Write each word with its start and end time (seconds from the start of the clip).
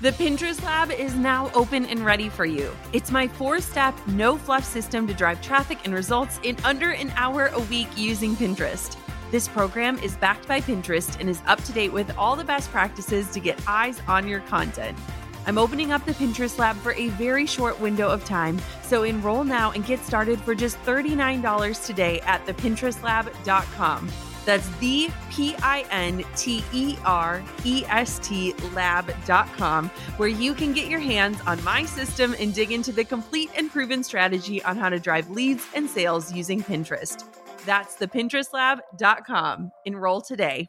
The 0.00 0.10
Pinterest 0.10 0.60
Lab 0.64 0.90
is 0.90 1.14
now 1.14 1.52
open 1.54 1.86
and 1.86 2.04
ready 2.04 2.28
for 2.28 2.44
you. 2.44 2.74
It's 2.92 3.12
my 3.12 3.28
four 3.28 3.60
step, 3.60 3.94
no 4.08 4.36
fluff 4.36 4.64
system 4.64 5.06
to 5.06 5.14
drive 5.14 5.40
traffic 5.40 5.78
and 5.84 5.94
results 5.94 6.40
in 6.42 6.56
under 6.64 6.90
an 6.90 7.12
hour 7.14 7.46
a 7.46 7.60
week 7.60 7.86
using 7.96 8.34
Pinterest. 8.34 8.96
This 9.30 9.46
program 9.46 9.96
is 10.00 10.16
backed 10.16 10.48
by 10.48 10.60
Pinterest 10.60 11.18
and 11.20 11.30
is 11.30 11.40
up 11.46 11.62
to 11.62 11.72
date 11.72 11.92
with 11.92 12.12
all 12.18 12.34
the 12.34 12.42
best 12.42 12.72
practices 12.72 13.30
to 13.30 13.40
get 13.40 13.56
eyes 13.68 14.02
on 14.08 14.26
your 14.26 14.40
content. 14.40 14.98
I'm 15.46 15.58
opening 15.58 15.92
up 15.92 16.04
the 16.04 16.12
Pinterest 16.12 16.58
Lab 16.58 16.76
for 16.78 16.92
a 16.94 17.08
very 17.10 17.46
short 17.46 17.78
window 17.78 18.10
of 18.10 18.24
time, 18.24 18.60
so 18.82 19.04
enroll 19.04 19.44
now 19.44 19.70
and 19.70 19.86
get 19.86 20.00
started 20.00 20.40
for 20.40 20.56
just 20.56 20.76
$39 20.84 21.86
today 21.86 22.20
at 22.22 22.44
thepinterestlab.com. 22.46 24.10
That's 24.44 24.68
the 24.78 25.10
P 25.30 25.54
I 25.62 25.84
N 25.90 26.24
T 26.36 26.64
E 26.72 26.96
R 27.04 27.42
E 27.64 27.84
S 27.88 28.18
T 28.18 28.54
lab.com, 28.74 29.88
where 30.16 30.28
you 30.28 30.54
can 30.54 30.72
get 30.72 30.88
your 30.88 31.00
hands 31.00 31.40
on 31.46 31.62
my 31.64 31.84
system 31.84 32.34
and 32.38 32.54
dig 32.54 32.72
into 32.72 32.92
the 32.92 33.04
complete 33.04 33.50
and 33.56 33.70
proven 33.70 34.02
strategy 34.04 34.62
on 34.64 34.76
how 34.76 34.88
to 34.88 34.98
drive 34.98 35.30
leads 35.30 35.66
and 35.74 35.88
sales 35.88 36.32
using 36.32 36.62
Pinterest. 36.62 37.24
That's 37.64 37.96
the 37.96 38.06
Pinterestlab.com. 38.06 39.72
Enroll 39.86 40.20
today. 40.20 40.68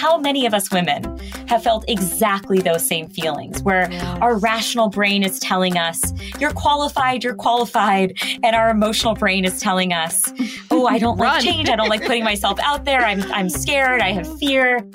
How 0.00 0.16
many 0.16 0.46
of 0.46 0.54
us 0.54 0.70
women 0.70 1.04
have 1.46 1.62
felt 1.62 1.84
exactly 1.86 2.58
those 2.58 2.86
same 2.86 3.06
feelings 3.06 3.62
where 3.62 3.86
yes. 3.90 4.18
our 4.22 4.38
rational 4.38 4.88
brain 4.88 5.22
is 5.22 5.38
telling 5.38 5.76
us, 5.76 6.00
you're 6.38 6.52
qualified, 6.52 7.22
you're 7.22 7.34
qualified. 7.34 8.16
And 8.42 8.56
our 8.56 8.70
emotional 8.70 9.12
brain 9.14 9.44
is 9.44 9.60
telling 9.60 9.92
us, 9.92 10.32
oh, 10.70 10.86
I 10.86 10.96
don't 10.96 11.18
like 11.18 11.42
change. 11.42 11.68
I 11.68 11.76
don't 11.76 11.90
like 11.90 12.00
putting 12.00 12.24
myself 12.24 12.58
out 12.60 12.86
there. 12.86 13.02
I'm, 13.02 13.20
I'm 13.30 13.50
scared. 13.50 14.00
I 14.00 14.12
have 14.12 14.38
fear. 14.38 14.88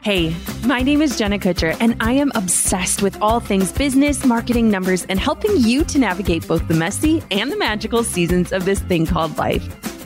Hey, 0.00 0.32
my 0.64 0.80
name 0.80 1.02
is 1.02 1.18
Jenna 1.18 1.40
Kutcher, 1.40 1.76
and 1.80 1.96
I 1.98 2.12
am 2.12 2.30
obsessed 2.36 3.02
with 3.02 3.20
all 3.20 3.40
things 3.40 3.72
business, 3.72 4.24
marketing, 4.24 4.70
numbers, 4.70 5.04
and 5.06 5.18
helping 5.18 5.56
you 5.56 5.82
to 5.86 5.98
navigate 5.98 6.46
both 6.46 6.68
the 6.68 6.74
messy 6.74 7.24
and 7.32 7.50
the 7.50 7.56
magical 7.56 8.04
seasons 8.04 8.52
of 8.52 8.64
this 8.64 8.78
thing 8.78 9.06
called 9.06 9.36
life. 9.36 10.05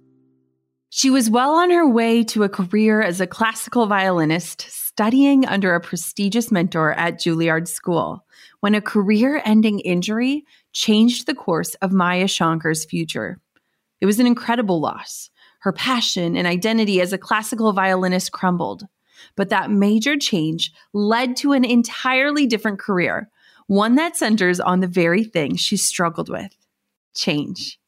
She 0.93 1.09
was 1.09 1.29
well 1.29 1.51
on 1.53 1.71
her 1.71 1.87
way 1.87 2.21
to 2.25 2.43
a 2.43 2.49
career 2.49 3.01
as 3.01 3.21
a 3.21 3.25
classical 3.25 3.87
violinist, 3.87 4.65
studying 4.69 5.45
under 5.45 5.73
a 5.73 5.79
prestigious 5.79 6.51
mentor 6.51 6.91
at 6.91 7.17
Juilliard 7.17 7.69
School, 7.69 8.25
when 8.59 8.75
a 8.75 8.81
career 8.81 9.41
ending 9.45 9.79
injury 9.79 10.43
changed 10.73 11.27
the 11.27 11.33
course 11.33 11.75
of 11.75 11.93
Maya 11.93 12.25
Shankar's 12.25 12.83
future. 12.83 13.39
It 14.01 14.05
was 14.05 14.19
an 14.19 14.27
incredible 14.27 14.81
loss. 14.81 15.29
Her 15.59 15.71
passion 15.71 16.35
and 16.35 16.45
identity 16.45 16.99
as 16.99 17.13
a 17.13 17.17
classical 17.17 17.71
violinist 17.71 18.33
crumbled. 18.33 18.85
But 19.37 19.47
that 19.47 19.71
major 19.71 20.17
change 20.17 20.73
led 20.91 21.37
to 21.37 21.53
an 21.53 21.63
entirely 21.63 22.45
different 22.45 22.79
career, 22.79 23.29
one 23.67 23.95
that 23.95 24.17
centers 24.17 24.59
on 24.59 24.81
the 24.81 24.87
very 24.87 25.23
thing 25.23 25.55
she 25.55 25.77
struggled 25.77 26.27
with 26.27 26.53
change. 27.15 27.79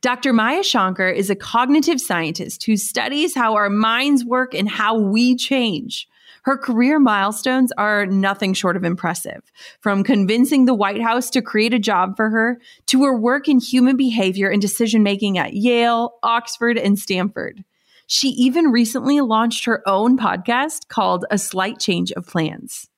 Dr. 0.00 0.32
Maya 0.32 0.62
Shankar 0.62 1.08
is 1.08 1.28
a 1.28 1.34
cognitive 1.34 2.00
scientist 2.00 2.64
who 2.64 2.76
studies 2.76 3.34
how 3.34 3.54
our 3.54 3.68
minds 3.68 4.24
work 4.24 4.54
and 4.54 4.68
how 4.68 4.96
we 4.96 5.34
change. 5.34 6.08
Her 6.42 6.56
career 6.56 7.00
milestones 7.00 7.72
are 7.76 8.06
nothing 8.06 8.54
short 8.54 8.76
of 8.76 8.84
impressive, 8.84 9.42
from 9.80 10.04
convincing 10.04 10.64
the 10.64 10.74
White 10.74 11.02
House 11.02 11.30
to 11.30 11.42
create 11.42 11.74
a 11.74 11.80
job 11.80 12.16
for 12.16 12.30
her 12.30 12.60
to 12.86 13.02
her 13.02 13.18
work 13.18 13.48
in 13.48 13.58
human 13.58 13.96
behavior 13.96 14.48
and 14.48 14.62
decision 14.62 15.02
making 15.02 15.36
at 15.36 15.54
Yale, 15.54 16.14
Oxford, 16.22 16.78
and 16.78 16.96
Stanford. 16.96 17.64
She 18.06 18.28
even 18.28 18.66
recently 18.66 19.20
launched 19.20 19.64
her 19.64 19.82
own 19.86 20.16
podcast 20.16 20.88
called 20.88 21.26
A 21.30 21.38
Slight 21.38 21.80
Change 21.80 22.12
of 22.12 22.24
Plans. 22.24 22.88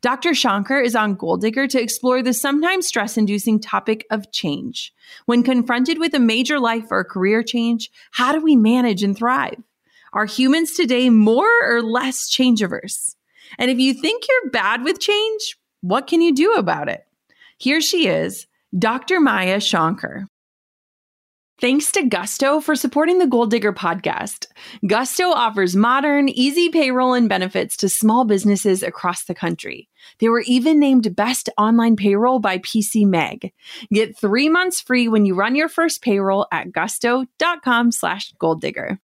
Dr. 0.00 0.32
Shankar 0.32 0.80
is 0.80 0.96
on 0.96 1.14
Goal 1.14 1.36
Digger 1.36 1.66
to 1.68 1.80
explore 1.80 2.22
the 2.22 2.32
sometimes 2.32 2.86
stress 2.86 3.16
inducing 3.16 3.60
topic 3.60 4.06
of 4.10 4.32
change. 4.32 4.94
When 5.26 5.42
confronted 5.42 5.98
with 5.98 6.14
a 6.14 6.18
major 6.18 6.58
life 6.58 6.86
or 6.90 7.04
career 7.04 7.42
change, 7.42 7.90
how 8.12 8.32
do 8.32 8.40
we 8.40 8.56
manage 8.56 9.02
and 9.02 9.16
thrive? 9.16 9.62
Are 10.12 10.26
humans 10.26 10.72
today 10.72 11.10
more 11.10 11.50
or 11.62 11.82
less 11.82 12.28
change 12.28 12.62
averse? 12.62 13.14
And 13.58 13.70
if 13.70 13.78
you 13.78 13.94
think 13.94 14.24
you're 14.28 14.50
bad 14.50 14.84
with 14.84 15.00
change, 15.00 15.56
what 15.80 16.06
can 16.06 16.20
you 16.20 16.34
do 16.34 16.54
about 16.54 16.88
it? 16.88 17.04
Here 17.58 17.80
she 17.80 18.08
is, 18.08 18.46
Dr. 18.76 19.20
Maya 19.20 19.60
Shankar. 19.60 20.26
Thanks 21.60 21.90
to 21.92 22.04
Gusto 22.04 22.60
for 22.60 22.76
supporting 22.76 23.18
the 23.18 23.26
Goal 23.26 23.46
Digger 23.46 23.72
podcast. 23.72 24.46
Gusto 24.86 25.24
offers 25.24 25.74
modern, 25.74 26.28
easy 26.28 26.68
payroll 26.68 27.14
and 27.14 27.28
benefits 27.28 27.76
to 27.78 27.88
small 27.88 28.24
businesses 28.24 28.84
across 28.84 29.24
the 29.24 29.34
country. 29.34 29.88
They 30.20 30.28
were 30.28 30.42
even 30.42 30.78
named 30.78 31.16
Best 31.16 31.48
Online 31.58 31.96
Payroll 31.96 32.38
by 32.38 32.58
PC 32.58 33.06
Mag. 33.06 33.52
Get 33.92 34.16
three 34.16 34.48
months 34.48 34.80
free 34.80 35.08
when 35.08 35.26
you 35.26 35.34
run 35.34 35.56
your 35.56 35.68
first 35.68 36.00
payroll 36.00 36.46
at 36.52 36.70
gusto.com 36.70 37.90
slash 37.90 38.32
goaldigger. 38.40 39.00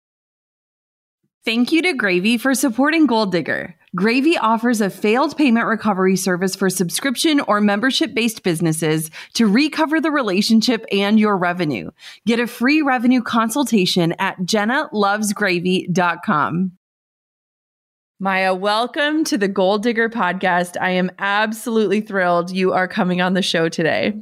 Thank 1.43 1.71
you 1.71 1.81
to 1.81 1.93
Gravy 1.93 2.37
for 2.37 2.53
supporting 2.53 3.07
Goal 3.07 3.25
Digger. 3.25 3.75
Gravy 3.95 4.39
offers 4.39 4.81
a 4.81 4.89
failed 4.89 5.37
payment 5.37 5.67
recovery 5.67 6.15
service 6.15 6.55
for 6.55 6.67
subscription 6.67 7.39
or 7.41 7.61
membership 7.61 8.15
based 8.15 8.41
businesses 8.41 9.11
to 9.33 9.45
recover 9.45 10.01
the 10.01 10.09
relationship 10.09 10.83
and 10.91 11.19
your 11.19 11.37
revenue. 11.37 11.91
Get 12.25 12.39
a 12.39 12.47
free 12.47 12.81
revenue 12.81 13.21
consultation 13.21 14.15
at 14.17 14.39
jennalovesgravy.com. 14.39 16.71
Maya, 18.19 18.55
welcome 18.55 19.23
to 19.25 19.37
the 19.37 19.47
Goal 19.47 19.77
Digger 19.77 20.09
podcast. 20.09 20.75
I 20.81 20.89
am 20.91 21.11
absolutely 21.19 22.01
thrilled 22.01 22.49
you 22.49 22.73
are 22.73 22.87
coming 22.87 23.21
on 23.21 23.33
the 23.33 23.43
show 23.43 23.69
today. 23.69 24.19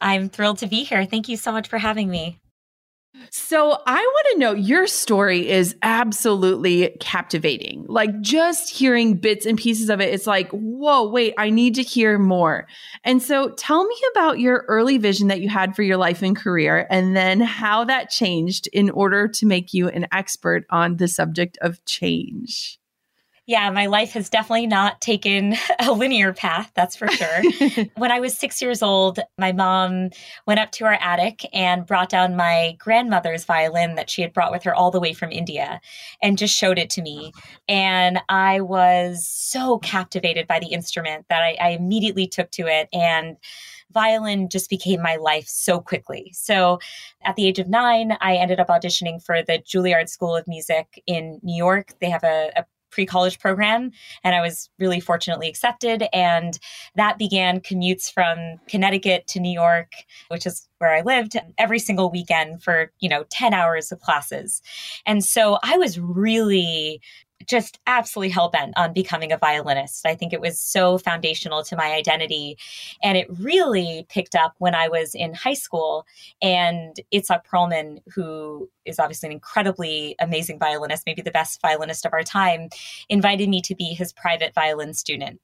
I'm 0.00 0.28
thrilled 0.28 0.58
to 0.58 0.68
be 0.68 0.84
here. 0.84 1.06
Thank 1.06 1.28
you 1.28 1.36
so 1.36 1.50
much 1.50 1.66
for 1.66 1.78
having 1.78 2.08
me. 2.08 2.38
So 3.30 3.78
I 3.86 3.96
want 3.96 4.26
to 4.32 4.38
know 4.38 4.52
your 4.52 4.86
story 4.86 5.48
is 5.48 5.76
absolutely 5.82 6.96
captivating. 7.00 7.84
Like 7.88 8.20
just 8.20 8.70
hearing 8.70 9.14
bits 9.14 9.44
and 9.44 9.58
pieces 9.58 9.90
of 9.90 10.00
it, 10.00 10.14
it's 10.14 10.26
like, 10.26 10.50
whoa, 10.50 11.08
wait, 11.08 11.34
I 11.36 11.50
need 11.50 11.74
to 11.74 11.82
hear 11.82 12.18
more. 12.18 12.66
And 13.04 13.22
so 13.22 13.50
tell 13.50 13.84
me 13.84 13.96
about 14.12 14.38
your 14.40 14.64
early 14.68 14.98
vision 14.98 15.28
that 15.28 15.40
you 15.40 15.48
had 15.48 15.76
for 15.76 15.82
your 15.82 15.98
life 15.98 16.22
and 16.22 16.36
career, 16.36 16.86
and 16.90 17.16
then 17.16 17.40
how 17.40 17.84
that 17.84 18.10
changed 18.10 18.68
in 18.72 18.90
order 18.90 19.28
to 19.28 19.46
make 19.46 19.74
you 19.74 19.88
an 19.88 20.06
expert 20.12 20.64
on 20.70 20.96
the 20.96 21.08
subject 21.08 21.58
of 21.60 21.84
change 21.84 22.78
yeah, 23.46 23.70
my 23.70 23.86
life 23.86 24.12
has 24.12 24.30
definitely 24.30 24.68
not 24.68 25.00
taken 25.00 25.56
a 25.80 25.92
linear 25.92 26.32
path, 26.32 26.70
that's 26.74 26.94
for 26.94 27.08
sure. 27.08 27.42
when 27.96 28.12
I 28.12 28.20
was 28.20 28.36
six 28.36 28.62
years 28.62 28.82
old, 28.82 29.18
my 29.36 29.52
mom 29.52 30.10
went 30.46 30.60
up 30.60 30.70
to 30.72 30.84
our 30.84 30.94
attic 31.00 31.44
and 31.52 31.84
brought 31.84 32.08
down 32.08 32.36
my 32.36 32.76
grandmother's 32.78 33.44
violin 33.44 33.96
that 33.96 34.08
she 34.08 34.22
had 34.22 34.32
brought 34.32 34.52
with 34.52 34.62
her 34.62 34.74
all 34.74 34.90
the 34.90 35.00
way 35.00 35.12
from 35.12 35.32
India 35.32 35.80
and 36.22 36.38
just 36.38 36.56
showed 36.56 36.78
it 36.78 36.90
to 36.90 37.02
me. 37.02 37.32
And 37.68 38.20
I 38.28 38.60
was 38.60 39.26
so 39.26 39.78
captivated 39.78 40.46
by 40.46 40.60
the 40.60 40.68
instrument 40.68 41.26
that 41.28 41.42
I, 41.42 41.56
I 41.60 41.68
immediately 41.70 42.28
took 42.28 42.50
to 42.52 42.66
it. 42.68 42.88
And 42.92 43.36
violin 43.92 44.48
just 44.48 44.70
became 44.70 45.02
my 45.02 45.16
life 45.16 45.46
so 45.46 45.80
quickly. 45.80 46.30
So 46.34 46.78
at 47.22 47.36
the 47.36 47.46
age 47.46 47.58
of 47.58 47.68
nine, 47.68 48.16
I 48.20 48.36
ended 48.36 48.60
up 48.60 48.68
auditioning 48.68 49.22
for 49.22 49.42
the 49.42 49.58
Juilliard 49.58 50.08
School 50.08 50.34
of 50.34 50.48
Music 50.48 51.02
in 51.06 51.38
New 51.42 51.56
York. 51.56 51.92
They 52.00 52.10
have 52.10 52.24
a, 52.24 52.50
a 52.56 52.64
pre 52.92 53.04
college 53.04 53.40
program. 53.40 53.90
And 54.22 54.34
I 54.34 54.40
was 54.40 54.70
really 54.78 55.00
fortunately 55.00 55.48
accepted. 55.48 56.04
And 56.12 56.58
that 56.94 57.18
began 57.18 57.60
commutes 57.60 58.12
from 58.12 58.60
Connecticut 58.68 59.26
to 59.28 59.40
New 59.40 59.52
York, 59.52 59.92
which 60.28 60.46
is 60.46 60.68
where 60.78 60.94
I 60.94 61.00
lived 61.00 61.36
every 61.58 61.78
single 61.78 62.10
weekend 62.10 62.62
for, 62.62 62.92
you 63.00 63.08
know, 63.08 63.24
10 63.30 63.54
hours 63.54 63.90
of 63.90 64.00
classes. 64.00 64.62
And 65.06 65.24
so 65.24 65.58
I 65.64 65.76
was 65.78 65.98
really 65.98 67.00
just 67.46 67.78
absolutely 67.86 68.30
hell 68.30 68.48
bent 68.48 68.74
on 68.76 68.92
becoming 68.92 69.32
a 69.32 69.38
violinist. 69.38 70.06
I 70.06 70.14
think 70.14 70.32
it 70.32 70.40
was 70.40 70.60
so 70.60 70.98
foundational 70.98 71.62
to 71.64 71.76
my 71.76 71.92
identity. 71.92 72.56
And 73.02 73.16
it 73.16 73.26
really 73.38 74.06
picked 74.08 74.34
up 74.34 74.54
when 74.58 74.74
I 74.74 74.88
was 74.88 75.14
in 75.14 75.34
high 75.34 75.54
school. 75.54 76.06
And 76.40 76.96
Itzhak 77.12 77.42
Perlman, 77.44 78.00
who 78.14 78.68
is 78.84 78.98
obviously 78.98 79.28
an 79.28 79.32
incredibly 79.32 80.16
amazing 80.20 80.58
violinist, 80.58 81.04
maybe 81.06 81.22
the 81.22 81.30
best 81.30 81.60
violinist 81.60 82.04
of 82.04 82.12
our 82.12 82.22
time, 82.22 82.68
invited 83.08 83.48
me 83.48 83.60
to 83.62 83.74
be 83.74 83.94
his 83.94 84.12
private 84.12 84.54
violin 84.54 84.94
student. 84.94 85.40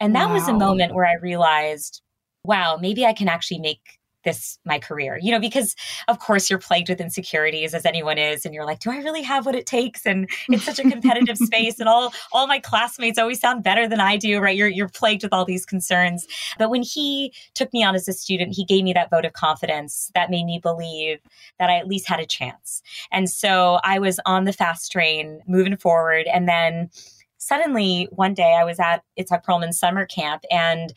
And 0.00 0.14
that 0.14 0.28
wow. 0.28 0.34
was 0.34 0.48
a 0.48 0.52
moment 0.52 0.94
where 0.94 1.06
I 1.06 1.14
realized, 1.14 2.02
wow, 2.44 2.78
maybe 2.80 3.06
I 3.06 3.12
can 3.12 3.28
actually 3.28 3.60
make 3.60 3.98
this 4.26 4.58
my 4.66 4.78
career 4.78 5.18
you 5.22 5.32
know 5.32 5.40
because 5.40 5.74
of 6.08 6.18
course 6.18 6.50
you're 6.50 6.58
plagued 6.58 6.90
with 6.90 7.00
insecurities 7.00 7.72
as 7.72 7.86
anyone 7.86 8.18
is 8.18 8.44
and 8.44 8.52
you're 8.52 8.66
like 8.66 8.80
do 8.80 8.90
i 8.90 8.98
really 8.98 9.22
have 9.22 9.46
what 9.46 9.54
it 9.54 9.66
takes? 9.66 10.04
And 10.04 10.28
it's 10.48 10.64
such 10.64 10.78
a 10.78 10.82
competitive 10.82 11.38
space 11.48 11.78
and 11.80 11.88
all 11.88 12.12
all 12.32 12.46
my 12.46 12.58
classmates 12.58 13.18
always 13.18 13.40
sound 13.40 13.62
better 13.62 13.88
than 13.88 14.00
i 14.00 14.16
do 14.16 14.38
right? 14.40 14.56
You're 14.56 14.68
you're 14.68 14.88
plagued 14.88 15.22
with 15.22 15.32
all 15.32 15.44
these 15.44 15.64
concerns. 15.64 16.26
But 16.58 16.70
when 16.70 16.82
he 16.82 17.32
took 17.54 17.72
me 17.72 17.82
on 17.84 17.94
as 17.94 18.08
a 18.08 18.12
student 18.12 18.54
he 18.54 18.64
gave 18.64 18.84
me 18.84 18.92
that 18.92 19.10
vote 19.10 19.24
of 19.24 19.32
confidence 19.32 20.10
that 20.14 20.30
made 20.30 20.44
me 20.44 20.58
believe 20.58 21.18
that 21.58 21.70
i 21.70 21.76
at 21.76 21.88
least 21.88 22.08
had 22.08 22.20
a 22.20 22.26
chance. 22.26 22.82
And 23.12 23.30
so 23.30 23.78
i 23.84 23.98
was 23.98 24.20
on 24.26 24.44
the 24.44 24.52
fast 24.52 24.92
train 24.92 25.40
moving 25.46 25.76
forward 25.76 26.26
and 26.26 26.48
then 26.48 26.90
suddenly 27.38 28.08
one 28.10 28.34
day 28.34 28.56
i 28.58 28.64
was 28.64 28.80
at 28.80 29.02
itzhak 29.18 29.44
perlman's 29.44 29.78
summer 29.78 30.04
camp 30.06 30.42
and 30.50 30.92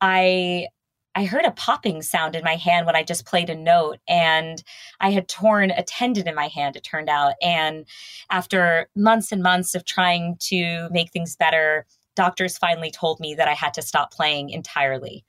I 0.00 0.68
I 1.16 1.24
heard 1.24 1.46
a 1.46 1.50
popping 1.50 2.02
sound 2.02 2.36
in 2.36 2.44
my 2.44 2.56
hand 2.56 2.84
when 2.84 2.94
I 2.94 3.02
just 3.02 3.24
played 3.24 3.48
a 3.48 3.56
note, 3.56 3.98
and 4.06 4.62
I 5.00 5.10
had 5.10 5.28
torn 5.28 5.70
a 5.70 5.82
tendon 5.82 6.28
in 6.28 6.34
my 6.34 6.48
hand, 6.48 6.76
it 6.76 6.84
turned 6.84 7.08
out. 7.08 7.34
And 7.40 7.86
after 8.30 8.88
months 8.94 9.32
and 9.32 9.42
months 9.42 9.74
of 9.74 9.86
trying 9.86 10.36
to 10.40 10.88
make 10.90 11.10
things 11.10 11.34
better, 11.34 11.86
doctors 12.16 12.58
finally 12.58 12.90
told 12.90 13.18
me 13.18 13.34
that 13.34 13.48
I 13.48 13.54
had 13.54 13.72
to 13.74 13.82
stop 13.82 14.12
playing 14.12 14.50
entirely. 14.50 15.24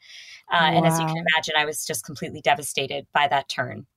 Uh, 0.51 0.59
wow. 0.59 0.77
And 0.77 0.85
as 0.85 0.99
you 0.99 1.05
can 1.05 1.17
imagine, 1.17 1.55
I 1.57 1.65
was 1.65 1.85
just 1.85 2.05
completely 2.05 2.41
devastated 2.41 3.07
by 3.13 3.29
that 3.29 3.47
turn. 3.47 3.87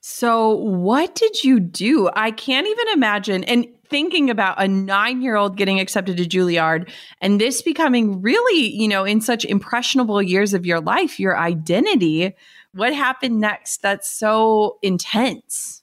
So, 0.00 0.54
what 0.54 1.14
did 1.16 1.42
you 1.42 1.58
do? 1.58 2.10
I 2.14 2.30
can't 2.30 2.68
even 2.68 2.88
imagine. 2.92 3.42
And 3.44 3.66
thinking 3.88 4.30
about 4.30 4.60
a 4.62 4.68
nine 4.68 5.22
year 5.22 5.36
old 5.36 5.56
getting 5.56 5.80
accepted 5.80 6.16
to 6.16 6.24
Juilliard 6.24 6.90
and 7.20 7.40
this 7.40 7.62
becoming 7.62 8.22
really, 8.22 8.70
you 8.70 8.88
know, 8.88 9.04
in 9.04 9.20
such 9.20 9.44
impressionable 9.44 10.22
years 10.22 10.54
of 10.54 10.66
your 10.66 10.80
life, 10.80 11.20
your 11.20 11.38
identity. 11.38 12.34
What 12.72 12.94
happened 12.94 13.40
next? 13.40 13.82
That's 13.82 14.10
so 14.10 14.78
intense. 14.82 15.82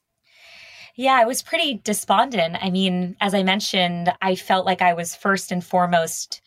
Yeah, 0.95 1.13
I 1.13 1.25
was 1.25 1.41
pretty 1.41 1.81
despondent. 1.83 2.57
I 2.61 2.69
mean, 2.69 3.15
as 3.21 3.33
I 3.33 3.43
mentioned, 3.43 4.13
I 4.21 4.35
felt 4.35 4.65
like 4.65 4.81
I 4.81 4.93
was 4.93 5.15
first 5.15 5.51
and 5.51 5.63
foremost 5.63 6.41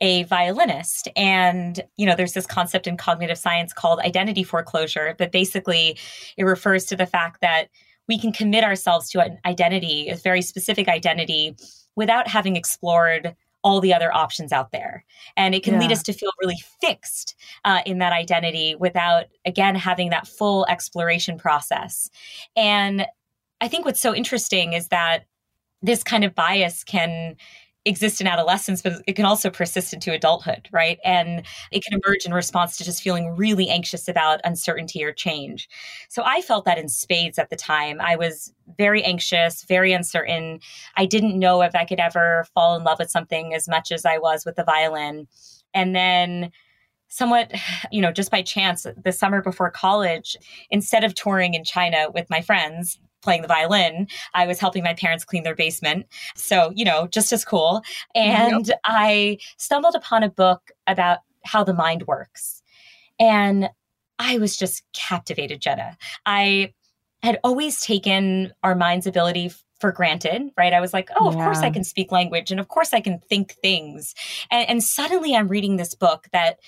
a 0.00 0.22
violinist. 0.24 1.08
And, 1.14 1.80
you 1.96 2.06
know, 2.06 2.16
there's 2.16 2.32
this 2.32 2.46
concept 2.46 2.86
in 2.86 2.96
cognitive 2.96 3.36
science 3.36 3.72
called 3.72 4.00
identity 4.00 4.42
foreclosure, 4.42 5.14
but 5.18 5.30
basically 5.30 5.98
it 6.36 6.44
refers 6.44 6.86
to 6.86 6.96
the 6.96 7.06
fact 7.06 7.42
that 7.42 7.68
we 8.10 8.18
can 8.18 8.32
commit 8.32 8.64
ourselves 8.64 9.08
to 9.08 9.20
an 9.20 9.38
identity, 9.46 10.08
a 10.08 10.16
very 10.16 10.42
specific 10.42 10.88
identity, 10.88 11.54
without 11.94 12.26
having 12.26 12.56
explored 12.56 13.36
all 13.62 13.80
the 13.80 13.94
other 13.94 14.12
options 14.12 14.50
out 14.50 14.72
there. 14.72 15.04
And 15.36 15.54
it 15.54 15.62
can 15.62 15.74
yeah. 15.74 15.80
lead 15.80 15.92
us 15.92 16.02
to 16.02 16.12
feel 16.12 16.32
really 16.42 16.58
fixed 16.80 17.36
uh, 17.64 17.82
in 17.86 17.98
that 17.98 18.12
identity 18.12 18.74
without, 18.74 19.26
again, 19.46 19.76
having 19.76 20.10
that 20.10 20.26
full 20.26 20.66
exploration 20.68 21.38
process. 21.38 22.10
And 22.56 23.06
I 23.60 23.68
think 23.68 23.84
what's 23.84 24.00
so 24.00 24.12
interesting 24.12 24.72
is 24.72 24.88
that 24.88 25.26
this 25.82 26.02
kind 26.02 26.24
of 26.24 26.34
bias 26.34 26.82
can 26.82 27.36
exist 27.86 28.20
in 28.20 28.26
adolescence, 28.26 28.82
but 28.82 29.02
it 29.06 29.14
can 29.14 29.24
also 29.24 29.48
persist 29.48 29.94
into 29.94 30.12
adulthood, 30.12 30.68
right? 30.70 30.98
And 31.04 31.46
it 31.72 31.82
can 31.82 31.98
emerge 31.98 32.26
in 32.26 32.34
response 32.34 32.76
to 32.76 32.84
just 32.84 33.02
feeling 33.02 33.34
really 33.36 33.70
anxious 33.70 34.06
about 34.06 34.40
uncertainty 34.44 35.02
or 35.02 35.12
change. 35.12 35.68
So 36.08 36.22
I 36.24 36.42
felt 36.42 36.66
that 36.66 36.78
in 36.78 36.88
spades 36.88 37.38
at 37.38 37.48
the 37.48 37.56
time. 37.56 38.00
I 38.00 38.16
was 38.16 38.52
very 38.76 39.02
anxious, 39.02 39.64
very 39.64 39.92
uncertain. 39.92 40.60
I 40.96 41.06
didn't 41.06 41.38
know 41.38 41.62
if 41.62 41.74
I 41.74 41.86
could 41.86 42.00
ever 42.00 42.46
fall 42.54 42.76
in 42.76 42.84
love 42.84 42.98
with 42.98 43.10
something 43.10 43.54
as 43.54 43.66
much 43.66 43.90
as 43.92 44.04
I 44.04 44.18
was 44.18 44.44
with 44.44 44.56
the 44.56 44.64
violin. 44.64 45.26
And 45.72 45.96
then 45.96 46.50
somewhat, 47.08 47.52
you 47.90 48.00
know, 48.02 48.12
just 48.12 48.30
by 48.30 48.42
chance, 48.42 48.86
the 49.02 49.12
summer 49.12 49.40
before 49.40 49.70
college, 49.70 50.36
instead 50.70 51.04
of 51.04 51.14
touring 51.14 51.54
in 51.54 51.64
China 51.64 52.10
with 52.14 52.28
my 52.28 52.42
friends, 52.42 52.98
playing 53.22 53.42
the 53.42 53.48
violin, 53.48 54.08
I 54.34 54.46
was 54.46 54.58
helping 54.58 54.82
my 54.82 54.94
parents 54.94 55.24
clean 55.24 55.42
their 55.42 55.54
basement. 55.54 56.06
So, 56.34 56.72
you 56.74 56.84
know, 56.84 57.06
just 57.08 57.32
as 57.32 57.44
cool. 57.44 57.82
And 58.14 58.68
yep. 58.68 58.80
I 58.84 59.38
stumbled 59.56 59.94
upon 59.94 60.22
a 60.22 60.30
book 60.30 60.70
about 60.86 61.18
how 61.44 61.64
the 61.64 61.74
mind 61.74 62.06
works. 62.06 62.62
And 63.18 63.70
I 64.18 64.38
was 64.38 64.56
just 64.56 64.82
captivated, 64.92 65.60
Jenna. 65.60 65.96
I 66.26 66.74
had 67.22 67.38
always 67.44 67.80
taken 67.80 68.52
our 68.62 68.74
mind's 68.74 69.06
ability 69.06 69.52
for 69.80 69.92
granted, 69.92 70.50
right? 70.56 70.74
I 70.74 70.80
was 70.80 70.92
like, 70.92 71.08
oh, 71.16 71.28
of 71.28 71.34
yeah. 71.34 71.44
course 71.44 71.60
I 71.60 71.70
can 71.70 71.84
speak 71.84 72.12
language 72.12 72.50
and 72.50 72.60
of 72.60 72.68
course 72.68 72.92
I 72.92 73.00
can 73.00 73.18
think 73.18 73.52
things. 73.62 74.14
And, 74.50 74.68
and 74.68 74.82
suddenly 74.82 75.34
I'm 75.34 75.48
reading 75.48 75.76
this 75.76 75.94
book 75.94 76.28
that 76.32 76.58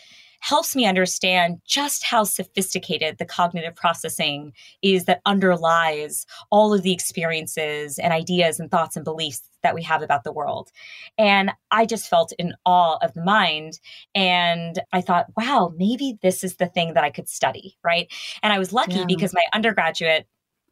helps 0.43 0.75
me 0.75 0.85
understand 0.85 1.61
just 1.65 2.05
how 2.05 2.25
sophisticated 2.25 3.17
the 3.19 3.25
cognitive 3.25 3.77
processing 3.77 4.53
is 4.83 5.05
that 5.05 5.21
underlies 5.25 6.27
all 6.51 6.75
of 6.75 6.83
the 6.83 6.93
experiences 6.93 7.97
and 7.99 8.13
ideas 8.13 8.59
and 8.59 8.69
thoughts 8.69 8.97
and 8.97 9.05
beliefs 9.05 9.43
that 9.63 9.75
we 9.75 9.83
have 9.85 10.03
about 10.03 10.25
the 10.25 10.33
world. 10.33 10.71
And 11.17 11.53
I 11.71 11.87
just 11.87 12.09
felt 12.09 12.33
in 12.41 12.55
awe 12.67 12.99
of 13.03 13.15
the 13.15 13.23
mind. 13.23 13.79
And 14.17 14.81
I 14.93 15.01
thought, 15.01 15.27
wow, 15.37 15.73
maybe 15.77 16.19
this 16.23 16.43
is 16.43 16.57
the 16.57 16.67
thing 16.67 16.95
that 16.95 17.05
I 17.05 17.11
could 17.11 17.29
study, 17.29 17.79
right? 17.85 18.13
And 18.43 18.53
I 18.53 18.59
was 18.59 18.73
lucky 18.73 18.97
yeah. 18.97 19.05
because 19.07 19.33
my 19.33 19.45
undergraduate 19.55 20.27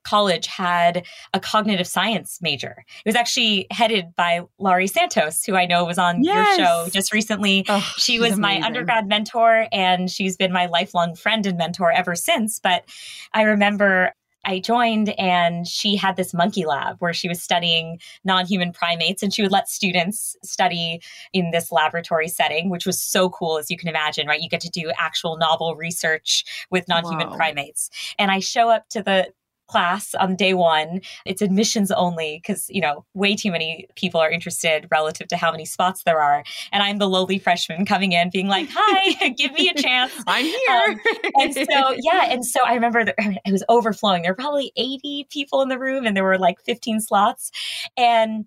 college 0.05 0.47
had 0.47 1.07
a 1.35 1.41
cognitive 1.41 1.87
science 1.87 2.39
major. 2.41 2.85
It 3.05 3.09
was 3.09 3.17
actually 3.17 3.67
headed 3.71 4.15
by 4.17 4.43
Laurie 4.59 4.87
Santos, 4.87 5.45
who 5.45 5.55
I 5.55 5.67
know 5.67 5.85
was 5.85 5.99
on 5.99 6.23
yes. 6.23 6.59
your 6.59 6.67
show 6.67 6.89
just 6.91 7.13
recently. 7.13 7.65
Oh, 7.69 7.81
she 7.97 8.19
was 8.19 8.39
my 8.39 8.61
undergrad 8.61 9.07
mentor 9.07 9.67
and 9.73 10.11
she's 10.11 10.37
been 10.37 10.53
my 10.53 10.67
lifelong 10.67 11.15
friend 11.15 11.47
and 11.47 11.59
mentor 11.59 11.91
ever 11.93 12.15
since. 12.15 12.59
But 12.59 12.85
I 13.33 13.43
remember 13.43 14.13
I 14.45 14.59
joined 14.59 15.11
and 15.19 15.67
she 15.67 15.97
had 15.97 16.17
this 16.17 16.33
monkey 16.33 16.65
lab 16.65 16.97
where 16.99 17.13
she 17.13 17.29
was 17.29 17.43
studying 17.43 18.01
non 18.25 18.47
human 18.47 18.73
primates 18.73 19.23
and 19.23 19.33
she 19.33 19.43
would 19.43 19.53
let 19.53 19.69
students 19.69 20.37
study 20.43 21.03
in 21.33 21.51
this 21.51 21.71
laboratory 21.71 22.29
setting, 22.29 22.71
which 22.71 22.87
was 22.87 23.01
so 23.01 23.29
cool, 23.31 23.59
as 23.59 23.71
you 23.71 23.77
can 23.77 23.89
imagine, 23.89 24.27
right? 24.27 24.41
You 24.41 24.49
get 24.49 24.63
to 24.63 24.71
do 24.71 24.91
actual 24.99 25.37
novel 25.37 25.77
research 25.77 26.45
with 26.71 26.89
non 26.89 27.05
human 27.05 27.31
primates. 27.31 27.91
And 28.19 28.31
I 28.31 28.41
show 28.41 28.71
up 28.71 28.89
to 28.91 29.03
the 29.03 29.33
class 29.71 30.15
on 30.15 30.35
day 30.37 30.55
one. 30.55 31.01
It's 31.25 31.41
admissions 31.41 31.91
only 31.93 32.41
because, 32.43 32.67
you 32.69 32.81
know, 32.81 33.05
way 33.15 33.37
too 33.37 33.53
many 33.53 33.87
people 33.95 34.21
are 34.21 34.31
interested 34.31 34.89
relative 34.91 35.29
to 35.29 35.37
how 35.37 35.53
many 35.53 35.65
spots 35.65 36.03
there 36.05 36.21
are. 36.21 36.43
And 36.73 36.83
I'm 36.83 36.99
the 36.99 37.09
lowly 37.09 37.39
freshman 37.39 37.87
coming 37.87 38.13
in 38.13 38.31
being 38.31 38.49
like, 38.49 38.69
hi, 38.71 39.29
give 39.39 39.53
me 39.53 39.69
a 39.69 39.75
chance. 39.75 40.13
I'm 40.27 40.45
here. 40.45 40.81
Um, 40.89 41.01
and 41.37 41.55
so, 41.55 41.95
yeah. 41.99 42.27
And 42.31 42.45
so 42.45 42.61
I 42.67 42.75
remember 42.75 43.05
that 43.05 43.15
it 43.19 43.53
was 43.53 43.65
overflowing. 43.69 44.23
There 44.23 44.33
were 44.33 44.37
probably 44.37 44.73
80 44.77 45.29
people 45.31 45.63
in 45.63 45.69
the 45.69 45.79
room 45.79 46.05
and 46.05 46.17
there 46.17 46.25
were 46.25 46.39
like 46.39 46.61
15 46.63 47.01
slots. 47.01 47.51
And 47.97 48.47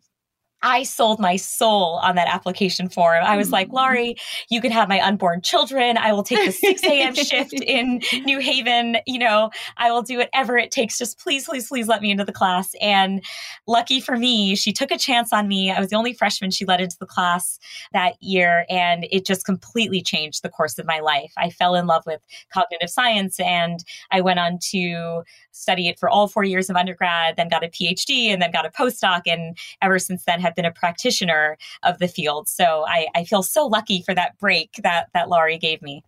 I 0.64 0.84
sold 0.84 1.20
my 1.20 1.36
soul 1.36 2.00
on 2.02 2.16
that 2.16 2.28
application 2.34 2.90
form. 2.90 3.22
I 3.24 3.36
was 3.36 3.52
like, 3.52 3.68
mm-hmm. 3.68 3.76
Laurie, 3.76 4.16
you 4.50 4.62
can 4.62 4.72
have 4.72 4.88
my 4.88 5.00
unborn 5.02 5.42
children. 5.42 5.98
I 5.98 6.14
will 6.14 6.24
take 6.24 6.46
the 6.46 6.52
6 6.52 6.84
a.m. 6.84 7.14
shift 7.14 7.54
in 7.62 8.02
New 8.24 8.40
Haven. 8.40 8.98
You 9.06 9.20
know, 9.20 9.52
I 9.78 9.92
will 9.92 10.02
do 10.02 10.18
whatever 10.18 10.58
it 10.58 10.72
takes. 10.72 10.98
Just 10.98 11.20
please, 11.20 11.46
please, 11.46 11.68
please 11.68 11.88
let 11.88 12.02
me 12.02 12.12
into 12.12 12.24
the 12.24 12.32
class. 12.32 12.74
And 12.82 13.24
lucky 13.68 14.00
for 14.00 14.16
me, 14.16 14.56
she 14.56 14.72
took 14.72 14.90
a 14.90 14.98
chance 14.98 15.34
on 15.34 15.50
me. 15.50 15.70
I 15.70 15.80
was 15.80 15.90
the 15.90 15.98
only 15.98 16.14
freshman 16.14 16.50
she 16.50 16.66
let 16.66 16.80
into 16.80 16.98
the 16.98 17.06
class 17.06 17.60
that 17.92 18.16
year. 18.22 18.66
And 18.70 19.06
it 19.12 19.26
just 19.26 19.46
completely 19.46 20.02
changed 20.02 20.44
the 20.44 20.50
course 20.50 20.80
of 20.80 20.86
my 20.86 21.02
life. 21.02 21.34
I 21.38 21.50
fell 21.50 21.76
in 21.76 21.88
love 21.88 22.04
with 22.06 22.22
cognitive 22.54 22.90
science 22.90 23.38
and 23.40 23.84
I 24.12 24.22
went 24.22 24.40
on 24.40 24.60
to 24.72 25.24
study 25.52 25.90
it 25.90 26.00
for 26.00 26.10
all 26.10 26.28
four 26.28 26.44
years 26.44 26.70
of 26.70 26.76
undergrad, 26.76 27.36
then 27.36 27.50
got 27.50 27.64
a 27.64 27.68
PhD 27.68 28.28
and 28.28 28.42
then 28.42 28.52
got 28.52 28.66
a 28.66 28.70
postdoc. 28.70 29.22
And 29.26 29.58
ever 29.82 30.00
since 30.00 30.24
then 30.24 30.40
have 30.40 30.53
been 30.56 30.66
a 30.66 30.72
practitioner 30.72 31.58
of 31.84 32.00
the 32.00 32.08
field. 32.08 32.48
So 32.48 32.86
I, 32.88 33.08
I 33.16 33.24
feel 33.24 33.44
so 33.44 33.66
lucky 33.66 34.02
for 34.02 34.14
that 34.14 34.38
break 34.40 34.80
that, 34.84 35.10
that 35.14 35.30
Laurie 35.30 35.58
gave 35.58 35.82
me. 35.82 36.04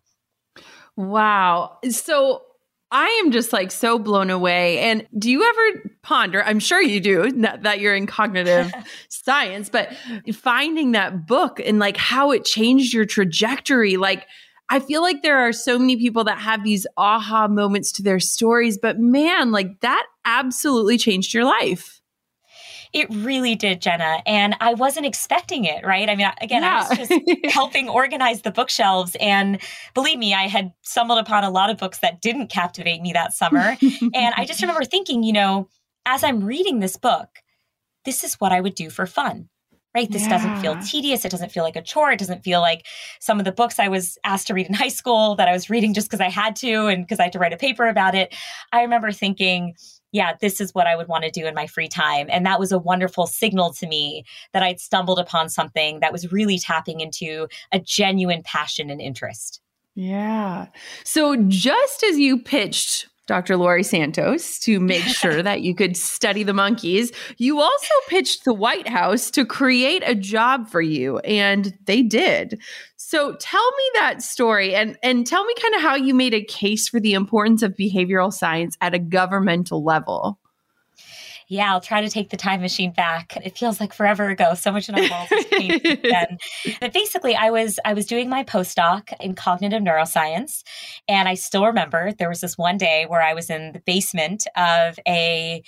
Wow. 0.96 1.78
So 1.90 2.42
I 2.90 3.08
am 3.24 3.32
just 3.32 3.52
like 3.52 3.70
so 3.70 3.98
blown 3.98 4.30
away. 4.30 4.78
And 4.78 5.06
do 5.18 5.30
you 5.30 5.42
ever 5.42 5.90
ponder? 6.02 6.42
I'm 6.44 6.60
sure 6.60 6.80
you 6.80 7.00
do 7.00 7.30
that 7.32 7.80
you're 7.80 7.96
in 7.96 8.06
cognitive 8.06 8.72
science, 9.08 9.68
but 9.68 9.92
finding 10.34 10.92
that 10.92 11.26
book 11.26 11.60
and 11.64 11.78
like 11.78 11.96
how 11.96 12.30
it 12.30 12.44
changed 12.44 12.94
your 12.94 13.04
trajectory, 13.04 13.96
like 13.96 14.26
I 14.68 14.80
feel 14.80 15.02
like 15.02 15.22
there 15.22 15.38
are 15.38 15.52
so 15.52 15.78
many 15.78 15.96
people 15.96 16.24
that 16.24 16.38
have 16.38 16.64
these 16.64 16.86
aha 16.96 17.48
moments 17.48 17.92
to 17.92 18.02
their 18.02 18.20
stories, 18.20 18.78
but 18.78 18.98
man, 18.98 19.52
like 19.52 19.80
that 19.80 20.06
absolutely 20.24 20.98
changed 20.98 21.34
your 21.34 21.44
life. 21.44 22.00
It 22.96 23.08
really 23.10 23.54
did, 23.54 23.82
Jenna. 23.82 24.22
And 24.24 24.56
I 24.60 24.72
wasn't 24.72 25.04
expecting 25.04 25.66
it, 25.66 25.84
right? 25.84 26.08
I 26.08 26.16
mean, 26.16 26.30
again, 26.40 26.62
yeah. 26.62 26.88
I 26.90 26.98
was 26.98 27.08
just 27.08 27.12
helping 27.52 27.90
organize 27.90 28.40
the 28.40 28.50
bookshelves. 28.50 29.14
And 29.20 29.60
believe 29.92 30.18
me, 30.18 30.32
I 30.32 30.48
had 30.48 30.72
stumbled 30.80 31.18
upon 31.18 31.44
a 31.44 31.50
lot 31.50 31.68
of 31.68 31.76
books 31.76 31.98
that 31.98 32.22
didn't 32.22 32.48
captivate 32.48 33.02
me 33.02 33.12
that 33.12 33.34
summer. 33.34 33.76
and 34.14 34.34
I 34.34 34.46
just 34.46 34.62
remember 34.62 34.84
thinking, 34.84 35.22
you 35.22 35.34
know, 35.34 35.68
as 36.06 36.24
I'm 36.24 36.42
reading 36.42 36.80
this 36.80 36.96
book, 36.96 37.28
this 38.06 38.24
is 38.24 38.36
what 38.36 38.52
I 38.52 38.62
would 38.62 38.74
do 38.74 38.88
for 38.88 39.06
fun 39.06 39.50
right? 39.96 40.12
This 40.12 40.24
yeah. 40.24 40.28
doesn't 40.28 40.60
feel 40.60 40.76
tedious. 40.82 41.24
It 41.24 41.30
doesn't 41.30 41.50
feel 41.50 41.64
like 41.64 41.74
a 41.74 41.80
chore. 41.80 42.12
It 42.12 42.18
doesn't 42.18 42.44
feel 42.44 42.60
like 42.60 42.84
some 43.18 43.38
of 43.38 43.46
the 43.46 43.50
books 43.50 43.78
I 43.78 43.88
was 43.88 44.18
asked 44.24 44.48
to 44.48 44.54
read 44.54 44.66
in 44.66 44.74
high 44.74 44.88
school 44.88 45.36
that 45.36 45.48
I 45.48 45.52
was 45.52 45.70
reading 45.70 45.94
just 45.94 46.08
because 46.08 46.20
I 46.20 46.28
had 46.28 46.54
to 46.56 46.88
and 46.88 47.02
because 47.02 47.18
I 47.18 47.22
had 47.22 47.32
to 47.32 47.38
write 47.38 47.54
a 47.54 47.56
paper 47.56 47.86
about 47.86 48.14
it. 48.14 48.34
I 48.72 48.82
remember 48.82 49.10
thinking, 49.10 49.74
yeah, 50.16 50.34
this 50.40 50.62
is 50.62 50.74
what 50.74 50.86
I 50.86 50.96
would 50.96 51.08
want 51.08 51.24
to 51.24 51.30
do 51.30 51.46
in 51.46 51.54
my 51.54 51.66
free 51.66 51.88
time. 51.88 52.28
And 52.30 52.46
that 52.46 52.58
was 52.58 52.72
a 52.72 52.78
wonderful 52.78 53.26
signal 53.26 53.74
to 53.74 53.86
me 53.86 54.24
that 54.54 54.62
I'd 54.62 54.80
stumbled 54.80 55.18
upon 55.18 55.50
something 55.50 56.00
that 56.00 56.10
was 56.10 56.32
really 56.32 56.58
tapping 56.58 57.00
into 57.00 57.48
a 57.70 57.78
genuine 57.78 58.42
passion 58.42 58.88
and 58.88 58.98
interest. 58.98 59.60
Yeah. 59.94 60.68
So 61.04 61.36
just 61.48 62.02
as 62.02 62.18
you 62.18 62.38
pitched 62.38 63.08
Dr. 63.26 63.56
Laurie 63.56 63.82
Santos 63.82 64.58
to 64.60 64.80
make 64.80 65.02
sure 65.02 65.42
that 65.42 65.60
you 65.60 65.74
could 65.74 65.96
study 65.96 66.42
the 66.44 66.54
monkeys. 66.54 67.12
You 67.38 67.60
also 67.60 67.94
pitched 68.08 68.44
the 68.44 68.54
White 68.54 68.88
House 68.88 69.30
to 69.32 69.44
create 69.44 70.02
a 70.06 70.14
job 70.14 70.68
for 70.68 70.80
you, 70.80 71.18
and 71.18 71.76
they 71.86 72.02
did. 72.02 72.60
So 73.08 73.36
tell 73.36 73.70
me 73.70 73.90
that 73.94 74.20
story 74.20 74.74
and, 74.74 74.98
and 75.00 75.24
tell 75.24 75.44
me 75.44 75.54
kind 75.62 75.76
of 75.76 75.80
how 75.80 75.94
you 75.94 76.12
made 76.12 76.34
a 76.34 76.42
case 76.42 76.88
for 76.88 76.98
the 76.98 77.14
importance 77.14 77.62
of 77.62 77.76
behavioral 77.76 78.32
science 78.32 78.76
at 78.80 78.94
a 78.94 78.98
governmental 78.98 79.84
level 79.84 80.40
yeah, 81.48 81.72
I'll 81.72 81.80
try 81.80 82.00
to 82.00 82.08
take 82.08 82.30
the 82.30 82.36
time 82.36 82.60
machine 82.60 82.90
back. 82.90 83.36
It 83.36 83.56
feels 83.56 83.78
like 83.78 83.92
forever 83.92 84.28
ago. 84.30 84.54
So 84.54 84.72
much 84.72 84.88
in 84.88 84.96
our 84.96 85.08
walls 85.08 85.28
has 85.28 85.44
changed 85.44 86.02
then. 86.02 86.38
But 86.80 86.92
basically, 86.92 87.36
I 87.36 87.50
was 87.50 87.78
I 87.84 87.94
was 87.94 88.04
doing 88.04 88.28
my 88.28 88.42
postdoc 88.42 89.12
in 89.20 89.36
cognitive 89.36 89.80
neuroscience, 89.80 90.64
and 91.06 91.28
I 91.28 91.34
still 91.34 91.64
remember 91.64 92.10
there 92.10 92.28
was 92.28 92.40
this 92.40 92.58
one 92.58 92.78
day 92.78 93.06
where 93.06 93.22
I 93.22 93.32
was 93.32 93.48
in 93.48 93.70
the 93.70 93.78
basement 93.78 94.48
of 94.56 94.98
a 95.06 95.62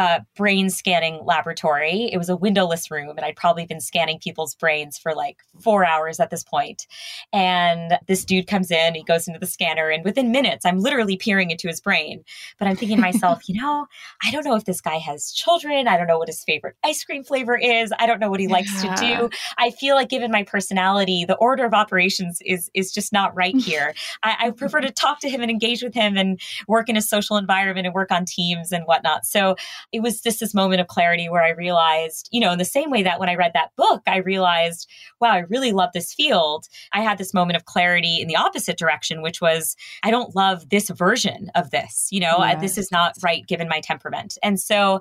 uh, 0.00 0.20
brain 0.34 0.70
scanning 0.70 1.20
laboratory. 1.26 2.08
It 2.10 2.16
was 2.16 2.30
a 2.30 2.36
windowless 2.36 2.90
room, 2.90 3.10
and 3.10 3.20
I'd 3.20 3.36
probably 3.36 3.66
been 3.66 3.82
scanning 3.82 4.18
people's 4.18 4.54
brains 4.54 4.96
for 4.96 5.14
like 5.14 5.36
four 5.60 5.84
hours 5.84 6.18
at 6.20 6.30
this 6.30 6.42
point. 6.42 6.86
And 7.34 7.98
this 8.08 8.24
dude 8.24 8.46
comes 8.46 8.70
in, 8.70 8.94
he 8.94 9.04
goes 9.04 9.28
into 9.28 9.38
the 9.38 9.46
scanner, 9.46 9.90
and 9.90 10.02
within 10.02 10.32
minutes, 10.32 10.64
I'm 10.64 10.78
literally 10.78 11.18
peering 11.18 11.50
into 11.50 11.68
his 11.68 11.82
brain. 11.82 12.24
But 12.58 12.66
I'm 12.66 12.76
thinking 12.76 12.96
to 12.96 13.02
myself, 13.02 13.42
you 13.46 13.60
know, 13.60 13.88
I 14.24 14.30
don't 14.30 14.46
know 14.46 14.56
if 14.56 14.64
this 14.64 14.80
guy 14.80 14.96
has 14.96 15.32
children. 15.32 15.86
I 15.86 15.98
don't 15.98 16.06
know 16.06 16.18
what 16.18 16.28
his 16.28 16.42
favorite 16.44 16.76
ice 16.82 17.04
cream 17.04 17.22
flavor 17.22 17.54
is. 17.54 17.92
I 17.98 18.06
don't 18.06 18.20
know 18.20 18.30
what 18.30 18.40
he 18.40 18.48
likes 18.48 18.82
yeah. 18.82 18.94
to 18.94 19.06
do. 19.06 19.30
I 19.58 19.70
feel 19.70 19.96
like, 19.96 20.08
given 20.08 20.30
my 20.30 20.44
personality, 20.44 21.26
the 21.26 21.36
order 21.36 21.66
of 21.66 21.74
operations 21.74 22.38
is 22.46 22.70
is 22.72 22.90
just 22.90 23.12
not 23.12 23.36
right 23.36 23.56
here. 23.60 23.92
I, 24.22 24.36
I 24.38 24.50
prefer 24.52 24.80
to 24.80 24.90
talk 24.90 25.20
to 25.20 25.28
him 25.28 25.42
and 25.42 25.50
engage 25.50 25.82
with 25.82 25.92
him 25.92 26.16
and 26.16 26.40
work 26.66 26.88
in 26.88 26.96
a 26.96 27.02
social 27.02 27.36
environment 27.36 27.86
and 27.86 27.94
work 27.94 28.10
on 28.10 28.24
teams 28.24 28.72
and 28.72 28.84
whatnot. 28.84 29.26
So 29.26 29.56
it 29.92 30.00
was 30.00 30.20
just 30.20 30.40
this 30.40 30.54
moment 30.54 30.80
of 30.80 30.86
clarity 30.86 31.28
where 31.28 31.42
I 31.42 31.50
realized, 31.50 32.28
you 32.30 32.40
know, 32.40 32.52
in 32.52 32.58
the 32.58 32.64
same 32.64 32.90
way 32.90 33.02
that 33.02 33.18
when 33.18 33.28
I 33.28 33.34
read 33.34 33.52
that 33.54 33.74
book, 33.76 34.02
I 34.06 34.18
realized, 34.18 34.88
wow, 35.20 35.30
I 35.30 35.38
really 35.38 35.72
love 35.72 35.90
this 35.92 36.12
field. 36.12 36.66
I 36.92 37.00
had 37.00 37.18
this 37.18 37.34
moment 37.34 37.56
of 37.56 37.64
clarity 37.64 38.20
in 38.20 38.28
the 38.28 38.36
opposite 38.36 38.78
direction, 38.78 39.22
which 39.22 39.40
was, 39.40 39.76
I 40.02 40.10
don't 40.10 40.34
love 40.34 40.68
this 40.68 40.90
version 40.90 41.50
of 41.54 41.70
this. 41.70 42.08
You 42.10 42.20
know, 42.20 42.54
this 42.60 42.78
is 42.78 42.90
not 42.90 43.16
right 43.22 43.46
given 43.46 43.68
my 43.68 43.80
temperament. 43.80 44.38
And 44.42 44.60
so 44.60 45.00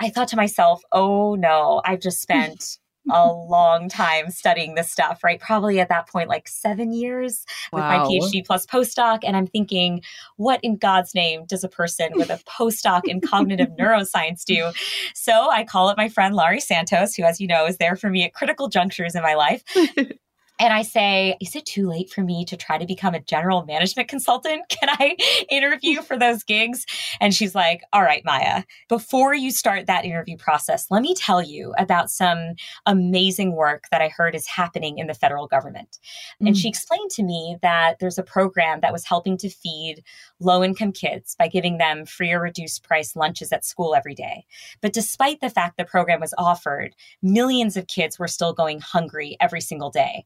I 0.00 0.10
thought 0.10 0.28
to 0.28 0.36
myself, 0.36 0.82
oh 0.92 1.34
no, 1.34 1.80
I've 1.84 2.00
just 2.00 2.20
spent 2.22 2.78
a 3.10 3.32
long 3.32 3.88
time 3.88 4.30
studying 4.30 4.74
this 4.74 4.90
stuff, 4.90 5.22
right? 5.22 5.40
Probably 5.40 5.80
at 5.80 5.88
that 5.88 6.08
point, 6.08 6.28
like 6.28 6.48
seven 6.48 6.92
years 6.92 7.44
with 7.72 7.82
wow. 7.82 7.98
my 7.98 8.04
PhD 8.06 8.44
plus 8.44 8.66
postdoc. 8.66 9.20
And 9.22 9.36
I'm 9.36 9.46
thinking, 9.46 10.02
what 10.36 10.60
in 10.62 10.76
God's 10.76 11.14
name 11.14 11.44
does 11.46 11.64
a 11.64 11.68
person 11.68 12.10
with 12.14 12.30
a 12.30 12.38
postdoc 12.44 13.02
in 13.04 13.20
cognitive 13.20 13.68
neuroscience 13.78 14.44
do? 14.44 14.70
So 15.14 15.50
I 15.50 15.64
call 15.64 15.88
up 15.88 15.96
my 15.96 16.08
friend 16.08 16.34
Laurie 16.34 16.60
Santos, 16.60 17.14
who, 17.14 17.22
as 17.22 17.40
you 17.40 17.46
know, 17.46 17.66
is 17.66 17.78
there 17.78 17.96
for 17.96 18.10
me 18.10 18.24
at 18.24 18.34
critical 18.34 18.68
junctures 18.68 19.14
in 19.14 19.22
my 19.22 19.34
life. 19.34 19.62
and 20.58 20.72
I 20.72 20.82
say, 20.82 21.36
Is 21.40 21.54
it 21.54 21.66
too 21.66 21.88
late 21.88 22.10
for 22.10 22.22
me 22.22 22.44
to 22.46 22.56
try 22.56 22.78
to 22.78 22.86
become 22.86 23.14
a 23.14 23.20
general 23.20 23.64
management 23.64 24.08
consultant? 24.16 24.68
Can 24.68 24.88
I 24.90 25.16
interview 25.50 26.02
for 26.02 26.18
those 26.18 26.42
gigs? 26.42 26.84
And 27.20 27.34
she's 27.34 27.54
like, 27.54 27.82
All 27.92 28.02
right, 28.02 28.24
Maya, 28.24 28.64
before 28.88 29.34
you 29.34 29.50
start 29.50 29.86
that 29.86 30.04
interview 30.04 30.36
process, 30.36 30.86
let 30.90 31.02
me 31.02 31.14
tell 31.14 31.42
you 31.42 31.74
about 31.78 32.10
some 32.10 32.54
amazing 32.86 33.52
work 33.52 33.84
that 33.90 34.00
I 34.00 34.08
heard 34.08 34.34
is 34.34 34.46
happening 34.46 34.98
in 34.98 35.06
the 35.06 35.14
federal 35.14 35.46
government. 35.46 35.98
Mm. 36.42 36.48
And 36.48 36.56
she 36.56 36.68
explained 36.68 37.10
to 37.12 37.22
me 37.22 37.56
that 37.62 37.98
there's 38.00 38.18
a 38.18 38.22
program 38.22 38.80
that 38.80 38.92
was 38.92 39.04
helping 39.04 39.36
to 39.38 39.48
feed 39.48 40.02
low 40.40 40.62
income 40.62 40.92
kids 40.92 41.34
by 41.38 41.48
giving 41.48 41.78
them 41.78 42.06
free 42.06 42.32
or 42.32 42.40
reduced 42.40 42.82
price 42.82 43.16
lunches 43.16 43.52
at 43.52 43.64
school 43.64 43.94
every 43.94 44.14
day. 44.14 44.44
But 44.80 44.92
despite 44.92 45.40
the 45.40 45.50
fact 45.50 45.76
the 45.76 45.84
program 45.84 46.20
was 46.20 46.34
offered, 46.38 46.94
millions 47.22 47.76
of 47.76 47.86
kids 47.86 48.18
were 48.18 48.28
still 48.28 48.52
going 48.52 48.80
hungry 48.80 49.36
every 49.40 49.60
single 49.60 49.90
day. 49.90 50.24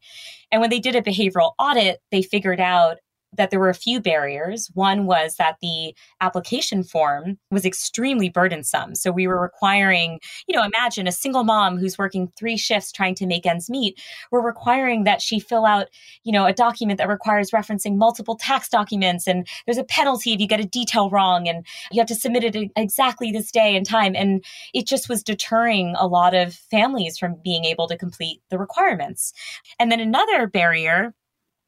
And 0.50 0.61
when 0.61 0.71
they 0.71 0.81
did 0.81 0.97
a 0.97 1.03
behavioral 1.03 1.53
audit, 1.59 2.00
they 2.11 2.23
figured 2.23 2.61
out 2.61 2.99
that 3.37 3.51
there 3.51 3.61
were 3.61 3.69
a 3.69 3.75
few 3.75 4.01
barriers. 4.01 4.71
One 4.75 5.07
was 5.07 5.37
that 5.37 5.57
the 5.63 5.95
application 6.21 6.83
form 6.83 7.39
was 7.51 7.65
extremely 7.65 8.29
burdensome. 8.29 8.95
So 8.95 9.13
we 9.13 9.27
were 9.27 9.41
requiring, 9.41 10.21
you 10.47 10.57
know, 10.57 10.65
imagine 10.65 11.07
a 11.07 11.13
single 11.13 11.45
mom 11.45 11.79
who's 11.79 11.99
working 11.99 12.33
three 12.37 12.57
shifts 12.57 12.91
trying 12.91 13.15
to 13.17 13.27
make 13.27 13.47
ends 13.47 13.71
meet. 13.71 14.01
We're 14.31 14.45
requiring 14.45 15.05
that 15.05 15.23
she 15.23 15.39
fill 15.39 15.65
out, 15.65 15.89
you 16.25 16.33
know, 16.33 16.47
a 16.47 16.53
document 16.53 16.99
that 16.99 17.09
requires 17.09 17.51
referencing 17.51 17.97
multiple 17.97 18.37
tax 18.37 18.69
documents. 18.69 19.27
And 19.27 19.47
there's 19.67 19.79
a 19.79 19.85
penalty 19.85 20.33
if 20.33 20.41
you 20.41 20.47
get 20.47 20.61
a 20.61 20.67
detail 20.67 21.11
wrong. 21.11 21.49
And 21.49 21.65
you 21.93 22.01
have 22.01 22.09
to 22.09 22.15
submit 22.15 22.45
it 22.45 22.71
exactly 22.77 23.31
this 23.31 23.51
day 23.51 23.77
and 23.77 23.87
time. 23.87 24.15
And 24.17 24.45
it 24.75 24.87
just 24.87 25.09
was 25.09 25.23
deterring 25.23 25.95
a 25.99 26.07
lot 26.07 26.35
of 26.35 26.55
families 26.55 27.19
from 27.19 27.37
being 27.43 27.65
able 27.65 27.87
to 27.89 27.97
complete 27.97 28.41
the 28.51 28.59
requirements. 28.59 29.33
And 29.79 29.91
then 29.91 30.01
another 30.01 30.47
barrier 30.47 31.15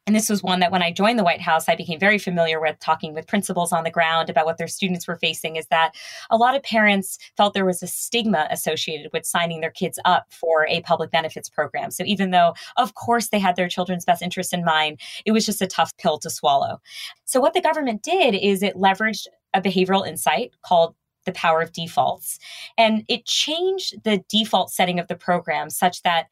and 0.06 0.16
this 0.16 0.28
was 0.28 0.42
one 0.42 0.58
that 0.60 0.72
when 0.72 0.82
I 0.82 0.90
joined 0.90 1.18
the 1.18 1.24
White 1.24 1.40
House, 1.40 1.68
I 1.68 1.76
became 1.76 2.00
very 2.00 2.18
familiar 2.18 2.60
with 2.60 2.78
talking 2.80 3.14
with 3.14 3.28
principals 3.28 3.72
on 3.72 3.84
the 3.84 3.90
ground 3.90 4.28
about 4.28 4.46
what 4.46 4.58
their 4.58 4.66
students 4.66 5.06
were 5.06 5.16
facing 5.16 5.54
is 5.54 5.66
that 5.68 5.94
a 6.28 6.36
lot 6.36 6.56
of 6.56 6.62
parents 6.64 7.18
felt 7.36 7.54
there 7.54 7.64
was 7.64 7.84
a 7.84 7.86
stigma 7.86 8.48
associated 8.50 9.12
with 9.12 9.24
signing 9.24 9.60
their 9.60 9.70
kids 9.70 10.00
up 10.04 10.26
for 10.30 10.66
a 10.66 10.82
public 10.82 11.12
benefits 11.12 11.48
program. 11.48 11.92
So 11.92 12.02
even 12.04 12.32
though, 12.32 12.54
of 12.76 12.94
course, 12.94 13.28
they 13.28 13.38
had 13.38 13.54
their 13.54 13.68
children's 13.68 14.04
best 14.04 14.22
interest 14.22 14.52
in 14.52 14.64
mind, 14.64 15.00
it 15.24 15.30
was 15.30 15.46
just 15.46 15.62
a 15.62 15.68
tough 15.68 15.96
pill 15.98 16.18
to 16.18 16.30
swallow. 16.30 16.80
So 17.24 17.40
what 17.40 17.54
the 17.54 17.60
government 17.60 18.02
did 18.02 18.34
is 18.34 18.62
it 18.62 18.74
leveraged 18.74 19.28
a 19.54 19.62
behavioral 19.62 20.06
insight 20.06 20.50
called 20.62 20.96
the 21.26 21.32
power 21.32 21.60
of 21.60 21.72
defaults. 21.72 22.40
And 22.76 23.04
it 23.08 23.24
changed 23.24 24.02
the 24.02 24.24
default 24.28 24.72
setting 24.72 24.98
of 24.98 25.06
the 25.06 25.14
program 25.14 25.70
such 25.70 26.02
that 26.02 26.26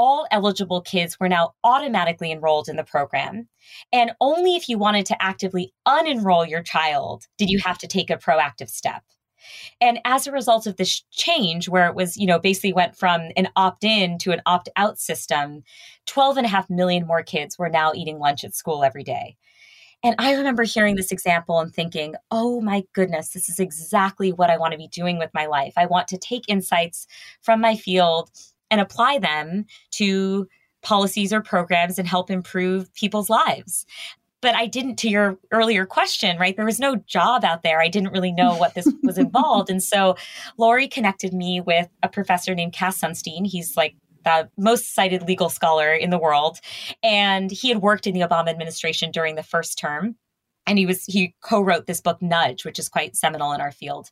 all 0.00 0.26
eligible 0.30 0.80
kids 0.80 1.20
were 1.20 1.28
now 1.28 1.52
automatically 1.62 2.32
enrolled 2.32 2.70
in 2.70 2.76
the 2.76 2.82
program. 2.82 3.46
And 3.92 4.12
only 4.18 4.56
if 4.56 4.66
you 4.66 4.78
wanted 4.78 5.04
to 5.06 5.22
actively 5.22 5.74
unenroll 5.86 6.48
your 6.48 6.62
child 6.62 7.26
did 7.36 7.50
you 7.50 7.58
have 7.58 7.76
to 7.76 7.86
take 7.86 8.08
a 8.08 8.16
proactive 8.16 8.70
step. 8.70 9.02
And 9.78 9.98
as 10.06 10.26
a 10.26 10.32
result 10.32 10.66
of 10.66 10.76
this 10.76 11.02
change, 11.10 11.68
where 11.68 11.86
it 11.86 11.94
was, 11.94 12.16
you 12.16 12.26
know, 12.26 12.38
basically 12.38 12.72
went 12.72 12.96
from 12.96 13.28
an 13.36 13.48
opt 13.56 13.84
in 13.84 14.16
to 14.20 14.32
an 14.32 14.40
opt 14.46 14.70
out 14.74 14.98
system, 14.98 15.64
12 16.06 16.38
and 16.38 16.46
a 16.46 16.50
half 16.50 16.70
million 16.70 17.06
more 17.06 17.22
kids 17.22 17.58
were 17.58 17.68
now 17.68 17.92
eating 17.94 18.18
lunch 18.18 18.42
at 18.42 18.54
school 18.54 18.82
every 18.82 19.04
day. 19.04 19.36
And 20.02 20.14
I 20.18 20.32
remember 20.32 20.62
hearing 20.62 20.96
this 20.96 21.12
example 21.12 21.60
and 21.60 21.74
thinking, 21.74 22.14
oh 22.30 22.62
my 22.62 22.84
goodness, 22.94 23.30
this 23.30 23.50
is 23.50 23.58
exactly 23.58 24.32
what 24.32 24.48
I 24.48 24.56
want 24.56 24.72
to 24.72 24.78
be 24.78 24.88
doing 24.88 25.18
with 25.18 25.30
my 25.34 25.44
life. 25.44 25.74
I 25.76 25.84
want 25.84 26.08
to 26.08 26.16
take 26.16 26.44
insights 26.48 27.06
from 27.42 27.60
my 27.60 27.76
field 27.76 28.30
and 28.70 28.80
apply 28.80 29.18
them 29.18 29.66
to 29.92 30.48
policies 30.82 31.32
or 31.32 31.42
programs 31.42 31.98
and 31.98 32.08
help 32.08 32.30
improve 32.30 32.92
people's 32.94 33.28
lives 33.28 33.84
but 34.40 34.54
I 34.54 34.66
didn't 34.66 34.96
to 34.96 35.08
your 35.08 35.38
earlier 35.50 35.86
question, 35.86 36.38
right? 36.38 36.56
There 36.56 36.64
was 36.64 36.80
no 36.80 36.96
job 36.96 37.44
out 37.44 37.62
there. 37.62 37.80
I 37.80 37.88
didn't 37.88 38.12
really 38.12 38.32
know 38.32 38.56
what 38.56 38.74
this 38.74 38.88
was 39.02 39.18
involved. 39.18 39.70
And 39.70 39.82
so 39.82 40.16
Laurie 40.56 40.88
connected 40.88 41.32
me 41.32 41.60
with 41.60 41.88
a 42.02 42.08
professor 42.08 42.54
named 42.54 42.72
Cass 42.72 43.00
Sunstein. 43.00 43.46
He's 43.46 43.76
like 43.76 43.94
the 44.24 44.48
most 44.56 44.94
cited 44.94 45.22
legal 45.22 45.48
scholar 45.48 45.92
in 45.92 46.10
the 46.10 46.18
world. 46.18 46.58
And 47.02 47.50
he 47.50 47.68
had 47.68 47.78
worked 47.78 48.06
in 48.06 48.14
the 48.14 48.20
Obama 48.20 48.48
administration 48.48 49.10
during 49.10 49.34
the 49.34 49.42
first 49.42 49.78
term 49.78 50.16
and 50.70 50.78
he 50.78 50.86
was 50.86 51.04
he 51.06 51.34
co-wrote 51.42 51.86
this 51.86 52.00
book 52.00 52.22
nudge 52.22 52.64
which 52.64 52.78
is 52.78 52.88
quite 52.88 53.16
seminal 53.16 53.52
in 53.52 53.60
our 53.60 53.72
field. 53.72 54.08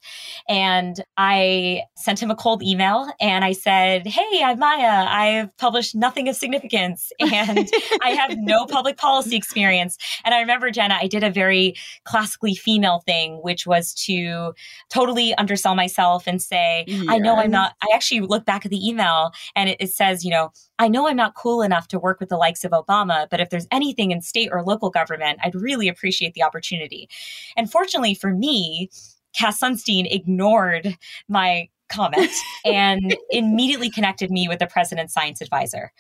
And 0.49 1.03
i 1.17 1.83
sent 1.97 2.21
him 2.21 2.31
a 2.31 2.35
cold 2.35 2.63
email 2.63 3.11
and 3.21 3.45
i 3.45 3.53
said 3.53 4.07
hey 4.07 4.43
i'm 4.45 4.59
maya. 4.59 5.07
I've 5.09 5.57
published 5.57 5.95
nothing 5.95 6.29
of 6.29 6.35
significance 6.35 7.13
and 7.21 7.71
i 8.03 8.11
have 8.11 8.37
no 8.37 8.67
public 8.67 8.97
policy 8.97 9.37
experience. 9.37 9.97
And 10.25 10.35
i 10.35 10.41
remember 10.41 10.71
jenna 10.71 10.99
i 11.01 11.07
did 11.07 11.23
a 11.23 11.31
very 11.31 11.75
classically 12.05 12.57
female 12.57 13.01
thing 13.07 13.37
which 13.43 13.67
was 13.67 13.95
to 14.07 14.53
totally 14.91 15.35
undersell 15.37 15.77
myself 15.77 16.27
and 16.27 16.43
say 16.43 16.85
yes. 16.89 17.07
i 17.09 17.19
know 17.19 17.37
i'm 17.37 17.53
not 17.53 17.75
i 17.83 17.87
actually 17.95 18.21
look 18.21 18.45
back 18.45 18.65
at 18.65 18.71
the 18.71 18.89
email 18.89 19.31
and 19.55 19.69
it, 19.71 19.77
it 19.79 19.91
says 19.91 20.25
you 20.25 20.31
know 20.31 20.51
I 20.81 20.87
know 20.87 21.09
I'm 21.09 21.17
not 21.17 21.35
cool 21.35 21.63
enough 21.63 21.89
to 21.89 21.99
work 21.99 22.21
with 22.21 22.29
the 22.29 22.37
likes 22.37 22.65
of 22.65 22.71
Obama, 22.71 23.27
but 23.31 23.41
if 23.41 23.51
there's 23.51 23.67
anything 23.73 24.13
in 24.13 24.23
state 24.23 24.51
or 24.53 24.63
local 24.63 24.91
government, 24.91 25.41
I'd 25.43 25.55
really 25.57 25.89
appreciate 25.89 26.35
the 26.35 26.43
opportunity. 26.49 27.09
And 27.57 27.71
fortunately 27.71 28.15
for 28.15 28.33
me, 28.33 28.89
Cass 29.35 29.61
Sunstein 29.61 30.07
ignored 30.11 30.97
my 31.29 31.69
comment 31.89 32.31
and 32.65 33.17
immediately 33.31 33.91
connected 33.91 34.31
me 34.31 34.49
with 34.49 34.59
the 34.59 34.67
president's 34.67 35.15
science 35.15 35.41
advisor. 35.41 35.93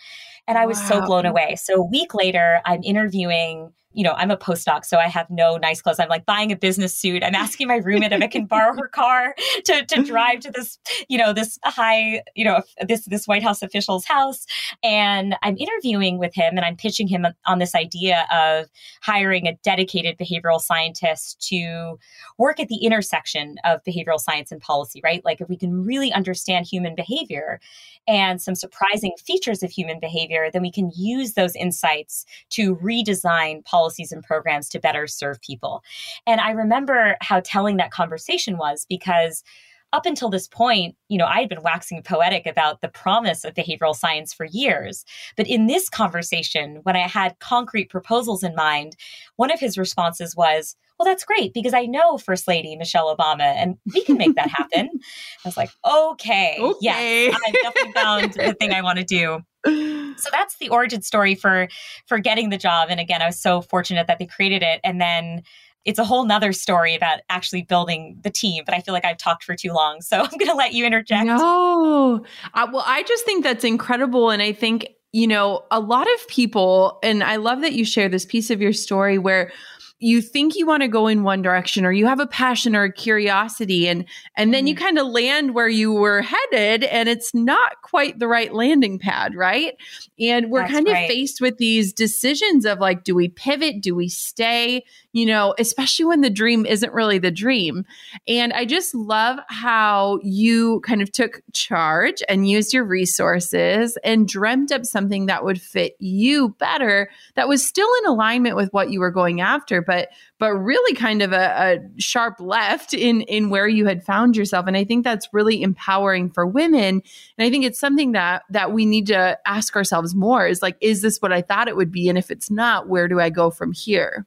And 0.46 0.56
I 0.56 0.66
was 0.66 0.78
wow. 0.78 0.88
so 0.88 1.00
blown 1.02 1.26
away. 1.26 1.56
So 1.56 1.74
a 1.74 1.84
week 1.84 2.14
later, 2.14 2.60
I'm 2.64 2.82
interviewing 2.82 3.72
you 3.92 4.04
know, 4.04 4.12
I'm 4.12 4.30
a 4.30 4.36
postdoc, 4.36 4.84
so 4.84 4.98
I 4.98 5.08
have 5.08 5.28
no 5.30 5.56
nice 5.56 5.80
clothes. 5.80 5.98
I'm 5.98 6.08
like 6.08 6.26
buying 6.26 6.52
a 6.52 6.56
business 6.56 6.94
suit. 6.94 7.24
I'm 7.24 7.34
asking 7.34 7.68
my 7.68 7.76
roommate 7.76 8.12
if 8.12 8.22
I 8.22 8.26
can 8.26 8.44
borrow 8.44 8.76
her 8.76 8.88
car 8.88 9.34
to, 9.64 9.84
to 9.86 10.02
drive 10.04 10.40
to 10.40 10.50
this, 10.50 10.78
you 11.08 11.16
know, 11.16 11.32
this 11.32 11.58
high, 11.64 12.22
you 12.34 12.44
know, 12.44 12.62
this 12.86 13.06
this 13.06 13.26
White 13.26 13.42
House 13.42 13.62
official's 13.62 14.04
house. 14.04 14.44
And 14.82 15.36
I'm 15.42 15.56
interviewing 15.56 16.18
with 16.18 16.34
him 16.34 16.56
and 16.56 16.60
I'm 16.60 16.76
pitching 16.76 17.08
him 17.08 17.26
on 17.46 17.58
this 17.58 17.74
idea 17.74 18.26
of 18.30 18.66
hiring 19.02 19.46
a 19.46 19.56
dedicated 19.64 20.18
behavioral 20.18 20.60
scientist 20.60 21.40
to 21.48 21.98
work 22.36 22.60
at 22.60 22.68
the 22.68 22.84
intersection 22.84 23.56
of 23.64 23.80
behavioral 23.84 24.20
science 24.20 24.52
and 24.52 24.60
policy, 24.60 25.00
right? 25.02 25.24
Like 25.24 25.40
if 25.40 25.48
we 25.48 25.56
can 25.56 25.84
really 25.84 26.12
understand 26.12 26.66
human 26.66 26.94
behavior 26.94 27.58
and 28.06 28.40
some 28.40 28.54
surprising 28.54 29.12
features 29.18 29.62
of 29.62 29.70
human 29.70 29.98
behavior, 29.98 30.50
then 30.52 30.62
we 30.62 30.72
can 30.72 30.90
use 30.94 31.34
those 31.34 31.56
insights 31.56 32.26
to 32.50 32.76
redesign 32.76 33.64
policies 33.78 34.10
and 34.10 34.24
programs 34.24 34.68
to 34.68 34.80
better 34.80 35.06
serve 35.06 35.40
people. 35.40 35.84
And 36.26 36.40
I 36.40 36.50
remember 36.50 37.16
how 37.20 37.40
telling 37.40 37.76
that 37.76 37.92
conversation 37.92 38.58
was 38.58 38.84
because 38.88 39.44
up 39.92 40.04
until 40.04 40.28
this 40.28 40.48
point, 40.48 40.96
you 41.08 41.16
know, 41.16 41.26
I 41.26 41.40
had 41.40 41.48
been 41.48 41.62
waxing 41.62 42.02
poetic 42.02 42.44
about 42.44 42.80
the 42.80 42.88
promise 42.88 43.44
of 43.44 43.54
behavioral 43.54 43.94
science 43.94 44.34
for 44.34 44.46
years. 44.46 45.04
But 45.36 45.46
in 45.46 45.66
this 45.66 45.88
conversation, 45.88 46.80
when 46.82 46.96
I 46.96 47.06
had 47.06 47.38
concrete 47.38 47.88
proposals 47.88 48.42
in 48.42 48.54
mind, 48.56 48.96
one 49.36 49.52
of 49.52 49.60
his 49.60 49.78
responses 49.78 50.34
was, 50.34 50.74
well, 50.98 51.06
that's 51.06 51.24
great 51.24 51.54
because 51.54 51.74
I 51.74 51.86
know 51.86 52.18
First 52.18 52.48
Lady 52.48 52.74
Michelle 52.74 53.14
Obama 53.16 53.54
and 53.56 53.78
we 53.94 54.02
can 54.04 54.18
make 54.18 54.34
that 54.34 54.48
happen. 54.48 54.90
I 55.44 55.48
was 55.48 55.56
like, 55.56 55.70
okay, 55.88 56.56
okay. 56.60 56.78
yes, 56.80 57.38
I've 57.46 57.54
definitely 57.54 57.92
found 57.92 58.32
the 58.32 58.54
thing 58.54 58.72
I 58.72 58.82
want 58.82 58.98
to 58.98 59.04
do. 59.04 59.38
So 60.18 60.30
that's 60.32 60.56
the 60.56 60.68
origin 60.70 61.00
story 61.02 61.36
for 61.36 61.68
for 62.06 62.18
getting 62.18 62.50
the 62.50 62.58
job. 62.58 62.88
And 62.90 62.98
again, 62.98 63.22
I 63.22 63.26
was 63.26 63.38
so 63.38 63.60
fortunate 63.62 64.08
that 64.08 64.18
they 64.18 64.26
created 64.26 64.64
it. 64.64 64.80
And 64.82 65.00
then 65.00 65.44
it's 65.84 65.98
a 65.98 66.04
whole 66.04 66.24
nother 66.26 66.52
story 66.52 66.94
about 66.94 67.20
actually 67.30 67.62
building 67.62 68.18
the 68.22 68.30
team, 68.30 68.62
but 68.66 68.74
I 68.74 68.80
feel 68.80 68.92
like 68.92 69.04
I've 69.04 69.16
talked 69.16 69.44
for 69.44 69.54
too 69.54 69.72
long. 69.72 70.02
So 70.02 70.18
I'm 70.22 70.36
going 70.36 70.50
to 70.50 70.54
let 70.54 70.74
you 70.74 70.84
interject. 70.84 71.24
No. 71.24 72.24
Well, 72.54 72.84
I 72.86 73.04
just 73.04 73.24
think 73.24 73.44
that's 73.44 73.64
incredible. 73.64 74.30
And 74.30 74.42
I 74.42 74.52
think, 74.52 74.88
you 75.12 75.26
know, 75.26 75.64
a 75.70 75.80
lot 75.80 76.06
of 76.14 76.28
people, 76.28 76.98
and 77.02 77.22
I 77.24 77.36
love 77.36 77.62
that 77.62 77.72
you 77.72 77.84
share 77.84 78.08
this 78.08 78.26
piece 78.26 78.50
of 78.50 78.60
your 78.60 78.72
story 78.72 79.18
where 79.18 79.50
you 80.00 80.22
think 80.22 80.54
you 80.54 80.64
want 80.64 80.82
to 80.82 80.88
go 80.88 81.08
in 81.08 81.24
one 81.24 81.42
direction 81.42 81.84
or 81.84 81.90
you 81.90 82.06
have 82.06 82.20
a 82.20 82.26
passion 82.26 82.76
or 82.76 82.84
a 82.84 82.92
curiosity 82.92 83.88
and 83.88 84.04
and 84.36 84.54
then 84.54 84.66
you 84.66 84.74
mm-hmm. 84.74 84.84
kind 84.84 84.98
of 84.98 85.08
land 85.08 85.54
where 85.54 85.68
you 85.68 85.92
were 85.92 86.22
headed 86.22 86.84
and 86.84 87.08
it's 87.08 87.34
not 87.34 87.82
quite 87.82 88.18
the 88.18 88.28
right 88.28 88.54
landing 88.54 88.98
pad 88.98 89.34
right 89.34 89.76
and 90.20 90.50
we're 90.50 90.60
That's 90.60 90.72
kind 90.72 90.86
right. 90.86 91.02
of 91.02 91.08
faced 91.08 91.40
with 91.40 91.58
these 91.58 91.92
decisions 91.92 92.64
of 92.64 92.78
like 92.78 93.02
do 93.02 93.14
we 93.14 93.28
pivot 93.28 93.80
do 93.80 93.94
we 93.94 94.08
stay 94.08 94.84
you 95.12 95.26
know 95.26 95.54
especially 95.58 96.04
when 96.04 96.20
the 96.20 96.30
dream 96.30 96.64
isn't 96.64 96.92
really 96.92 97.18
the 97.18 97.32
dream 97.32 97.84
and 98.28 98.52
i 98.52 98.64
just 98.64 98.94
love 98.94 99.40
how 99.48 100.20
you 100.22 100.80
kind 100.80 101.02
of 101.02 101.10
took 101.10 101.42
charge 101.52 102.22
and 102.28 102.48
used 102.48 102.72
your 102.72 102.84
resources 102.84 103.98
and 104.04 104.28
dreamt 104.28 104.70
up 104.70 104.84
something 104.84 105.26
that 105.26 105.44
would 105.44 105.60
fit 105.60 105.96
you 105.98 106.50
better 106.50 107.10
that 107.34 107.48
was 107.48 107.66
still 107.66 107.88
in 108.02 108.06
alignment 108.10 108.54
with 108.54 108.72
what 108.72 108.90
you 108.90 109.00
were 109.00 109.10
going 109.10 109.40
after 109.40 109.82
but 109.88 110.10
but 110.38 110.52
really 110.52 110.94
kind 110.94 111.22
of 111.22 111.32
a, 111.32 111.36
a 111.36 112.00
sharp 112.00 112.38
left 112.38 112.94
in 112.94 113.22
in 113.22 113.50
where 113.50 113.66
you 113.66 113.86
had 113.86 114.04
found 114.04 114.36
yourself. 114.36 114.66
And 114.68 114.76
i 114.76 114.84
think 114.84 115.02
that's 115.02 115.28
really 115.32 115.62
empowering 115.62 116.30
for 116.30 116.46
women. 116.46 117.02
And 117.38 117.46
i 117.46 117.50
think 117.50 117.64
it's 117.64 117.80
something 117.80 118.12
that 118.12 118.42
that 118.50 118.72
we 118.72 118.86
need 118.86 119.06
to 119.08 119.36
ask 119.46 119.74
ourselves 119.74 120.14
more 120.14 120.46
is 120.46 120.62
like 120.62 120.76
is 120.80 121.02
this 121.02 121.18
what 121.20 121.32
i 121.32 121.42
thought 121.42 121.66
it 121.66 121.76
would 121.76 121.90
be? 121.90 122.08
And 122.08 122.18
if 122.18 122.30
it's 122.30 122.50
not 122.50 122.88
where 122.88 123.08
do 123.08 123.18
i 123.18 123.30
go 123.30 123.50
from 123.50 123.72
here 123.72 124.26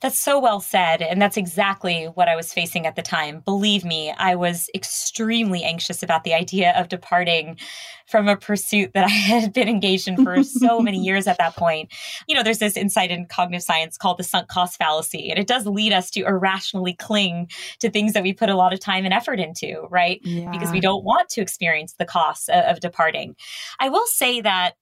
that's 0.00 0.18
so 0.18 0.38
well 0.38 0.60
said. 0.60 1.02
And 1.02 1.20
that's 1.20 1.36
exactly 1.36 2.06
what 2.06 2.28
I 2.28 2.36
was 2.36 2.52
facing 2.52 2.86
at 2.86 2.96
the 2.96 3.02
time. 3.02 3.40
Believe 3.40 3.84
me, 3.84 4.12
I 4.16 4.34
was 4.34 4.68
extremely 4.74 5.62
anxious 5.62 6.02
about 6.02 6.24
the 6.24 6.34
idea 6.34 6.72
of 6.72 6.88
departing 6.88 7.58
from 8.06 8.28
a 8.28 8.36
pursuit 8.36 8.92
that 8.94 9.04
I 9.04 9.08
had 9.10 9.52
been 9.52 9.68
engaged 9.68 10.08
in 10.08 10.22
for 10.24 10.42
so 10.42 10.80
many 10.80 10.98
years 11.04 11.26
at 11.26 11.38
that 11.38 11.54
point. 11.56 11.92
You 12.26 12.34
know, 12.34 12.42
there's 12.42 12.58
this 12.58 12.76
insight 12.76 13.10
in 13.10 13.26
cognitive 13.26 13.62
science 13.62 13.96
called 13.96 14.18
the 14.18 14.24
sunk 14.24 14.48
cost 14.48 14.78
fallacy, 14.78 15.30
and 15.30 15.38
it 15.38 15.46
does 15.46 15.66
lead 15.66 15.92
us 15.92 16.10
to 16.12 16.24
irrationally 16.24 16.94
cling 16.94 17.50
to 17.80 17.90
things 17.90 18.12
that 18.14 18.22
we 18.22 18.32
put 18.32 18.48
a 18.48 18.56
lot 18.56 18.72
of 18.72 18.80
time 18.80 19.04
and 19.04 19.14
effort 19.14 19.38
into, 19.38 19.86
right? 19.90 20.20
Yeah. 20.24 20.50
Because 20.50 20.72
we 20.72 20.80
don't 20.80 21.04
want 21.04 21.28
to 21.30 21.40
experience 21.40 21.94
the 21.98 22.04
costs 22.04 22.48
of, 22.48 22.64
of 22.64 22.80
departing. 22.80 23.36
I 23.78 23.88
will 23.88 24.06
say 24.06 24.40
that 24.40 24.74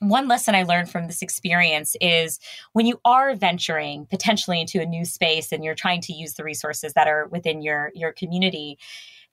one 0.00 0.28
lesson 0.28 0.54
I 0.54 0.64
learned 0.64 0.90
from 0.90 1.06
this 1.06 1.22
experience 1.22 1.96
is 2.00 2.38
when 2.72 2.86
you 2.86 3.00
are 3.04 3.34
venturing 3.34 4.06
potentially 4.06 4.60
into 4.60 4.80
a 4.80 4.86
new 4.86 5.04
space 5.04 5.52
and 5.52 5.64
you're 5.64 5.74
trying 5.74 6.02
to 6.02 6.12
use 6.12 6.34
the 6.34 6.44
resources 6.44 6.92
that 6.94 7.08
are 7.08 7.26
within 7.28 7.62
your 7.62 7.90
your 7.94 8.12
community, 8.12 8.78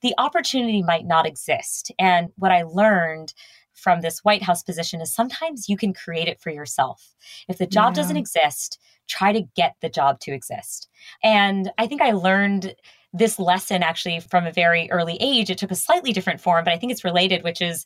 the 0.01 0.13
opportunity 0.17 0.81
might 0.81 1.05
not 1.05 1.25
exist. 1.25 1.91
And 1.99 2.29
what 2.37 2.51
I 2.51 2.63
learned 2.63 3.33
from 3.73 4.01
this 4.01 4.19
White 4.19 4.43
House 4.43 4.63
position 4.63 5.01
is 5.01 5.13
sometimes 5.13 5.67
you 5.67 5.77
can 5.77 5.93
create 5.93 6.27
it 6.27 6.39
for 6.39 6.51
yourself. 6.51 7.15
If 7.49 7.57
the 7.57 7.67
job 7.67 7.91
yeah. 7.91 8.01
doesn't 8.01 8.17
exist, 8.17 8.79
try 9.07 9.31
to 9.33 9.41
get 9.55 9.75
the 9.81 9.89
job 9.89 10.19
to 10.21 10.31
exist. 10.31 10.89
And 11.23 11.71
I 11.77 11.87
think 11.87 12.01
I 12.01 12.11
learned 12.11 12.75
this 13.13 13.37
lesson 13.37 13.83
actually 13.83 14.19
from 14.19 14.45
a 14.45 14.51
very 14.51 14.89
early 14.91 15.17
age. 15.19 15.49
It 15.51 15.59
took 15.59 15.71
a 15.71 15.75
slightly 15.75 16.11
different 16.11 16.41
form, 16.41 16.65
but 16.65 16.73
I 16.73 16.77
think 16.77 16.91
it's 16.91 17.03
related, 17.03 17.43
which 17.43 17.61
is, 17.61 17.85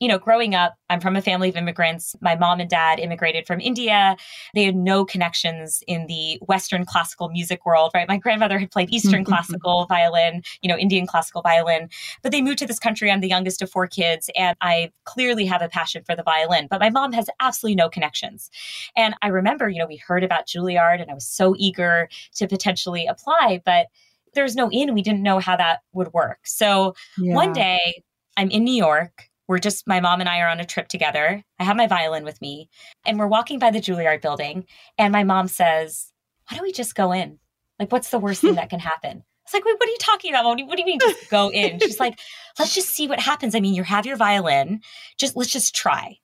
you 0.00 0.08
know, 0.08 0.18
growing 0.18 0.54
up, 0.54 0.74
I'm 0.90 1.00
from 1.00 1.16
a 1.16 1.22
family 1.22 1.48
of 1.48 1.56
immigrants. 1.56 2.14
My 2.20 2.36
mom 2.36 2.60
and 2.60 2.68
dad 2.68 2.98
immigrated 2.98 3.46
from 3.46 3.60
India. 3.60 4.16
They 4.54 4.64
had 4.64 4.76
no 4.76 5.06
connections 5.06 5.82
in 5.86 6.06
the 6.06 6.38
Western 6.42 6.84
classical 6.84 7.30
music 7.30 7.64
world, 7.64 7.92
right? 7.94 8.06
My 8.06 8.18
grandmother 8.18 8.58
had 8.58 8.70
played 8.70 8.90
Eastern 8.92 9.24
classical 9.24 9.86
violin, 9.86 10.42
you 10.60 10.68
know, 10.68 10.76
Indian 10.76 11.06
classical 11.06 11.40
violin, 11.40 11.88
but 12.22 12.30
they 12.30 12.42
moved 12.42 12.58
to 12.58 12.66
this 12.66 12.78
country. 12.78 13.10
I'm 13.10 13.20
the 13.20 13.28
youngest 13.28 13.62
of 13.62 13.70
four 13.70 13.86
kids, 13.86 14.28
and 14.36 14.54
I 14.60 14.92
clearly 15.04 15.46
have 15.46 15.62
a 15.62 15.68
passion 15.68 16.02
for 16.04 16.14
the 16.14 16.22
violin, 16.22 16.66
but 16.68 16.80
my 16.80 16.90
mom 16.90 17.14
has 17.14 17.30
absolutely 17.40 17.76
no 17.76 17.88
connections. 17.88 18.50
And 18.94 19.14
I 19.22 19.28
remember, 19.28 19.70
you 19.70 19.78
know, 19.78 19.86
we 19.86 19.96
heard 19.96 20.22
about 20.22 20.46
Juilliard 20.56 21.00
and 21.00 21.10
I 21.10 21.14
was 21.14 21.28
so 21.28 21.54
eager 21.58 22.08
to 22.36 22.46
potentially 22.46 23.06
apply, 23.06 23.62
but 23.64 23.86
there's 24.34 24.56
no 24.56 24.70
in. 24.70 24.94
We 24.94 25.02
didn't 25.02 25.22
know 25.22 25.38
how 25.38 25.56
that 25.56 25.80
would 25.92 26.12
work. 26.12 26.38
So 26.44 26.94
yeah. 27.18 27.34
one 27.34 27.52
day 27.52 28.02
I'm 28.36 28.50
in 28.50 28.64
New 28.64 28.74
York. 28.74 29.28
We're 29.48 29.58
just, 29.58 29.86
my 29.86 30.00
mom 30.00 30.20
and 30.20 30.28
I 30.28 30.40
are 30.40 30.48
on 30.48 30.60
a 30.60 30.64
trip 30.64 30.88
together. 30.88 31.42
I 31.58 31.64
have 31.64 31.76
my 31.76 31.86
violin 31.86 32.24
with 32.24 32.40
me 32.40 32.68
and 33.04 33.18
we're 33.18 33.28
walking 33.28 33.58
by 33.58 33.70
the 33.70 33.80
Juilliard 33.80 34.20
building. 34.20 34.66
And 34.98 35.12
my 35.12 35.24
mom 35.24 35.48
says, 35.48 36.12
why 36.48 36.56
don't 36.56 36.66
we 36.66 36.72
just 36.72 36.94
go 36.94 37.12
in? 37.12 37.38
Like, 37.78 37.92
what's 37.92 38.10
the 38.10 38.18
worst 38.18 38.40
thing 38.40 38.54
that 38.54 38.70
can 38.70 38.80
happen? 38.80 39.22
It's 39.44 39.54
like, 39.54 39.64
wait, 39.64 39.76
what 39.78 39.88
are 39.88 39.92
you 39.92 39.98
talking 40.00 40.32
about? 40.32 40.44
What 40.44 40.56
do, 40.56 40.64
you, 40.64 40.68
what 40.68 40.76
do 40.76 40.82
you 40.82 40.86
mean 40.86 40.98
just 40.98 41.30
go 41.30 41.50
in? 41.52 41.78
She's 41.80 42.00
like, 42.00 42.18
let's 42.58 42.74
just 42.74 42.88
see 42.88 43.06
what 43.06 43.20
happens. 43.20 43.54
I 43.54 43.60
mean, 43.60 43.74
you 43.74 43.84
have 43.84 44.04
your 44.04 44.16
violin. 44.16 44.80
Just 45.18 45.36
let's 45.36 45.52
just 45.52 45.74
try. 45.74 46.16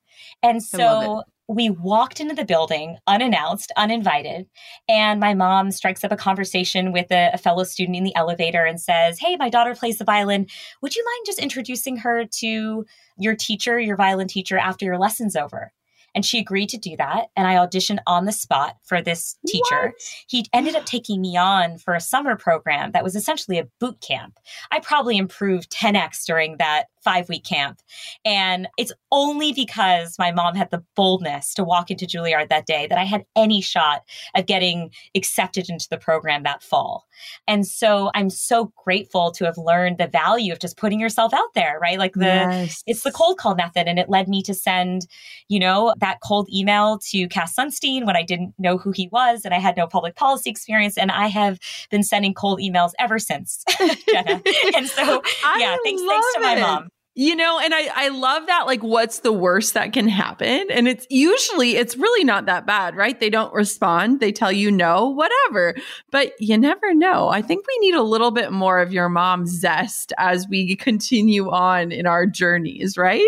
And 0.42 0.60
so 0.62 1.22
we 1.48 1.70
walked 1.70 2.20
into 2.20 2.34
the 2.34 2.44
building 2.44 2.98
unannounced, 3.06 3.72
uninvited, 3.76 4.46
and 4.88 5.20
my 5.20 5.34
mom 5.34 5.70
strikes 5.70 6.04
up 6.04 6.12
a 6.12 6.16
conversation 6.16 6.92
with 6.92 7.10
a, 7.10 7.30
a, 7.34 7.38
fellow 7.38 7.64
student 7.64 7.96
in 7.96 8.04
the 8.04 8.14
elevator 8.14 8.64
and 8.64 8.80
says, 8.80 9.18
Hey, 9.18 9.36
my 9.36 9.48
daughter 9.48 9.74
plays 9.74 9.98
the 9.98 10.04
violin. 10.04 10.46
Would 10.80 10.94
you 10.94 11.04
mind 11.04 11.26
just 11.26 11.38
introducing 11.38 11.96
her 11.98 12.24
to 12.40 12.86
your 13.18 13.34
teacher, 13.34 13.78
your 13.78 13.96
violin 13.96 14.28
teacher, 14.28 14.56
after 14.56 14.84
your 14.84 14.98
lesson's 14.98 15.36
over? 15.36 15.72
And 16.14 16.26
she 16.26 16.38
agreed 16.38 16.68
to 16.70 16.78
do 16.78 16.96
that. 16.98 17.28
And 17.36 17.46
I 17.46 17.54
auditioned 17.54 17.98
on 18.06 18.26
the 18.26 18.32
spot 18.32 18.76
for 18.84 19.00
this 19.00 19.36
teacher. 19.46 19.86
What? 19.86 19.94
He 20.28 20.46
ended 20.52 20.76
up 20.76 20.84
taking 20.84 21.20
me 21.20 21.36
on 21.36 21.78
for 21.78 21.94
a 21.94 22.00
summer 22.00 22.36
program 22.36 22.92
that 22.92 23.04
was 23.04 23.16
essentially 23.16 23.58
a 23.58 23.68
boot 23.80 24.00
camp. 24.00 24.38
I 24.70 24.80
probably 24.80 25.16
improved 25.16 25.72
10x 25.72 26.26
during 26.26 26.58
that 26.58 26.86
five 27.02 27.28
week 27.28 27.44
camp. 27.44 27.80
And 28.24 28.68
it's 28.78 28.92
only 29.10 29.52
because 29.52 30.16
my 30.18 30.32
mom 30.32 30.54
had 30.54 30.70
the 30.70 30.82
boldness 30.96 31.54
to 31.54 31.64
walk 31.64 31.90
into 31.90 32.06
Juilliard 32.06 32.48
that 32.48 32.66
day 32.66 32.86
that 32.86 32.98
I 32.98 33.04
had 33.04 33.24
any 33.36 33.60
shot 33.60 34.02
of 34.34 34.46
getting 34.46 34.90
accepted 35.14 35.68
into 35.68 35.88
the 35.88 35.98
program 35.98 36.42
that 36.44 36.62
fall. 36.62 37.06
And 37.46 37.66
so 37.66 38.10
I'm 38.14 38.30
so 38.30 38.72
grateful 38.84 39.30
to 39.32 39.44
have 39.44 39.58
learned 39.58 39.98
the 39.98 40.06
value 40.06 40.52
of 40.52 40.58
just 40.58 40.76
putting 40.76 41.00
yourself 41.00 41.32
out 41.34 41.54
there, 41.54 41.78
right? 41.80 41.98
Like 41.98 42.14
the, 42.14 42.24
yes. 42.24 42.82
it's 42.86 43.02
the 43.02 43.12
cold 43.12 43.38
call 43.38 43.54
method. 43.54 43.86
And 43.88 43.98
it 43.98 44.08
led 44.08 44.28
me 44.28 44.42
to 44.42 44.54
send, 44.54 45.06
you 45.48 45.60
know, 45.60 45.94
that 45.98 46.18
cold 46.22 46.48
email 46.52 46.98
to 47.10 47.28
Cass 47.28 47.54
Sunstein 47.54 48.06
when 48.06 48.16
I 48.16 48.22
didn't 48.22 48.54
know 48.58 48.78
who 48.78 48.90
he 48.90 49.08
was 49.08 49.44
and 49.44 49.54
I 49.54 49.58
had 49.58 49.76
no 49.76 49.86
public 49.86 50.16
policy 50.16 50.50
experience. 50.50 50.96
And 50.96 51.10
I 51.10 51.26
have 51.28 51.58
been 51.90 52.02
sending 52.02 52.34
cold 52.34 52.60
emails 52.60 52.92
ever 52.98 53.18
since, 53.18 53.64
Jenna. 54.08 54.42
and 54.76 54.88
so, 54.88 55.22
yeah, 55.58 55.76
thanks, 55.84 56.02
thanks 56.02 56.34
to 56.34 56.40
my 56.40 56.56
mom. 56.60 56.88
You 57.14 57.36
know, 57.36 57.58
and 57.58 57.74
I, 57.74 57.90
I 57.94 58.08
love 58.08 58.46
that. 58.46 58.64
Like, 58.64 58.82
what's 58.82 59.20
the 59.20 59.34
worst 59.34 59.74
that 59.74 59.92
can 59.92 60.08
happen? 60.08 60.66
And 60.70 60.88
it's 60.88 61.06
usually, 61.10 61.76
it's 61.76 61.94
really 61.94 62.24
not 62.24 62.46
that 62.46 62.64
bad, 62.64 62.96
right? 62.96 63.20
They 63.20 63.28
don't 63.28 63.52
respond. 63.52 64.20
They 64.20 64.32
tell 64.32 64.50
you 64.50 64.70
no, 64.70 65.10
whatever. 65.10 65.74
But 66.10 66.32
you 66.40 66.56
never 66.56 66.94
know. 66.94 67.28
I 67.28 67.42
think 67.42 67.66
we 67.66 67.78
need 67.80 67.94
a 67.94 68.02
little 68.02 68.30
bit 68.30 68.50
more 68.50 68.80
of 68.80 68.94
your 68.94 69.10
mom's 69.10 69.50
zest 69.50 70.14
as 70.16 70.48
we 70.48 70.74
continue 70.74 71.50
on 71.50 71.92
in 71.92 72.06
our 72.06 72.26
journeys, 72.26 72.96
right? 72.96 73.22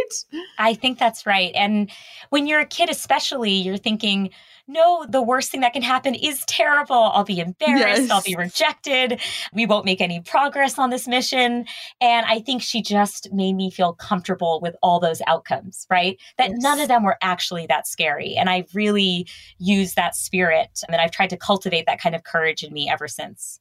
I 0.58 0.72
think 0.72 0.98
that's 0.98 1.26
right. 1.26 1.52
And 1.54 1.90
when 2.30 2.46
you're 2.46 2.60
a 2.60 2.66
kid, 2.66 2.88
especially, 2.88 3.52
you're 3.52 3.76
thinking, 3.76 4.30
no, 4.66 5.04
the 5.08 5.22
worst 5.22 5.50
thing 5.50 5.60
that 5.60 5.72
can 5.72 5.82
happen 5.82 6.14
is 6.14 6.44
terrible. 6.46 6.94
I'll 6.94 7.24
be 7.24 7.40
embarrassed. 7.40 8.02
Yes. 8.02 8.10
I'll 8.10 8.22
be 8.22 8.34
rejected. 8.36 9.20
We 9.52 9.66
won't 9.66 9.84
make 9.84 10.00
any 10.00 10.20
progress 10.20 10.78
on 10.78 10.90
this 10.90 11.06
mission. 11.06 11.66
And 12.00 12.26
I 12.26 12.40
think 12.40 12.62
she 12.62 12.80
just 12.82 13.32
made 13.32 13.54
me 13.54 13.70
feel 13.70 13.92
comfortable 13.92 14.60
with 14.62 14.74
all 14.82 15.00
those 15.00 15.20
outcomes, 15.26 15.86
right? 15.90 16.18
That 16.38 16.50
yes. 16.50 16.58
none 16.60 16.80
of 16.80 16.88
them 16.88 17.02
were 17.02 17.18
actually 17.20 17.66
that 17.66 17.86
scary. 17.86 18.36
And 18.36 18.48
I 18.48 18.64
really 18.72 19.28
used 19.58 19.96
that 19.96 20.14
spirit. 20.14 20.80
and 20.88 20.96
I've 20.96 21.10
tried 21.10 21.30
to 21.30 21.36
cultivate 21.36 21.86
that 21.86 22.00
kind 22.00 22.14
of 22.14 22.24
courage 22.24 22.62
in 22.62 22.72
me 22.72 22.88
ever 22.88 23.08
since. 23.08 23.60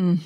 Mm. 0.00 0.20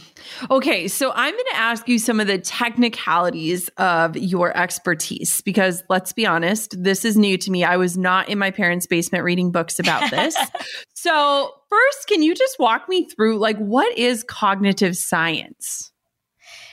Okay, 0.48 0.86
so 0.86 1.10
I'm 1.12 1.34
going 1.34 1.44
to 1.50 1.56
ask 1.56 1.88
you 1.88 1.98
some 1.98 2.20
of 2.20 2.28
the 2.28 2.38
technicalities 2.38 3.68
of 3.76 4.16
your 4.16 4.56
expertise 4.56 5.40
because 5.40 5.82
let's 5.88 6.12
be 6.12 6.24
honest, 6.24 6.80
this 6.82 7.04
is 7.04 7.16
new 7.16 7.36
to 7.38 7.50
me. 7.50 7.64
I 7.64 7.76
was 7.76 7.98
not 7.98 8.28
in 8.28 8.38
my 8.38 8.52
parents' 8.52 8.86
basement 8.86 9.24
reading 9.24 9.50
books 9.50 9.80
about 9.80 10.10
this. 10.10 10.36
so, 10.94 11.50
first, 11.68 12.06
can 12.06 12.22
you 12.22 12.34
just 12.34 12.58
walk 12.60 12.88
me 12.88 13.08
through 13.08 13.38
like 13.38 13.58
what 13.58 13.98
is 13.98 14.22
cognitive 14.22 14.96
science? 14.96 15.90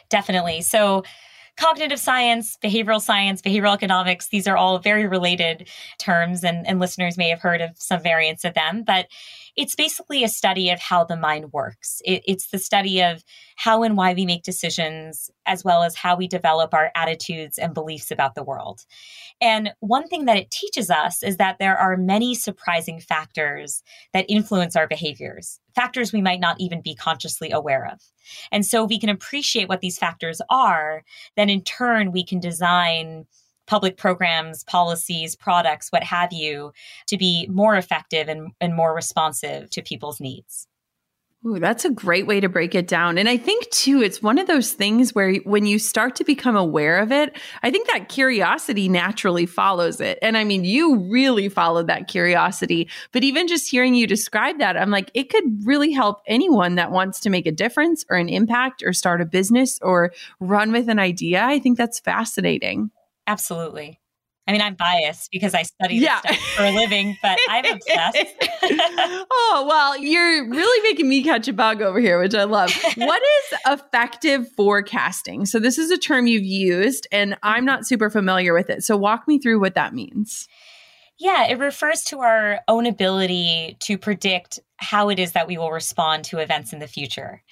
Definitely. 0.10 0.62
So, 0.62 1.04
cognitive 1.58 2.00
science, 2.00 2.58
behavioral 2.64 3.02
science, 3.02 3.42
behavioral 3.42 3.74
economics, 3.74 4.28
these 4.30 4.48
are 4.48 4.58
all 4.58 4.80
very 4.80 5.08
related 5.08 5.68
terms, 6.00 6.44
and, 6.44 6.68
and 6.68 6.80
listeners 6.80 7.18
may 7.18 7.30
have 7.30 7.42
heard 7.42 7.62
of 7.62 7.72
some 7.78 8.02
variants 8.02 8.44
of 8.44 8.54
them. 8.54 8.84
But 8.84 9.08
it's 9.56 9.76
basically 9.76 10.24
a 10.24 10.28
study 10.28 10.70
of 10.70 10.80
how 10.80 11.04
the 11.04 11.16
mind 11.16 11.54
works. 11.54 12.02
It, 12.06 12.24
it's 12.26 12.50
the 12.50 12.58
study 12.58 13.02
of 13.02 13.24
how 13.56 13.84
and 13.84 13.96
why 13.96 14.14
we 14.14 14.26
make 14.26 14.44
decisions, 14.44 15.30
as 15.46 15.64
well 15.64 15.84
as 15.84 15.96
how 15.96 16.16
we 16.16 16.28
develop 16.28 16.74
our 16.74 16.92
attitudes 16.96 17.58
and 17.58 17.74
beliefs 17.74 18.12
about 18.12 18.36
the 18.36 18.44
world. 18.44 18.82
And 19.42 19.74
one 19.80 20.08
thing 20.08 20.26
that 20.26 20.38
it 20.38 20.52
teaches 20.52 20.90
us 20.90 21.22
is 21.24 21.38
that 21.38 21.58
there 21.60 21.78
are 21.78 21.98
many 21.98 22.36
surprising 22.36 23.00
factors 23.00 23.84
that 24.14 24.26
influence 24.28 24.76
our 24.76 24.88
behaviors, 24.88 25.60
factors 25.76 26.12
we 26.12 26.22
might 26.22 26.40
not 26.40 26.58
even 26.60 26.82
be 26.82 26.96
consciously 26.96 27.52
aware 27.52 27.86
of. 27.86 28.00
And 28.52 28.66
so, 28.66 28.86
we 28.86 29.00
can 29.00 29.10
appreciate 29.10 29.70
what 29.70 29.82
these 29.82 29.98
factors 29.98 30.42
are, 30.50 31.04
then 31.36 31.50
in 31.50 31.62
turn, 31.64 32.12
we 32.12 32.24
can 32.24 32.40
design 32.40 33.26
public 33.66 33.98
programs, 33.98 34.64
policies, 34.64 35.36
products, 35.36 35.90
what 35.90 36.04
have 36.04 36.34
you, 36.34 36.72
to 37.08 37.18
be 37.18 37.48
more 37.50 37.76
effective 37.76 38.28
and, 38.28 38.52
and 38.60 38.76
more 38.76 38.94
responsive 38.94 39.70
to 39.72 39.82
people's 39.82 40.20
needs. 40.20 40.68
Ooh, 41.46 41.60
that's 41.60 41.84
a 41.84 41.90
great 41.90 42.26
way 42.26 42.40
to 42.40 42.48
break 42.48 42.74
it 42.74 42.88
down. 42.88 43.18
And 43.18 43.28
I 43.28 43.36
think 43.36 43.70
too, 43.70 44.02
it's 44.02 44.24
one 44.24 44.38
of 44.38 44.48
those 44.48 44.72
things 44.72 45.14
where 45.14 45.36
when 45.44 45.66
you 45.66 45.78
start 45.78 46.16
to 46.16 46.24
become 46.24 46.56
aware 46.56 47.00
of 47.00 47.12
it, 47.12 47.38
I 47.62 47.70
think 47.70 47.90
that 47.90 48.08
curiosity 48.08 48.88
naturally 48.88 49.46
follows 49.46 50.00
it. 50.00 50.20
And 50.22 50.38
I 50.38 50.46
mean, 50.46 50.64
you 50.64 50.96
really 50.96 51.50
followed 51.50 51.88
that 51.88 52.08
curiosity. 52.08 52.88
But 53.12 53.26
even 53.26 53.50
just 53.50 53.70
hearing 53.70 53.94
you 53.94 54.08
describe 54.08 54.60
that, 54.60 54.78
I'm 54.78 54.90
like, 54.90 55.12
it 55.14 55.30
could 55.30 55.44
really 55.66 55.92
help 55.92 56.22
anyone 56.28 56.76
that 56.76 56.92
wants 56.92 57.20
to 57.22 57.30
make 57.30 57.46
a 57.46 57.52
difference 57.52 58.06
or 58.10 58.16
an 58.16 58.30
impact 58.30 58.82
or 58.82 58.94
start 58.94 59.20
a 59.20 59.26
business 59.26 59.80
or 59.82 60.14
run 60.40 60.72
with 60.72 60.88
an 60.88 61.00
idea. 61.00 61.44
I 61.44 61.60
think 61.60 61.78
that's 61.78 62.00
fascinating. 62.00 62.90
Absolutely. 63.28 64.00
I 64.46 64.52
mean, 64.52 64.62
I'm 64.62 64.76
biased 64.76 65.32
because 65.32 65.54
I 65.54 65.64
study 65.64 65.96
yeah. 65.96 66.20
this 66.22 66.36
stuff 66.36 66.50
for 66.58 66.64
a 66.66 66.72
living, 66.72 67.18
but 67.22 67.40
I'm 67.48 67.66
obsessed. 67.66 68.26
oh, 69.32 69.66
well, 69.68 69.98
you're 69.98 70.50
really 70.50 70.90
making 70.90 71.08
me 71.08 71.24
catch 71.24 71.48
a 71.48 71.54
bug 71.54 71.82
over 71.82 72.00
here, 72.00 72.20
which 72.20 72.36
I 72.36 72.44
love. 72.44 72.74
what 72.98 73.22
is 73.22 73.60
affective 73.66 74.52
forecasting? 74.52 75.46
So, 75.46 75.60
this 75.60 75.78
is 75.78 75.92
a 75.92 75.98
term 75.98 76.28
you've 76.28 76.44
used, 76.44 77.08
and 77.10 77.38
I'm 77.42 77.64
not 77.64 77.88
super 77.88 78.10
familiar 78.10 78.54
with 78.54 78.70
it. 78.70 78.84
So, 78.84 78.98
walk 78.98 79.30
me 79.30 79.40
through 79.40 79.62
what 79.62 79.76
that 79.76 79.94
means. 79.94 80.50
Yeah, 81.18 81.48
it 81.48 81.58
refers 81.58 82.04
to 82.06 82.20
our 82.20 82.60
own 82.68 82.86
ability 82.86 83.78
to 83.82 83.98
predict 83.98 84.60
how 84.76 85.08
it 85.08 85.20
is 85.20 85.32
that 85.34 85.48
we 85.48 85.58
will 85.58 85.72
respond 85.72 86.26
to 86.26 86.40
events 86.40 86.74
in 86.74 86.80
the 86.80 86.88
future. 86.88 87.44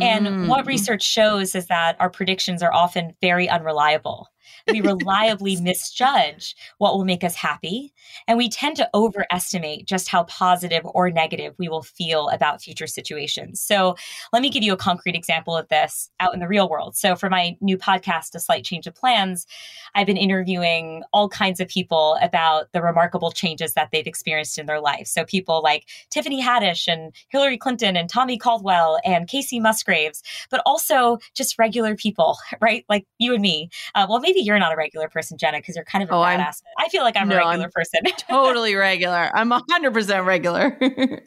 And 0.00 0.26
mm. 0.26 0.48
what 0.48 0.66
research 0.66 1.02
shows 1.02 1.54
is 1.54 1.66
that 1.66 1.96
our 2.00 2.08
predictions 2.08 2.62
are 2.62 2.72
often 2.72 3.14
very 3.20 3.46
unreliable 3.46 4.31
we 4.70 4.80
reliably 4.80 5.56
misjudge 5.56 6.54
what 6.78 6.94
will 6.94 7.04
make 7.04 7.24
us 7.24 7.34
happy. 7.34 7.92
And 8.26 8.38
we 8.38 8.48
tend 8.48 8.76
to 8.76 8.88
overestimate 8.94 9.86
just 9.86 10.08
how 10.08 10.24
positive 10.24 10.82
or 10.84 11.10
negative 11.10 11.54
we 11.58 11.68
will 11.68 11.82
feel 11.82 12.28
about 12.28 12.62
future 12.62 12.86
situations. 12.86 13.60
So 13.60 13.96
let 14.32 14.42
me 14.42 14.50
give 14.50 14.62
you 14.62 14.72
a 14.72 14.76
concrete 14.76 15.14
example 15.14 15.56
of 15.56 15.68
this 15.68 16.10
out 16.20 16.34
in 16.34 16.40
the 16.40 16.48
real 16.48 16.68
world. 16.68 16.96
So 16.96 17.16
for 17.16 17.30
my 17.30 17.56
new 17.60 17.78
podcast, 17.78 18.34
A 18.34 18.40
Slight 18.40 18.64
Change 18.64 18.86
of 18.86 18.94
Plans, 18.94 19.46
I've 19.94 20.06
been 20.06 20.16
interviewing 20.16 21.02
all 21.12 21.28
kinds 21.28 21.60
of 21.60 21.68
people 21.68 22.18
about 22.22 22.72
the 22.72 22.82
remarkable 22.82 23.30
changes 23.32 23.74
that 23.74 23.88
they've 23.92 24.06
experienced 24.06 24.58
in 24.58 24.66
their 24.66 24.80
life. 24.80 25.06
So 25.06 25.24
people 25.24 25.62
like 25.62 25.88
Tiffany 26.10 26.42
Haddish 26.42 26.86
and 26.88 27.12
Hillary 27.28 27.58
Clinton 27.58 27.96
and 27.96 28.08
Tommy 28.08 28.38
Caldwell 28.38 28.98
and 29.04 29.28
Kacey 29.28 29.60
Musgraves, 29.60 30.22
but 30.50 30.62
also 30.66 31.18
just 31.34 31.58
regular 31.58 31.94
people, 31.94 32.36
right? 32.60 32.84
Like 32.88 33.06
you 33.18 33.34
and 33.34 33.42
me. 33.42 33.70
Uh, 33.94 34.06
well, 34.08 34.20
maybe 34.20 34.40
you're 34.52 34.60
not 34.60 34.72
a 34.72 34.76
regular 34.76 35.08
person, 35.08 35.38
Jenna, 35.38 35.58
because 35.58 35.76
you're 35.76 35.84
kind 35.84 36.02
of 36.02 36.10
a 36.10 36.14
oh, 36.14 36.18
badass. 36.18 36.62
I'm, 36.78 36.86
I 36.86 36.88
feel 36.88 37.02
like 37.02 37.16
I'm 37.16 37.28
no, 37.28 37.36
a 37.36 37.38
regular 37.38 37.64
I'm 37.64 37.70
person. 37.70 38.00
totally 38.28 38.74
regular. 38.74 39.30
I'm 39.34 39.50
100% 39.50 40.26
regular. 40.26 40.78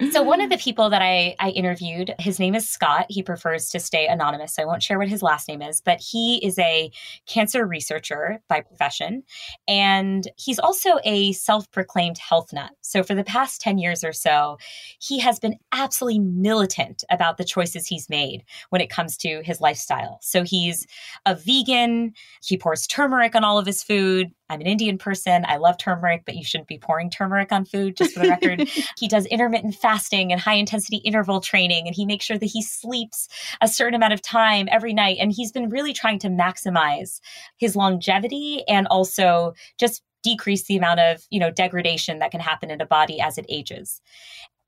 so 0.11 0.23
one 0.23 0.41
of 0.41 0.49
the 0.49 0.57
people 0.57 0.89
that 0.89 1.01
I, 1.01 1.35
I 1.39 1.49
interviewed, 1.49 2.13
his 2.19 2.39
name 2.39 2.55
is 2.55 2.67
Scott. 2.67 3.05
He 3.09 3.23
prefers 3.23 3.69
to 3.69 3.79
stay 3.79 4.07
anonymous. 4.07 4.55
So 4.55 4.63
I 4.63 4.65
won't 4.65 4.83
share 4.83 4.99
what 4.99 5.07
his 5.07 5.21
last 5.21 5.47
name 5.47 5.61
is, 5.61 5.81
but 5.81 5.99
he 5.99 6.45
is 6.45 6.57
a 6.59 6.91
cancer 7.25 7.65
researcher 7.65 8.41
by 8.47 8.61
profession. 8.61 9.23
And 9.67 10.27
he's 10.37 10.59
also 10.59 10.99
a 11.03 11.31
self 11.33 11.69
proclaimed 11.71 12.17
health 12.17 12.53
nut. 12.53 12.71
So 12.81 13.03
for 13.03 13.15
the 13.15 13.23
past 13.23 13.61
10 13.61 13.77
years 13.77 14.03
or 14.03 14.13
so, 14.13 14.57
he 14.99 15.19
has 15.19 15.39
been 15.39 15.57
absolutely 15.71 16.19
militant 16.19 17.03
about 17.09 17.37
the 17.37 17.43
choices 17.43 17.87
he's 17.87 18.09
made 18.09 18.43
when 18.69 18.81
it 18.81 18.89
comes 18.89 19.17
to 19.17 19.41
his 19.43 19.61
lifestyle. 19.61 20.19
So 20.21 20.43
he's 20.43 20.85
a 21.25 21.35
vegan, 21.35 22.13
he 22.43 22.57
pours 22.57 22.87
turmeric 22.87 23.14
turmeric 23.15 23.35
on 23.35 23.43
all 23.43 23.57
of 23.57 23.65
his 23.65 23.81
food. 23.81 24.31
I'm 24.49 24.61
an 24.61 24.67
Indian 24.67 24.97
person. 24.97 25.45
I 25.47 25.57
love 25.57 25.77
turmeric, 25.77 26.23
but 26.25 26.35
you 26.35 26.43
shouldn't 26.43 26.67
be 26.67 26.77
pouring 26.77 27.09
turmeric 27.09 27.51
on 27.51 27.65
food, 27.65 27.95
just 27.95 28.13
for 28.13 28.19
the 28.19 28.29
record. 28.29 28.67
he 28.97 29.07
does 29.07 29.25
intermittent 29.27 29.75
fasting 29.75 30.31
and 30.31 30.41
high 30.41 30.55
intensity 30.55 30.97
interval 30.97 31.39
training, 31.39 31.87
and 31.87 31.95
he 31.95 32.05
makes 32.05 32.25
sure 32.25 32.37
that 32.37 32.45
he 32.45 32.61
sleeps 32.61 33.29
a 33.61 33.67
certain 33.67 33.95
amount 33.95 34.13
of 34.13 34.21
time 34.21 34.67
every 34.69 34.93
night. 34.93 35.17
And 35.19 35.31
he's 35.31 35.51
been 35.51 35.69
really 35.69 35.93
trying 35.93 36.19
to 36.19 36.27
maximize 36.27 37.21
his 37.57 37.75
longevity 37.75 38.63
and 38.67 38.85
also 38.87 39.53
just 39.79 40.03
decrease 40.21 40.65
the 40.65 40.75
amount 40.75 40.99
of, 40.99 41.23
you 41.29 41.39
know, 41.39 41.51
degradation 41.51 42.19
that 42.19 42.31
can 42.31 42.41
happen 42.41 42.69
in 42.69 42.81
a 42.81 42.85
body 42.85 43.21
as 43.21 43.37
it 43.37 43.45
ages. 43.47 44.01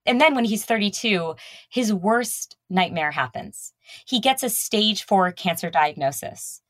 And 0.05 0.21
then 0.21 0.36
when 0.36 0.45
he's 0.45 0.63
32, 0.63 1.36
his 1.69 1.93
worst 1.93 2.55
nightmare 2.69 3.12
happens. 3.12 3.73
He 4.05 4.21
gets 4.21 4.41
a 4.41 4.49
stage 4.49 5.03
four 5.03 5.31
cancer 5.33 5.69
diagnosis 5.69 6.62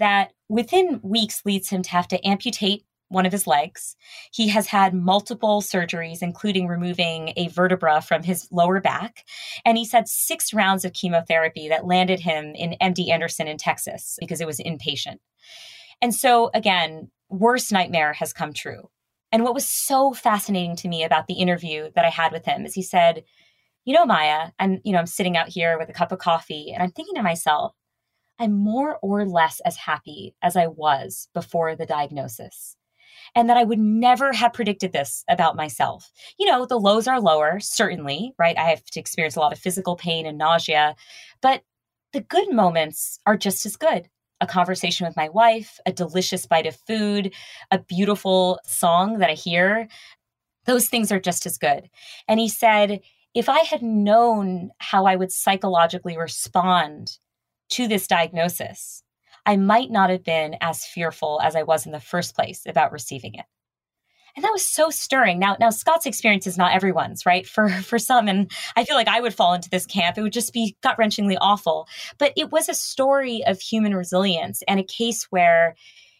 that 0.00 0.32
within 0.48 1.00
weeks 1.02 1.42
leads 1.44 1.68
him 1.68 1.82
to 1.82 1.90
have 1.90 2.08
to 2.08 2.26
amputate 2.26 2.84
one 3.10 3.26
of 3.26 3.32
his 3.32 3.46
legs. 3.46 3.96
He 4.32 4.48
has 4.48 4.66
had 4.66 4.94
multiple 4.94 5.60
surgeries, 5.60 6.22
including 6.22 6.68
removing 6.68 7.32
a 7.36 7.48
vertebra 7.48 8.00
from 8.00 8.22
his 8.22 8.48
lower 8.50 8.80
back. 8.80 9.24
And 9.64 9.76
he's 9.76 9.92
had 9.92 10.08
six 10.08 10.54
rounds 10.54 10.84
of 10.84 10.92
chemotherapy 10.92 11.68
that 11.68 11.86
landed 11.86 12.20
him 12.20 12.54
in 12.54 12.76
MD 12.80 13.10
Anderson 13.10 13.48
in 13.48 13.58
Texas 13.58 14.16
because 14.20 14.40
it 14.40 14.46
was 14.46 14.60
inpatient. 14.60 15.18
And 16.00 16.14
so, 16.14 16.50
again, 16.54 17.10
worst 17.28 17.72
nightmare 17.72 18.12
has 18.14 18.32
come 18.32 18.52
true. 18.52 18.88
And 19.32 19.44
what 19.44 19.54
was 19.54 19.68
so 19.68 20.12
fascinating 20.12 20.76
to 20.76 20.88
me 20.88 21.04
about 21.04 21.26
the 21.26 21.34
interview 21.34 21.90
that 21.94 22.04
I 22.04 22.10
had 22.10 22.32
with 22.32 22.44
him 22.44 22.64
is 22.64 22.74
he 22.74 22.82
said, 22.82 23.24
You 23.84 23.94
know, 23.94 24.06
Maya, 24.06 24.50
I'm, 24.58 24.80
you 24.84 24.92
know, 24.92 24.98
I'm 24.98 25.06
sitting 25.06 25.36
out 25.36 25.48
here 25.48 25.78
with 25.78 25.88
a 25.88 25.92
cup 25.92 26.12
of 26.12 26.18
coffee 26.18 26.72
and 26.72 26.82
I'm 26.82 26.90
thinking 26.90 27.16
to 27.16 27.22
myself, 27.22 27.74
I'm 28.40 28.54
more 28.54 28.98
or 29.02 29.26
less 29.26 29.60
as 29.60 29.76
happy 29.76 30.34
as 30.42 30.56
I 30.56 30.66
was 30.66 31.28
before 31.34 31.76
the 31.76 31.86
diagnosis. 31.86 32.76
And 33.34 33.48
that 33.48 33.56
I 33.56 33.64
would 33.64 33.78
never 33.78 34.32
have 34.32 34.54
predicted 34.54 34.92
this 34.92 35.24
about 35.28 35.54
myself. 35.54 36.10
You 36.38 36.46
know, 36.46 36.64
the 36.64 36.80
lows 36.80 37.06
are 37.06 37.20
lower, 37.20 37.60
certainly, 37.60 38.32
right? 38.38 38.58
I 38.58 38.70
have 38.70 38.82
to 38.84 38.98
experience 38.98 39.36
a 39.36 39.40
lot 39.40 39.52
of 39.52 39.58
physical 39.58 39.94
pain 39.94 40.26
and 40.26 40.38
nausea, 40.38 40.96
but 41.40 41.62
the 42.12 42.22
good 42.22 42.52
moments 42.52 43.20
are 43.26 43.36
just 43.36 43.64
as 43.66 43.76
good. 43.76 44.08
A 44.40 44.46
conversation 44.46 45.06
with 45.06 45.16
my 45.16 45.28
wife, 45.28 45.78
a 45.86 45.92
delicious 45.92 46.46
bite 46.46 46.66
of 46.66 46.74
food, 46.86 47.32
a 47.70 47.78
beautiful 47.78 48.58
song 48.64 49.18
that 49.18 49.30
I 49.30 49.34
hear, 49.34 49.86
those 50.64 50.88
things 50.88 51.12
are 51.12 51.20
just 51.20 51.46
as 51.46 51.58
good. 51.58 51.90
And 52.26 52.40
he 52.40 52.48
said, 52.48 53.00
if 53.34 53.48
I 53.48 53.60
had 53.60 53.82
known 53.82 54.70
how 54.78 55.06
I 55.06 55.14
would 55.14 55.30
psychologically 55.30 56.16
respond 56.16 57.18
to 57.70 57.88
this 57.88 58.06
diagnosis, 58.06 59.02
I 59.46 59.56
might 59.56 59.90
not 59.90 60.10
have 60.10 60.24
been 60.24 60.56
as 60.60 60.84
fearful 60.84 61.40
as 61.42 61.56
I 61.56 61.62
was 61.62 61.86
in 61.86 61.92
the 61.92 62.00
first 62.00 62.34
place 62.34 62.62
about 62.66 62.92
receiving 62.92 63.34
it. 63.34 63.46
And 64.36 64.44
that 64.44 64.52
was 64.52 64.66
so 64.66 64.90
stirring. 64.90 65.38
Now, 65.38 65.56
now 65.58 65.70
Scott's 65.70 66.06
experience 66.06 66.46
is 66.46 66.56
not 66.56 66.72
everyone's, 66.72 67.26
right? 67.26 67.46
For 67.46 67.68
for 67.82 67.98
some, 67.98 68.28
and 68.28 68.50
I 68.76 68.84
feel 68.84 68.96
like 68.96 69.08
I 69.08 69.20
would 69.20 69.34
fall 69.34 69.54
into 69.54 69.70
this 69.70 69.86
camp. 69.86 70.16
It 70.16 70.22
would 70.22 70.32
just 70.32 70.52
be 70.52 70.76
gut 70.82 70.96
wrenchingly 70.98 71.36
awful. 71.40 71.88
But 72.18 72.32
it 72.36 72.52
was 72.52 72.68
a 72.68 72.74
story 72.74 73.42
of 73.46 73.60
human 73.60 73.94
resilience 73.94 74.62
and 74.68 74.78
a 74.78 74.84
case 74.84 75.24
where 75.30 75.74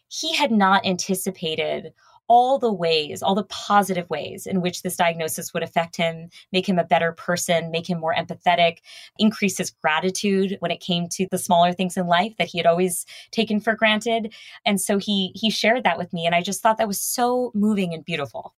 he 0.09 0.35
had 0.35 0.51
not 0.51 0.85
anticipated 0.85 1.93
all 2.31 2.61
the 2.61 2.73
ways, 2.73 3.25
all 3.25 3.35
the 3.35 3.43
positive 3.43 4.09
ways 4.09 4.47
in 4.47 4.61
which 4.61 4.83
this 4.83 4.97
diagnosis 4.97 5.53
would 5.53 5.65
affect 5.65 5.97
him, 5.97 6.31
make 6.53 6.67
him 6.67 6.79
a 6.79 6.85
better 6.85 7.11
person, 7.11 7.73
make 7.73 7.91
him 7.91 7.99
more 7.99 8.15
empathetic, 8.15 8.77
increase 9.19 9.59
his 9.59 9.73
gratitude 9.73 10.57
when 10.61 10.71
it 10.71 10.79
came 10.79 11.09
to 11.09 11.27
the 11.33 11.39
smaller 11.39 11.73
things 11.73 11.97
in 11.97 12.07
life 12.07 12.33
that 12.39 12.47
he 12.47 12.57
had 12.57 12.69
always 12.69 13.05
taken 13.33 13.59
for 13.59 13.75
granted. 13.75 14.33
And 14.65 14.81
so 14.81 14.97
he 14.97 15.33
he 15.35 15.51
shared 15.51 15.83
that 15.83 15.99
with 15.99 16.13
me 16.13 16.25
and 16.25 16.33
I 16.33 16.41
just 16.41 16.63
thought 16.63 16.79
that 16.79 16.87
was 16.87 17.01
so 17.01 17.51
moving 17.53 17.93
and 17.93 18.05
beautiful. 18.05 18.55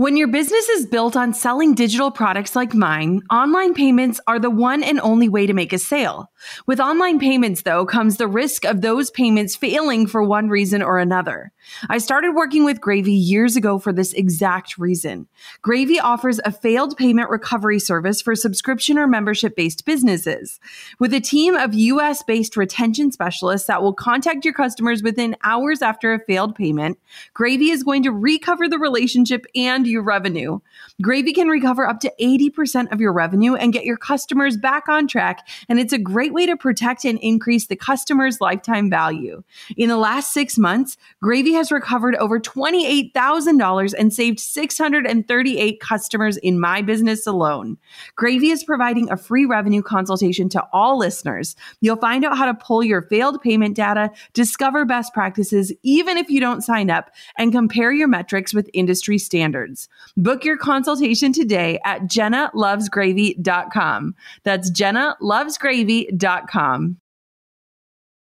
When 0.00 0.16
your 0.16 0.28
business 0.28 0.66
is 0.70 0.86
built 0.86 1.14
on 1.14 1.34
selling 1.34 1.74
digital 1.74 2.10
products 2.10 2.56
like 2.56 2.72
mine, 2.72 3.20
online 3.30 3.74
payments 3.74 4.18
are 4.26 4.38
the 4.38 4.48
one 4.48 4.82
and 4.82 4.98
only 4.98 5.28
way 5.28 5.46
to 5.46 5.52
make 5.52 5.74
a 5.74 5.78
sale. 5.78 6.32
With 6.66 6.80
online 6.80 7.18
payments, 7.18 7.60
though, 7.62 7.84
comes 7.84 8.16
the 8.16 8.26
risk 8.26 8.64
of 8.64 8.80
those 8.80 9.10
payments 9.10 9.56
failing 9.56 10.06
for 10.06 10.22
one 10.22 10.48
reason 10.48 10.80
or 10.80 10.98
another. 10.98 11.52
I 11.90 11.98
started 11.98 12.34
working 12.34 12.64
with 12.64 12.80
Gravy 12.80 13.12
years 13.12 13.56
ago 13.56 13.78
for 13.78 13.92
this 13.92 14.14
exact 14.14 14.78
reason. 14.78 15.28
Gravy 15.60 16.00
offers 16.00 16.40
a 16.46 16.50
failed 16.50 16.96
payment 16.96 17.28
recovery 17.28 17.78
service 17.78 18.22
for 18.22 18.34
subscription 18.34 18.98
or 18.98 19.06
membership 19.06 19.54
based 19.54 19.84
businesses. 19.84 20.60
With 20.98 21.12
a 21.12 21.20
team 21.20 21.54
of 21.54 21.74
US 21.74 22.22
based 22.22 22.56
retention 22.56 23.12
specialists 23.12 23.66
that 23.66 23.82
will 23.82 23.92
contact 23.92 24.46
your 24.46 24.54
customers 24.54 25.02
within 25.02 25.36
hours 25.44 25.82
after 25.82 26.14
a 26.14 26.24
failed 26.24 26.54
payment, 26.54 26.98
Gravy 27.34 27.68
is 27.68 27.82
going 27.82 28.02
to 28.04 28.12
recover 28.12 28.66
the 28.66 28.78
relationship 28.78 29.44
and 29.54 29.89
your 29.90 30.02
revenue. 30.02 30.60
Gravy 31.02 31.32
can 31.32 31.48
recover 31.48 31.86
up 31.86 32.00
to 32.00 32.12
80% 32.20 32.92
of 32.92 33.00
your 33.00 33.12
revenue 33.12 33.54
and 33.54 33.72
get 33.72 33.84
your 33.84 33.96
customers 33.96 34.56
back 34.56 34.88
on 34.88 35.06
track. 35.06 35.46
And 35.68 35.78
it's 35.78 35.92
a 35.92 35.98
great 35.98 36.32
way 36.32 36.46
to 36.46 36.56
protect 36.56 37.04
and 37.04 37.18
increase 37.20 37.66
the 37.66 37.76
customer's 37.76 38.40
lifetime 38.40 38.88
value. 38.90 39.42
In 39.76 39.88
the 39.88 39.96
last 39.96 40.32
six 40.32 40.58
months, 40.58 40.96
Gravy 41.22 41.52
has 41.52 41.72
recovered 41.72 42.16
over 42.16 42.38
$28,000 42.38 43.94
and 43.98 44.12
saved 44.12 44.40
638 44.40 45.80
customers 45.80 46.36
in 46.38 46.60
my 46.60 46.82
business 46.82 47.26
alone. 47.26 47.78
Gravy 48.16 48.50
is 48.50 48.64
providing 48.64 49.10
a 49.10 49.16
free 49.16 49.44
revenue 49.44 49.82
consultation 49.82 50.48
to 50.50 50.66
all 50.72 50.98
listeners. 50.98 51.56
You'll 51.80 51.96
find 51.96 52.24
out 52.24 52.36
how 52.36 52.46
to 52.46 52.54
pull 52.54 52.82
your 52.82 53.02
failed 53.02 53.40
payment 53.42 53.76
data, 53.76 54.10
discover 54.32 54.84
best 54.84 55.12
practices, 55.12 55.72
even 55.82 56.16
if 56.16 56.28
you 56.30 56.40
don't 56.40 56.62
sign 56.62 56.90
up, 56.90 57.10
and 57.38 57.52
compare 57.52 57.92
your 57.92 58.08
metrics 58.08 58.54
with 58.54 58.70
industry 58.72 59.18
standards. 59.18 59.69
Book 60.16 60.44
your 60.44 60.56
consultation 60.56 61.32
today 61.32 61.80
at 61.84 62.02
jennalovesgravy.com. 62.02 64.14
That's 64.44 64.70
jennalovesgravy.com. 64.70 66.96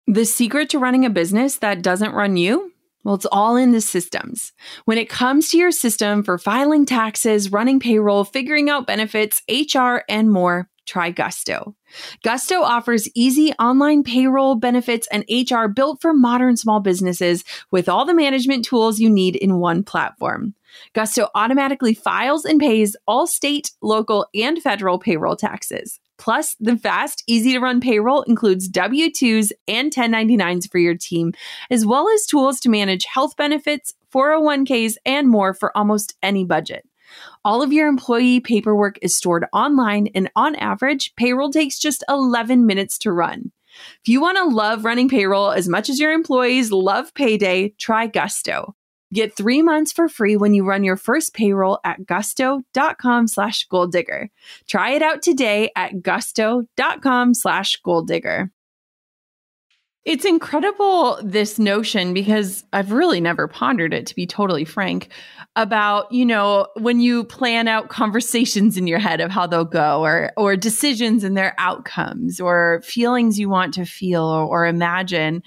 The 0.06 0.24
secret 0.24 0.70
to 0.70 0.78
running 0.78 1.04
a 1.04 1.10
business 1.10 1.58
that 1.58 1.82
doesn't 1.82 2.14
run 2.14 2.38
you? 2.38 2.72
Well, 3.04 3.14
it's 3.14 3.26
all 3.26 3.56
in 3.56 3.72
the 3.72 3.80
systems. 3.80 4.52
When 4.84 4.98
it 4.98 5.08
comes 5.08 5.50
to 5.50 5.58
your 5.58 5.70
system 5.70 6.22
for 6.22 6.38
filing 6.38 6.86
taxes, 6.86 7.52
running 7.52 7.80
payroll, 7.80 8.24
figuring 8.24 8.70
out 8.70 8.86
benefits, 8.86 9.42
HR, 9.48 9.98
and 10.08 10.30
more, 10.30 10.68
try 10.86 11.10
Gusto. 11.10 11.74
Gusto 12.24 12.62
offers 12.62 13.08
easy 13.14 13.52
online 13.54 14.02
payroll, 14.02 14.56
benefits, 14.56 15.06
and 15.12 15.24
HR 15.30 15.68
built 15.68 16.00
for 16.00 16.12
modern 16.12 16.56
small 16.56 16.80
businesses 16.80 17.44
with 17.70 17.88
all 17.88 18.04
the 18.04 18.14
management 18.14 18.64
tools 18.64 18.98
you 18.98 19.10
need 19.10 19.36
in 19.36 19.58
one 19.58 19.84
platform. 19.84 20.54
Gusto 20.94 21.28
automatically 21.34 21.94
files 21.94 22.44
and 22.44 22.60
pays 22.60 22.96
all 23.06 23.26
state, 23.26 23.72
local, 23.82 24.26
and 24.34 24.62
federal 24.62 24.98
payroll 24.98 25.36
taxes. 25.36 26.00
Plus, 26.18 26.56
the 26.58 26.76
fast, 26.76 27.22
easy 27.26 27.52
to 27.52 27.60
run 27.60 27.80
payroll 27.80 28.22
includes 28.22 28.68
W 28.68 29.08
2s 29.08 29.52
and 29.68 29.92
1099s 29.92 30.70
for 30.70 30.78
your 30.78 30.96
team, 30.96 31.32
as 31.70 31.86
well 31.86 32.08
as 32.08 32.26
tools 32.26 32.58
to 32.60 32.68
manage 32.68 33.04
health 33.04 33.36
benefits, 33.36 33.94
401ks, 34.12 34.96
and 35.06 35.28
more 35.28 35.54
for 35.54 35.76
almost 35.76 36.16
any 36.22 36.44
budget. 36.44 36.84
All 37.44 37.62
of 37.62 37.72
your 37.72 37.86
employee 37.86 38.40
paperwork 38.40 38.98
is 39.00 39.16
stored 39.16 39.46
online, 39.52 40.08
and 40.14 40.30
on 40.34 40.56
average, 40.56 41.14
payroll 41.16 41.50
takes 41.50 41.78
just 41.78 42.04
11 42.08 42.66
minutes 42.66 42.98
to 42.98 43.12
run. 43.12 43.52
If 44.02 44.08
you 44.08 44.20
want 44.20 44.38
to 44.38 44.44
love 44.44 44.84
running 44.84 45.08
payroll 45.08 45.52
as 45.52 45.68
much 45.68 45.88
as 45.88 46.00
your 46.00 46.12
employees 46.12 46.72
love 46.72 47.14
payday, 47.14 47.74
try 47.78 48.08
Gusto. 48.08 48.74
Get 49.12 49.36
three 49.36 49.62
months 49.62 49.90
for 49.90 50.08
free 50.08 50.36
when 50.36 50.52
you 50.52 50.66
run 50.66 50.84
your 50.84 50.96
first 50.96 51.32
payroll 51.32 51.78
at 51.82 52.04
gusto.com 52.04 53.26
slash 53.26 53.64
goal 53.64 53.86
digger. 53.86 54.28
Try 54.68 54.90
it 54.90 55.02
out 55.02 55.22
today 55.22 55.70
at 55.74 56.02
gusto.com 56.02 57.34
slash 57.34 57.76
goal 57.76 58.02
digger. 58.02 58.50
It's 60.04 60.24
incredible, 60.24 61.18
this 61.22 61.58
notion, 61.58 62.14
because 62.14 62.64
I've 62.72 62.92
really 62.92 63.20
never 63.20 63.46
pondered 63.46 63.92
it, 63.92 64.06
to 64.06 64.14
be 64.14 64.26
totally 64.26 64.64
frank, 64.64 65.10
about, 65.54 66.10
you 66.10 66.24
know, 66.24 66.68
when 66.76 67.00
you 67.00 67.24
plan 67.24 67.68
out 67.68 67.90
conversations 67.90 68.78
in 68.78 68.86
your 68.86 69.00
head 69.00 69.20
of 69.20 69.30
how 69.30 69.46
they'll 69.46 69.66
go 69.66 70.02
or, 70.02 70.32
or 70.38 70.56
decisions 70.56 71.24
and 71.24 71.36
their 71.36 71.54
outcomes 71.58 72.40
or 72.40 72.80
feelings 72.84 73.38
you 73.38 73.50
want 73.50 73.74
to 73.74 73.84
feel 73.84 74.22
or, 74.24 74.44
or 74.44 74.66
imagine. 74.66 75.42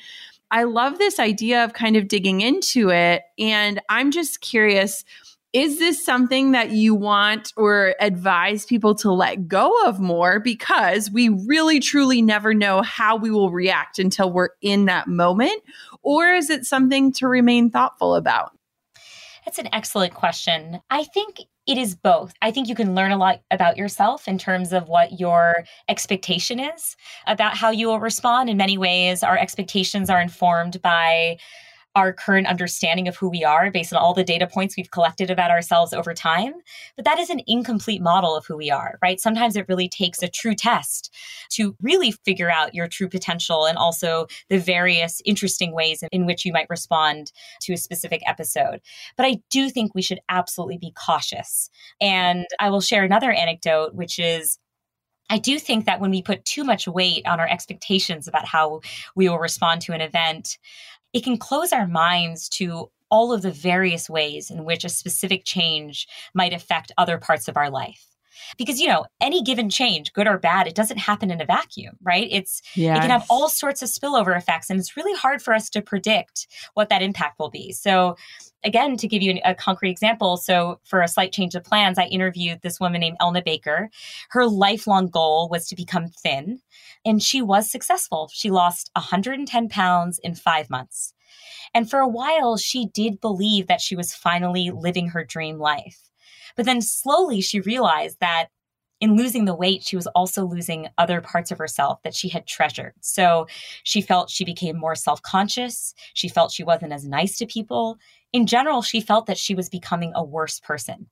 I 0.51 0.63
love 0.63 0.97
this 0.97 1.19
idea 1.19 1.63
of 1.63 1.73
kind 1.73 1.95
of 1.95 2.07
digging 2.07 2.41
into 2.41 2.91
it. 2.91 3.23
And 3.39 3.81
I'm 3.89 4.11
just 4.11 4.41
curious 4.41 5.03
is 5.53 5.79
this 5.79 6.03
something 6.05 6.53
that 6.53 6.71
you 6.71 6.95
want 6.95 7.51
or 7.57 7.93
advise 7.99 8.65
people 8.65 8.95
to 8.95 9.11
let 9.11 9.49
go 9.49 9.85
of 9.85 9.99
more 9.99 10.39
because 10.39 11.11
we 11.11 11.27
really 11.27 11.81
truly 11.81 12.21
never 12.21 12.53
know 12.53 12.81
how 12.81 13.17
we 13.17 13.29
will 13.31 13.51
react 13.51 13.99
until 13.99 14.31
we're 14.31 14.49
in 14.61 14.85
that 14.85 15.07
moment? 15.07 15.61
Or 16.03 16.29
is 16.33 16.49
it 16.49 16.65
something 16.65 17.11
to 17.13 17.27
remain 17.27 17.69
thoughtful 17.69 18.15
about? 18.15 18.51
That's 19.45 19.59
an 19.59 19.67
excellent 19.73 20.13
question. 20.13 20.79
I 20.89 21.03
think 21.03 21.41
it 21.71 21.77
is 21.77 21.95
both. 21.95 22.33
I 22.41 22.51
think 22.51 22.67
you 22.67 22.75
can 22.75 22.95
learn 22.95 23.13
a 23.13 23.17
lot 23.17 23.43
about 23.49 23.77
yourself 23.77 24.27
in 24.27 24.37
terms 24.37 24.73
of 24.73 24.89
what 24.89 25.21
your 25.21 25.63
expectation 25.87 26.59
is 26.59 26.97
about 27.27 27.55
how 27.55 27.71
you 27.71 27.87
will 27.87 28.01
respond. 28.01 28.49
In 28.49 28.57
many 28.57 28.77
ways, 28.77 29.23
our 29.23 29.37
expectations 29.37 30.09
are 30.09 30.19
informed 30.19 30.81
by 30.81 31.37
our 31.95 32.13
current 32.13 32.47
understanding 32.47 33.07
of 33.07 33.17
who 33.17 33.29
we 33.29 33.43
are 33.43 33.69
based 33.69 33.91
on 33.93 34.01
all 34.01 34.13
the 34.13 34.23
data 34.23 34.47
points 34.47 34.77
we've 34.77 34.91
collected 34.91 35.29
about 35.29 35.51
ourselves 35.51 35.93
over 35.93 36.13
time. 36.13 36.53
But 36.95 37.05
that 37.05 37.19
is 37.19 37.29
an 37.29 37.41
incomplete 37.47 38.01
model 38.01 38.35
of 38.35 38.45
who 38.45 38.55
we 38.55 38.71
are, 38.71 38.97
right? 39.01 39.19
Sometimes 39.19 39.55
it 39.55 39.67
really 39.67 39.89
takes 39.89 40.23
a 40.23 40.29
true 40.29 40.55
test 40.55 41.13
to 41.51 41.75
really 41.81 42.11
figure 42.11 42.49
out 42.49 42.73
your 42.73 42.87
true 42.87 43.09
potential 43.09 43.65
and 43.65 43.77
also 43.77 44.27
the 44.49 44.59
various 44.59 45.21
interesting 45.25 45.73
ways 45.73 46.03
in 46.11 46.25
which 46.25 46.45
you 46.45 46.53
might 46.53 46.69
respond 46.69 47.31
to 47.61 47.73
a 47.73 47.77
specific 47.77 48.21
episode. 48.25 48.79
But 49.17 49.25
I 49.25 49.41
do 49.49 49.69
think 49.69 49.93
we 49.93 50.01
should 50.01 50.19
absolutely 50.29 50.77
be 50.77 50.93
cautious. 50.93 51.69
And 51.99 52.45
I 52.59 52.69
will 52.69 52.81
share 52.81 53.03
another 53.03 53.31
anecdote, 53.31 53.95
which 53.95 54.17
is 54.17 54.57
I 55.31 55.37
do 55.37 55.59
think 55.59 55.85
that 55.85 56.01
when 56.01 56.11
we 56.11 56.21
put 56.21 56.43
too 56.43 56.65
much 56.65 56.89
weight 56.89 57.25
on 57.25 57.39
our 57.39 57.47
expectations 57.47 58.27
about 58.27 58.45
how 58.45 58.81
we 59.15 59.29
will 59.29 59.39
respond 59.39 59.81
to 59.83 59.93
an 59.93 60.01
event, 60.01 60.57
it 61.13 61.23
can 61.23 61.37
close 61.37 61.71
our 61.71 61.87
minds 61.87 62.49
to 62.49 62.89
all 63.09 63.33
of 63.33 63.41
the 63.41 63.51
various 63.51 64.09
ways 64.09 64.49
in 64.49 64.63
which 64.63 64.85
a 64.85 64.89
specific 64.89 65.43
change 65.45 66.07
might 66.33 66.53
affect 66.53 66.93
other 66.97 67.17
parts 67.17 67.47
of 67.47 67.57
our 67.57 67.69
life. 67.69 68.07
Because 68.57 68.79
you 68.79 68.87
know 68.87 69.05
any 69.19 69.43
given 69.43 69.69
change 69.69 70.13
good 70.13 70.27
or 70.27 70.37
bad 70.37 70.65
it 70.65 70.73
doesn't 70.73 70.97
happen 70.97 71.29
in 71.29 71.41
a 71.41 71.45
vacuum 71.45 71.95
right? 72.01 72.27
It's 72.31 72.61
yes. 72.75 72.97
it 72.97 73.01
can 73.01 73.09
have 73.09 73.25
all 73.29 73.49
sorts 73.49 73.81
of 73.81 73.89
spillover 73.89 74.35
effects 74.35 74.69
and 74.69 74.79
it's 74.79 74.97
really 74.97 75.15
hard 75.17 75.41
for 75.41 75.53
us 75.53 75.69
to 75.71 75.81
predict 75.81 76.47
what 76.73 76.89
that 76.89 77.01
impact 77.01 77.39
will 77.39 77.51
be. 77.51 77.71
So 77.71 78.15
again, 78.63 78.97
to 78.97 79.07
give 79.07 79.21
you 79.21 79.39
a 79.43 79.55
concrete 79.55 79.91
example, 79.91 80.37
so 80.37 80.79
for 80.83 81.01
a 81.01 81.07
slight 81.07 81.31
change 81.31 81.55
of 81.55 81.63
plans, 81.63 81.97
I 81.97 82.05
interviewed 82.05 82.61
this 82.61 82.79
woman 82.79 83.01
named 83.01 83.17
Elna 83.19 83.43
Baker. 83.43 83.89
Her 84.29 84.45
lifelong 84.45 85.07
goal 85.07 85.49
was 85.49 85.67
to 85.67 85.75
become 85.75 86.07
thin, 86.07 86.59
and 87.05 87.21
she 87.21 87.41
was 87.41 87.71
successful. 87.71 88.29
She 88.31 88.51
lost 88.51 88.91
110 88.95 89.69
pounds 89.69 90.19
in 90.19 90.35
five 90.35 90.69
months. 90.69 91.13
And 91.73 91.89
for 91.89 91.99
a 91.99 92.07
while, 92.07 92.57
she 92.57 92.87
did 92.87 93.21
believe 93.21 93.67
that 93.67 93.81
she 93.81 93.95
was 93.95 94.13
finally 94.13 94.71
living 94.71 95.09
her 95.09 95.23
dream 95.23 95.57
life. 95.57 96.09
But 96.55 96.65
then 96.65 96.81
slowly 96.81 97.41
she 97.41 97.61
realized 97.61 98.17
that 98.19 98.47
in 98.99 99.17
losing 99.17 99.45
the 99.45 99.55
weight, 99.55 99.83
she 99.83 99.95
was 99.95 100.05
also 100.07 100.45
losing 100.45 100.87
other 100.99 101.21
parts 101.21 101.49
of 101.49 101.57
herself 101.57 101.99
that 102.03 102.13
she 102.13 102.29
had 102.29 102.45
treasured. 102.45 102.93
So 103.01 103.47
she 103.83 103.99
felt 103.99 104.29
she 104.29 104.45
became 104.45 104.77
more 104.77 104.93
self 104.93 105.21
conscious. 105.23 105.95
She 106.13 106.29
felt 106.29 106.51
she 106.51 106.63
wasn't 106.63 106.93
as 106.93 107.03
nice 107.03 107.37
to 107.37 107.47
people 107.47 107.97
in 108.33 108.45
general, 108.45 108.81
she 108.81 109.01
felt 109.01 109.25
that 109.25 109.37
she 109.37 109.55
was 109.55 109.69
becoming 109.69 110.11
a 110.15 110.23
worse 110.23 110.59
person. 110.59 111.07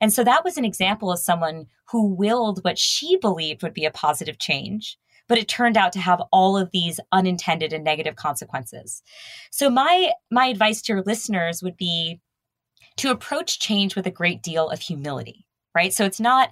And 0.00 0.12
so 0.12 0.24
that 0.24 0.44
was 0.44 0.56
an 0.56 0.64
example 0.64 1.12
of 1.12 1.18
someone 1.18 1.66
who 1.90 2.06
willed 2.06 2.60
what 2.64 2.78
she 2.78 3.16
believed 3.16 3.62
would 3.62 3.74
be 3.74 3.84
a 3.84 3.90
positive 3.90 4.38
change, 4.38 4.98
but 5.28 5.38
it 5.38 5.48
turned 5.48 5.76
out 5.76 5.92
to 5.92 6.00
have 6.00 6.22
all 6.32 6.56
of 6.56 6.70
these 6.72 6.98
unintended 7.12 7.72
and 7.72 7.84
negative 7.84 8.16
consequences. 8.16 9.02
So 9.50 9.70
my 9.70 10.12
my 10.30 10.46
advice 10.46 10.82
to 10.82 10.92
your 10.94 11.02
listeners 11.02 11.62
would 11.62 11.76
be 11.76 12.20
to 12.96 13.10
approach 13.10 13.60
change 13.60 13.96
with 13.96 14.06
a 14.06 14.10
great 14.10 14.42
deal 14.42 14.68
of 14.68 14.80
humility, 14.80 15.46
right? 15.74 15.92
So 15.92 16.04
it's 16.04 16.20
not 16.20 16.50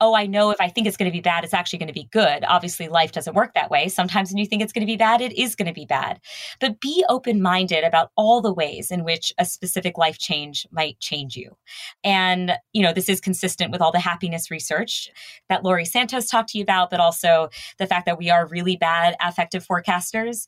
oh, 0.00 0.14
I 0.14 0.26
know 0.26 0.50
if 0.50 0.60
I 0.60 0.68
think 0.68 0.86
it's 0.86 0.96
going 0.96 1.10
to 1.10 1.16
be 1.16 1.22
bad, 1.22 1.44
it's 1.44 1.54
actually 1.54 1.78
going 1.78 1.88
to 1.88 1.94
be 1.94 2.08
good. 2.12 2.44
Obviously, 2.46 2.88
life 2.88 3.12
doesn't 3.12 3.34
work 3.34 3.54
that 3.54 3.70
way. 3.70 3.88
Sometimes 3.88 4.30
when 4.30 4.38
you 4.38 4.46
think 4.46 4.62
it's 4.62 4.72
going 4.72 4.86
to 4.86 4.90
be 4.90 4.96
bad, 4.96 5.20
it 5.20 5.32
is 5.38 5.54
going 5.54 5.68
to 5.68 5.72
be 5.72 5.86
bad. 5.86 6.20
But 6.60 6.80
be 6.80 7.04
open 7.08 7.40
minded 7.40 7.82
about 7.82 8.10
all 8.16 8.40
the 8.42 8.52
ways 8.52 8.90
in 8.90 9.04
which 9.04 9.32
a 9.38 9.44
specific 9.44 9.96
life 9.96 10.18
change 10.18 10.66
might 10.70 11.00
change 11.00 11.36
you. 11.36 11.56
And, 12.04 12.52
you 12.72 12.82
know, 12.82 12.92
this 12.92 13.08
is 13.08 13.20
consistent 13.20 13.72
with 13.72 13.80
all 13.80 13.92
the 13.92 13.98
happiness 13.98 14.50
research 14.50 15.08
that 15.48 15.64
Laurie 15.64 15.86
Santos 15.86 16.26
talked 16.26 16.50
to 16.50 16.58
you 16.58 16.62
about, 16.62 16.90
but 16.90 17.00
also 17.00 17.48
the 17.78 17.86
fact 17.86 18.04
that 18.06 18.18
we 18.18 18.28
are 18.28 18.46
really 18.46 18.76
bad 18.76 19.16
affective 19.20 19.66
forecasters. 19.66 20.46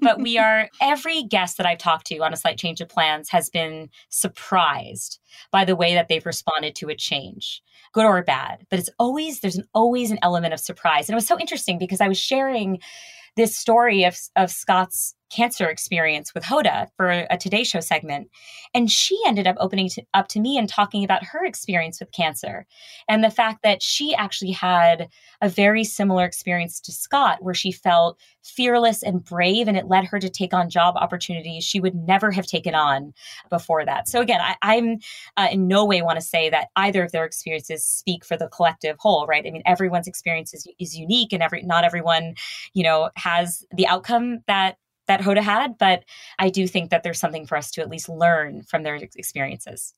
but 0.00 0.20
we 0.20 0.38
are, 0.38 0.70
every 0.80 1.22
guest 1.22 1.58
that 1.58 1.66
I've 1.66 1.78
talked 1.78 2.06
to 2.06 2.18
on 2.20 2.32
a 2.32 2.36
slight 2.36 2.58
change 2.58 2.80
of 2.80 2.88
plans 2.88 3.28
has 3.28 3.50
been 3.50 3.90
surprised 4.08 5.18
by 5.50 5.64
the 5.64 5.76
way 5.76 5.94
that 5.94 6.08
they've 6.08 6.24
responded 6.24 6.74
to 6.76 6.88
a 6.88 6.94
change 6.94 7.62
good 7.94 8.04
or 8.04 8.22
bad, 8.22 8.53
but 8.70 8.78
it's 8.78 8.90
always, 8.98 9.40
there's 9.40 9.56
an, 9.56 9.64
always 9.74 10.10
an 10.10 10.18
element 10.22 10.54
of 10.54 10.60
surprise. 10.60 11.08
And 11.08 11.14
it 11.14 11.16
was 11.16 11.26
so 11.26 11.38
interesting 11.38 11.78
because 11.78 12.00
I 12.00 12.08
was 12.08 12.18
sharing 12.18 12.80
this 13.36 13.56
story 13.56 14.04
of, 14.04 14.16
of 14.36 14.50
Scott's 14.50 15.14
cancer 15.34 15.68
experience 15.68 16.32
with 16.32 16.44
Hoda 16.44 16.88
for 16.96 17.26
a 17.30 17.36
Today 17.36 17.64
Show 17.64 17.80
segment. 17.80 18.30
And 18.72 18.90
she 18.90 19.18
ended 19.26 19.46
up 19.46 19.56
opening 19.58 19.88
to, 19.90 20.02
up 20.14 20.28
to 20.28 20.40
me 20.40 20.56
and 20.56 20.68
talking 20.68 21.04
about 21.04 21.24
her 21.24 21.44
experience 21.44 21.98
with 22.00 22.12
cancer 22.12 22.66
and 23.08 23.24
the 23.24 23.30
fact 23.30 23.62
that 23.62 23.82
she 23.82 24.14
actually 24.14 24.52
had 24.52 25.08
a 25.40 25.48
very 25.48 25.84
similar 25.84 26.24
experience 26.24 26.80
to 26.80 26.92
Scott, 26.92 27.38
where 27.42 27.54
she 27.54 27.72
felt 27.72 28.18
fearless 28.42 29.02
and 29.02 29.24
brave, 29.24 29.68
and 29.68 29.76
it 29.76 29.88
led 29.88 30.04
her 30.04 30.18
to 30.18 30.28
take 30.28 30.54
on 30.54 30.70
job 30.70 30.96
opportunities 30.96 31.64
she 31.64 31.80
would 31.80 31.94
never 31.94 32.30
have 32.30 32.46
taken 32.46 32.74
on 32.74 33.12
before 33.50 33.84
that. 33.84 34.08
So, 34.08 34.20
again, 34.20 34.40
I, 34.40 34.76
am 34.76 34.98
uh, 35.36 35.48
in 35.50 35.66
no 35.66 35.84
way 35.84 36.02
want 36.02 36.16
to 36.16 36.24
say 36.24 36.50
that 36.50 36.68
either 36.76 37.02
of 37.02 37.12
their 37.12 37.24
experiences 37.24 37.84
speak 37.84 38.24
for 38.24 38.36
the 38.36 38.48
collective 38.48 38.96
whole, 38.98 39.26
right? 39.26 39.44
I 39.46 39.50
mean, 39.50 39.62
everyone's 39.66 40.06
experience 40.06 40.54
is, 40.54 40.66
is 40.78 40.96
unique, 40.96 41.32
and 41.32 41.42
every 41.42 41.62
not 41.62 41.84
everyone, 41.84 42.34
you 42.72 42.82
know, 42.82 43.10
has 43.16 43.64
the 43.74 43.86
outcome 43.86 44.40
that 44.46 44.76
that 45.06 45.20
Hoda 45.20 45.40
had, 45.40 45.78
but 45.78 46.04
I 46.38 46.50
do 46.50 46.66
think 46.66 46.90
that 46.90 47.02
there's 47.02 47.18
something 47.18 47.46
for 47.46 47.56
us 47.56 47.70
to 47.72 47.80
at 47.80 47.90
least 47.90 48.08
learn 48.08 48.62
from 48.62 48.82
their 48.82 48.96
experiences. 48.96 49.94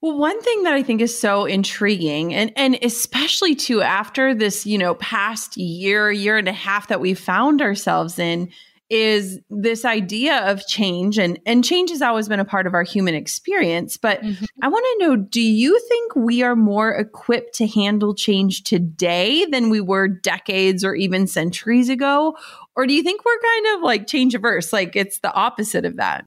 Well, 0.00 0.18
one 0.18 0.40
thing 0.40 0.62
that 0.62 0.72
I 0.72 0.82
think 0.82 1.02
is 1.02 1.18
so 1.18 1.44
intriguing, 1.44 2.32
and 2.32 2.52
and 2.56 2.78
especially 2.82 3.54
too 3.54 3.82
after 3.82 4.34
this, 4.34 4.64
you 4.64 4.78
know, 4.78 4.94
past 4.94 5.58
year, 5.58 6.10
year 6.10 6.38
and 6.38 6.48
a 6.48 6.52
half 6.52 6.88
that 6.88 7.00
we 7.00 7.12
found 7.12 7.60
ourselves 7.60 8.18
in, 8.18 8.50
is 8.90 9.38
this 9.48 9.84
idea 9.84 10.38
of 10.50 10.66
change 10.66 11.16
and 11.16 11.38
and 11.46 11.64
change 11.64 11.90
has 11.90 12.02
always 12.02 12.28
been 12.28 12.40
a 12.40 12.44
part 12.44 12.66
of 12.66 12.74
our 12.74 12.82
human 12.82 13.14
experience 13.14 13.96
but 13.96 14.20
mm-hmm. 14.20 14.44
i 14.62 14.68
want 14.68 14.84
to 14.84 15.06
know 15.06 15.16
do 15.16 15.40
you 15.40 15.78
think 15.88 16.16
we 16.16 16.42
are 16.42 16.56
more 16.56 16.90
equipped 16.90 17.54
to 17.54 17.68
handle 17.68 18.14
change 18.14 18.64
today 18.64 19.46
than 19.46 19.70
we 19.70 19.80
were 19.80 20.08
decades 20.08 20.84
or 20.84 20.94
even 20.96 21.28
centuries 21.28 21.88
ago 21.88 22.36
or 22.80 22.86
do 22.86 22.94
you 22.94 23.02
think 23.02 23.22
we're 23.26 23.38
kind 23.38 23.76
of 23.76 23.82
like 23.82 24.06
change 24.06 24.34
averse 24.34 24.72
like 24.72 24.96
it's 24.96 25.18
the 25.18 25.32
opposite 25.34 25.84
of 25.84 25.96
that 25.96 26.24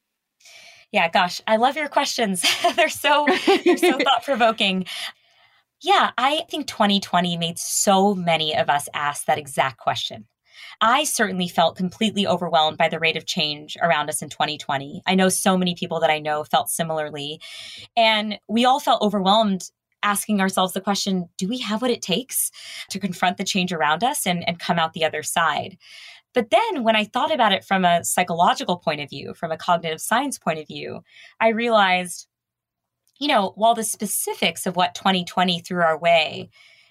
yeah 0.92 1.10
gosh 1.10 1.42
i 1.48 1.56
love 1.56 1.76
your 1.76 1.88
questions 1.88 2.46
they're 2.76 2.90
so 2.90 3.26
they're 3.66 3.78
so 3.78 3.98
thought 4.04 4.24
provoking 4.24 4.86
yeah 5.82 6.12
i 6.18 6.44
think 6.52 6.68
2020 6.68 7.38
made 7.38 7.58
so 7.58 8.14
many 8.14 8.56
of 8.56 8.70
us 8.70 8.88
ask 8.94 9.26
that 9.26 9.40
exact 9.40 9.78
question 9.78 10.26
I 10.82 11.04
certainly 11.04 11.48
felt 11.48 11.78
completely 11.78 12.28
overwhelmed 12.28 12.78
by 12.78 12.88
the 12.88 13.00
rate 13.00 13.18
of 13.18 13.26
change 13.26 13.76
around 13.82 14.10
us 14.10 14.22
in 14.22 14.30
2020. 14.30 15.02
I 15.06 15.16
know 15.16 15.30
so 15.30 15.58
many 15.58 15.76
people 15.76 16.00
that 16.02 16.10
I 16.10 16.20
know 16.20 16.44
felt 16.44 16.70
similarly. 16.70 17.42
And 17.96 18.38
we 18.48 18.66
all 18.66 18.80
felt 18.80 19.02
overwhelmed 19.02 19.70
asking 20.04 20.42
ourselves 20.42 20.74
the 20.74 20.82
question 20.82 21.30
do 21.38 21.48
we 21.48 21.60
have 21.60 21.82
what 21.82 21.92
it 21.92 22.02
takes 22.02 22.52
to 22.90 23.00
confront 23.00 23.38
the 23.38 23.44
change 23.44 23.72
around 23.72 24.04
us 24.04 24.28
and, 24.28 24.48
and 24.48 24.60
come 24.60 24.78
out 24.78 24.94
the 24.94 25.06
other 25.06 25.24
side? 25.24 25.78
But 26.34 26.50
then 26.50 26.84
when 26.84 26.96
I 26.96 27.06
thought 27.06 27.34
about 27.34 27.52
it 27.52 27.64
from 27.64 27.86
a 27.86 28.04
psychological 28.04 28.78
point 28.78 29.02
of 29.02 29.10
view, 29.10 29.34
from 29.34 29.52
a 29.52 29.58
cognitive 29.58 30.02
science 30.02 30.38
point 30.38 30.60
of 30.60 30.68
view, 30.68 31.04
I 31.40 31.50
realized, 31.50 32.28
you 33.20 33.28
know, 33.28 33.54
while 33.56 33.76
the 33.76 33.84
specifics 33.84 34.66
of 34.66 34.76
what 34.76 34.96
2020 34.96 35.60
threw 35.60 35.82
our 35.82 35.98
way 35.98 36.50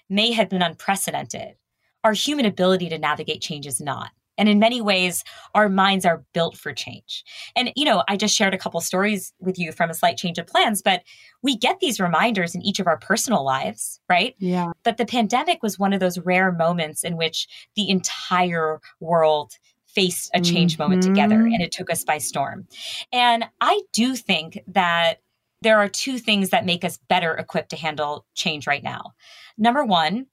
may 0.09 0.31
have 0.31 0.49
been 0.49 0.61
unprecedented, 0.61 1.55
our 2.03 2.13
human 2.13 2.45
ability 2.45 2.89
to 2.89 2.97
navigate 2.97 3.41
change 3.41 3.67
is 3.67 3.81
not. 3.81 4.11
And 4.37 4.49
in 4.49 4.59
many 4.59 4.81
ways, 4.81 5.23
our 5.53 5.69
minds 5.69 6.05
are 6.05 6.23
built 6.33 6.57
for 6.57 6.73
change. 6.73 7.23
And, 7.55 7.71
you 7.75 7.85
know, 7.85 8.03
I 8.07 8.17
just 8.17 8.35
shared 8.35 8.53
a 8.53 8.57
couple 8.57 8.81
stories 8.81 9.33
with 9.39 9.59
you 9.59 9.71
from 9.71 9.89
a 9.89 9.93
slight 9.93 10.17
change 10.17 10.37
of 10.37 10.47
plans, 10.47 10.81
but 10.81 11.03
we 11.41 11.57
get 11.57 11.79
these 11.79 11.99
reminders 11.99 12.55
in 12.55 12.61
each 12.61 12.79
of 12.79 12.87
our 12.87 12.97
personal 12.97 13.43
lives, 13.43 13.99
right? 14.09 14.35
Yeah. 14.39 14.71
But 14.83 14.97
the 14.97 15.05
pandemic 15.05 15.61
was 15.61 15.77
one 15.77 15.93
of 15.93 15.99
those 15.99 16.19
rare 16.19 16.51
moments 16.51 17.03
in 17.03 17.17
which 17.17 17.47
the 17.75 17.89
entire 17.89 18.79
world 18.99 19.53
faced 19.85 20.31
a 20.33 20.41
change 20.41 20.73
mm-hmm. 20.73 20.83
moment 20.83 21.03
together 21.03 21.35
and 21.35 21.61
it 21.61 21.71
took 21.71 21.91
us 21.91 22.03
by 22.03 22.17
storm. 22.17 22.67
And 23.11 23.45
I 23.61 23.81
do 23.93 24.15
think 24.15 24.59
that 24.67 25.19
there 25.61 25.77
are 25.79 25.87
two 25.87 26.17
things 26.17 26.49
that 26.49 26.65
make 26.65 26.83
us 26.83 26.99
better 27.07 27.33
equipped 27.35 27.69
to 27.69 27.75
handle 27.75 28.25
change 28.35 28.67
right 28.67 28.83
now. 28.83 29.13
Number 29.57 29.85
one, 29.85 30.25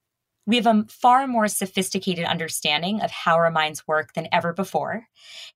we 0.50 0.56
have 0.56 0.66
a 0.66 0.84
far 0.88 1.28
more 1.28 1.46
sophisticated 1.46 2.24
understanding 2.24 3.00
of 3.00 3.10
how 3.12 3.36
our 3.36 3.52
minds 3.52 3.86
work 3.86 4.14
than 4.14 4.26
ever 4.32 4.52
before 4.52 5.06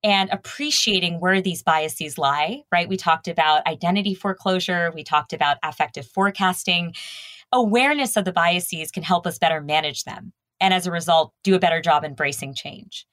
and 0.04 0.30
appreciating 0.30 1.18
where 1.18 1.40
these 1.40 1.64
biases 1.64 2.16
lie, 2.16 2.62
right? 2.70 2.88
We 2.88 2.96
talked 2.96 3.26
about 3.26 3.66
identity 3.66 4.14
foreclosure, 4.14 4.92
we 4.94 5.02
talked 5.02 5.32
about 5.32 5.56
affective 5.64 6.06
forecasting. 6.06 6.94
Awareness 7.50 8.16
of 8.16 8.24
the 8.24 8.32
biases 8.32 8.92
can 8.92 9.02
help 9.02 9.26
us 9.26 9.36
better 9.36 9.60
manage 9.60 10.04
them 10.04 10.32
and 10.60 10.72
as 10.72 10.86
a 10.86 10.92
result, 10.92 11.32
do 11.42 11.56
a 11.56 11.58
better 11.60 11.80
job 11.80 12.04
embracing 12.04 12.54
change. 12.54 13.04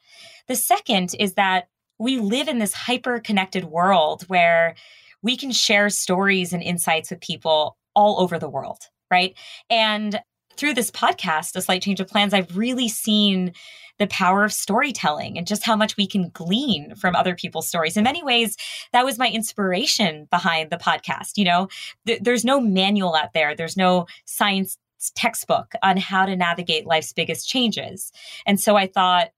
The 0.47 0.55
second 0.55 1.15
is 1.19 1.33
that 1.33 1.67
we 1.97 2.19
live 2.19 2.47
in 2.47 2.59
this 2.59 2.73
hyper 2.73 3.19
connected 3.19 3.65
world 3.65 4.21
where 4.27 4.75
we 5.23 5.35
can 5.35 5.51
share 5.51 5.89
stories 5.89 6.53
and 6.53 6.61
insights 6.61 7.09
with 7.09 7.21
people 7.21 7.75
all 7.95 8.21
over 8.21 8.37
the 8.37 8.49
world 8.49 8.87
right? 9.11 9.37
And 9.69 10.19
through 10.61 10.75
this 10.75 10.91
podcast, 10.91 11.55
A 11.55 11.61
Slight 11.61 11.81
Change 11.81 11.99
of 11.99 12.07
Plans, 12.07 12.35
I've 12.35 12.55
really 12.55 12.87
seen 12.87 13.53
the 13.97 14.05
power 14.05 14.45
of 14.45 14.53
storytelling 14.53 15.35
and 15.35 15.47
just 15.47 15.63
how 15.63 15.75
much 15.75 15.97
we 15.97 16.05
can 16.05 16.29
glean 16.29 16.93
from 16.93 17.15
other 17.15 17.33
people's 17.33 17.67
stories. 17.67 17.97
In 17.97 18.03
many 18.03 18.23
ways, 18.23 18.57
that 18.93 19.03
was 19.03 19.17
my 19.17 19.27
inspiration 19.27 20.27
behind 20.29 20.69
the 20.69 20.77
podcast. 20.77 21.31
You 21.37 21.45
know, 21.45 21.67
th- 22.05 22.21
there's 22.21 22.45
no 22.45 22.61
manual 22.61 23.15
out 23.15 23.33
there, 23.33 23.55
there's 23.55 23.75
no 23.75 24.05
science 24.25 24.77
textbook 25.15 25.73
on 25.81 25.97
how 25.97 26.27
to 26.27 26.35
navigate 26.35 26.85
life's 26.85 27.11
biggest 27.11 27.49
changes. 27.49 28.11
And 28.45 28.59
so 28.59 28.75
I 28.75 28.85
thought, 28.85 29.29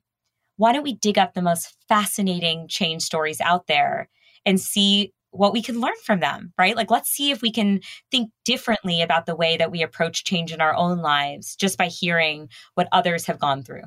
why 0.57 0.73
don't 0.73 0.83
we 0.83 0.95
dig 0.95 1.17
up 1.17 1.36
the 1.36 1.41
most 1.41 1.73
fascinating 1.88 2.67
change 2.67 3.01
stories 3.01 3.39
out 3.39 3.67
there 3.67 4.09
and 4.45 4.59
see 4.59 5.13
what 5.34 5.54
we 5.54 5.62
can 5.62 5.82
learn 5.82 5.93
from 6.06 6.19
them, 6.19 6.54
right? 6.58 6.76
Like, 6.76 6.91
let's 6.91 7.10
see 7.10 7.32
if 7.32 7.41
we 7.41 7.52
can 7.52 7.82
think 8.12 8.32
differently 8.46 9.02
about 9.02 9.26
the 9.26 9.36
way 9.36 9.58
that 9.58 9.72
we 9.72 9.82
approach 9.82 10.24
change 10.24 10.52
in 10.54 10.62
our 10.62 10.76
own 10.76 11.00
lives 11.00 11.56
just 11.56 11.78
by 11.78 11.88
hearing 11.88 12.50
what 12.76 12.88
others 12.91 13.26
have 13.26 13.39
gone 13.39 13.63
through. 13.63 13.84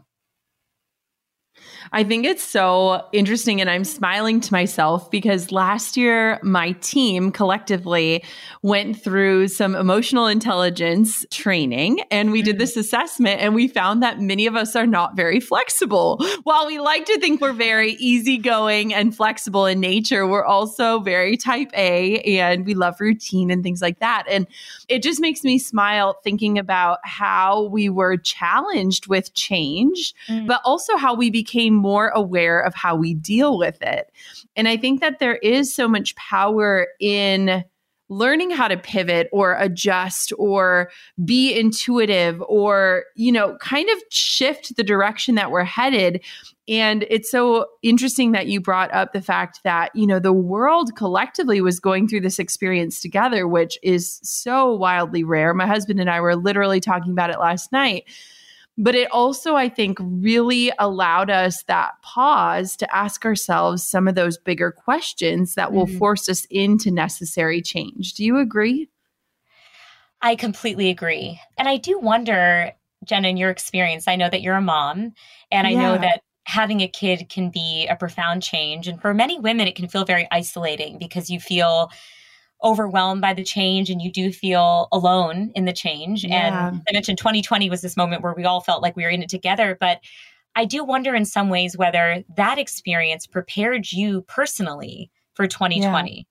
I 1.92 2.04
think 2.04 2.26
it's 2.26 2.42
so 2.42 3.06
interesting. 3.12 3.60
And 3.60 3.70
I'm 3.70 3.84
smiling 3.84 4.40
to 4.40 4.52
myself 4.52 5.10
because 5.10 5.52
last 5.52 5.96
year, 5.96 6.38
my 6.42 6.72
team 6.72 7.30
collectively 7.32 8.24
went 8.62 9.02
through 9.02 9.48
some 9.48 9.74
emotional 9.74 10.26
intelligence 10.26 11.24
training 11.30 12.00
and 12.10 12.32
we 12.32 12.42
did 12.42 12.54
mm-hmm. 12.54 12.60
this 12.60 12.76
assessment. 12.76 13.40
And 13.40 13.54
we 13.54 13.68
found 13.68 14.02
that 14.02 14.20
many 14.20 14.46
of 14.46 14.56
us 14.56 14.76
are 14.76 14.86
not 14.86 15.16
very 15.16 15.40
flexible. 15.40 16.18
While 16.42 16.66
we 16.66 16.78
like 16.78 17.06
to 17.06 17.18
think 17.18 17.40
we're 17.40 17.52
very 17.52 17.92
easygoing 17.92 18.92
and 18.92 19.16
flexible 19.16 19.66
in 19.66 19.80
nature, 19.80 20.26
we're 20.26 20.44
also 20.44 21.00
very 21.00 21.36
type 21.36 21.70
A 21.74 22.20
and 22.40 22.66
we 22.66 22.74
love 22.74 23.00
routine 23.00 23.50
and 23.50 23.62
things 23.62 23.80
like 23.80 24.00
that. 24.00 24.24
And 24.28 24.46
it 24.88 25.02
just 25.02 25.20
makes 25.20 25.44
me 25.44 25.58
smile 25.58 26.18
thinking 26.22 26.58
about 26.58 26.98
how 27.04 27.64
we 27.64 27.88
were 27.88 28.16
challenged 28.16 29.06
with 29.06 29.34
change, 29.34 30.14
mm. 30.28 30.46
but 30.46 30.60
also 30.64 30.96
how 30.96 31.14
we 31.14 31.30
became 31.30 31.45
more 31.70 32.08
aware 32.08 32.60
of 32.60 32.74
how 32.74 32.96
we 32.96 33.14
deal 33.14 33.58
with 33.58 33.80
it. 33.82 34.12
And 34.54 34.68
I 34.68 34.76
think 34.76 35.00
that 35.00 35.18
there 35.18 35.36
is 35.36 35.74
so 35.74 35.88
much 35.88 36.14
power 36.16 36.88
in 37.00 37.64
learning 38.08 38.50
how 38.50 38.68
to 38.68 38.76
pivot 38.76 39.28
or 39.32 39.56
adjust 39.58 40.32
or 40.38 40.90
be 41.24 41.58
intuitive 41.58 42.40
or 42.42 43.04
you 43.16 43.32
know 43.32 43.56
kind 43.60 43.88
of 43.90 43.98
shift 44.10 44.76
the 44.76 44.84
direction 44.84 45.34
that 45.34 45.50
we're 45.50 45.64
headed. 45.64 46.22
And 46.68 47.04
it's 47.08 47.30
so 47.30 47.66
interesting 47.82 48.32
that 48.32 48.48
you 48.48 48.60
brought 48.60 48.92
up 48.92 49.12
the 49.12 49.22
fact 49.22 49.60
that 49.64 49.90
you 49.94 50.06
know 50.06 50.20
the 50.20 50.32
world 50.32 50.94
collectively 50.96 51.60
was 51.60 51.80
going 51.80 52.06
through 52.06 52.20
this 52.20 52.38
experience 52.38 53.00
together 53.00 53.48
which 53.48 53.78
is 53.82 54.20
so 54.22 54.74
wildly 54.74 55.24
rare. 55.24 55.52
My 55.54 55.66
husband 55.66 56.00
and 56.00 56.10
I 56.10 56.20
were 56.20 56.36
literally 56.36 56.80
talking 56.80 57.12
about 57.12 57.30
it 57.30 57.38
last 57.38 57.72
night 57.72 58.04
but 58.78 58.94
it 58.94 59.10
also, 59.10 59.54
I 59.54 59.68
think, 59.68 59.98
really 60.00 60.70
allowed 60.78 61.30
us 61.30 61.62
that 61.64 61.92
pause 62.02 62.76
to 62.76 62.94
ask 62.94 63.24
ourselves 63.24 63.88
some 63.88 64.06
of 64.06 64.14
those 64.14 64.36
bigger 64.36 64.70
questions 64.70 65.54
that 65.54 65.72
will 65.72 65.86
mm-hmm. 65.86 65.98
force 65.98 66.28
us 66.28 66.46
into 66.50 66.90
necessary 66.90 67.62
change. 67.62 68.14
Do 68.14 68.24
you 68.24 68.38
agree? 68.38 68.88
I 70.20 70.34
completely 70.34 70.90
agree. 70.90 71.40
And 71.56 71.68
I 71.68 71.76
do 71.78 71.98
wonder, 71.98 72.72
Jen, 73.04 73.24
in 73.24 73.36
your 73.36 73.50
experience, 73.50 74.08
I 74.08 74.16
know 74.16 74.28
that 74.28 74.42
you're 74.42 74.56
a 74.56 74.62
mom, 74.62 75.12
and 75.50 75.66
I 75.66 75.70
yeah. 75.70 75.80
know 75.80 75.98
that 75.98 76.22
having 76.44 76.80
a 76.80 76.88
kid 76.88 77.28
can 77.28 77.50
be 77.50 77.86
a 77.88 77.96
profound 77.96 78.42
change. 78.42 78.88
And 78.88 79.00
for 79.00 79.12
many 79.12 79.38
women, 79.38 79.66
it 79.66 79.74
can 79.74 79.88
feel 79.88 80.04
very 80.04 80.28
isolating 80.30 80.98
because 80.98 81.28
you 81.28 81.40
feel 81.40 81.90
overwhelmed 82.66 83.20
by 83.20 83.32
the 83.32 83.44
change 83.44 83.88
and 83.88 84.02
you 84.02 84.10
do 84.10 84.32
feel 84.32 84.88
alone 84.90 85.52
in 85.54 85.64
the 85.64 85.72
change. 85.72 86.24
Yeah. 86.24 86.70
And 86.70 86.82
I 86.86 86.92
mentioned 86.92 87.16
2020 87.16 87.70
was 87.70 87.80
this 87.80 87.96
moment 87.96 88.22
where 88.22 88.34
we 88.34 88.44
all 88.44 88.60
felt 88.60 88.82
like 88.82 88.96
we 88.96 89.04
were 89.04 89.08
in 89.08 89.22
it 89.22 89.28
together. 89.28 89.76
But 89.78 90.00
I 90.56 90.64
do 90.64 90.84
wonder 90.84 91.14
in 91.14 91.24
some 91.24 91.48
ways 91.48 91.76
whether 91.76 92.24
that 92.36 92.58
experience 92.58 93.26
prepared 93.26 93.92
you 93.92 94.22
personally 94.22 95.10
for 95.34 95.46
2020. 95.46 96.26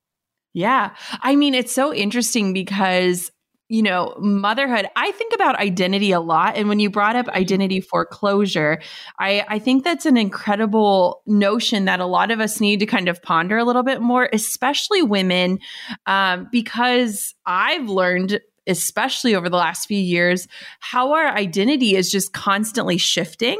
Yeah. 0.53 0.89
yeah. 0.89 1.17
I 1.21 1.38
mean, 1.38 1.55
it's 1.55 1.73
so 1.73 1.93
interesting 1.93 2.51
because 2.51 3.31
you 3.68 3.82
know, 3.82 4.16
motherhood, 4.20 4.88
I 4.95 5.11
think 5.11 5.34
about 5.34 5.59
identity 5.59 6.11
a 6.11 6.20
lot. 6.20 6.55
And 6.55 6.70
when 6.70 6.80
you 6.80 6.89
brought 6.89 7.16
up 7.16 7.28
identity 7.30 7.82
foreclosure, 7.82 8.80
I, 9.18 9.43
I 9.47 9.59
think 9.59 9.84
that's 9.84 10.05
an 10.05 10.18
incredible 10.18 11.24
notion 11.26 11.86
that 11.86 11.99
a 11.99 12.05
lot 12.05 12.30
of 12.30 12.39
us 12.39 12.61
need 12.61 12.80
to 12.82 12.86
kind 12.86 13.07
of 13.07 13.22
ponder 13.24 13.57
a 13.57 13.63
little 13.63 13.84
bit 13.84 14.01
more, 14.01 14.30
especially 14.32 15.01
women, 15.01 15.59
um, 16.05 16.47
because 16.51 17.34
I've 17.45 17.89
learned 17.89 18.39
especially 18.68 19.36
over 19.36 19.49
the 19.49 19.57
last 19.57 19.88
few 19.88 19.99
years, 19.99 20.47
how 20.80 21.13
our 21.13 21.28
identity 21.28 21.95
is 21.95 22.11
just 22.11 22.34
constantly 22.34 22.97
shifting. 22.97 23.59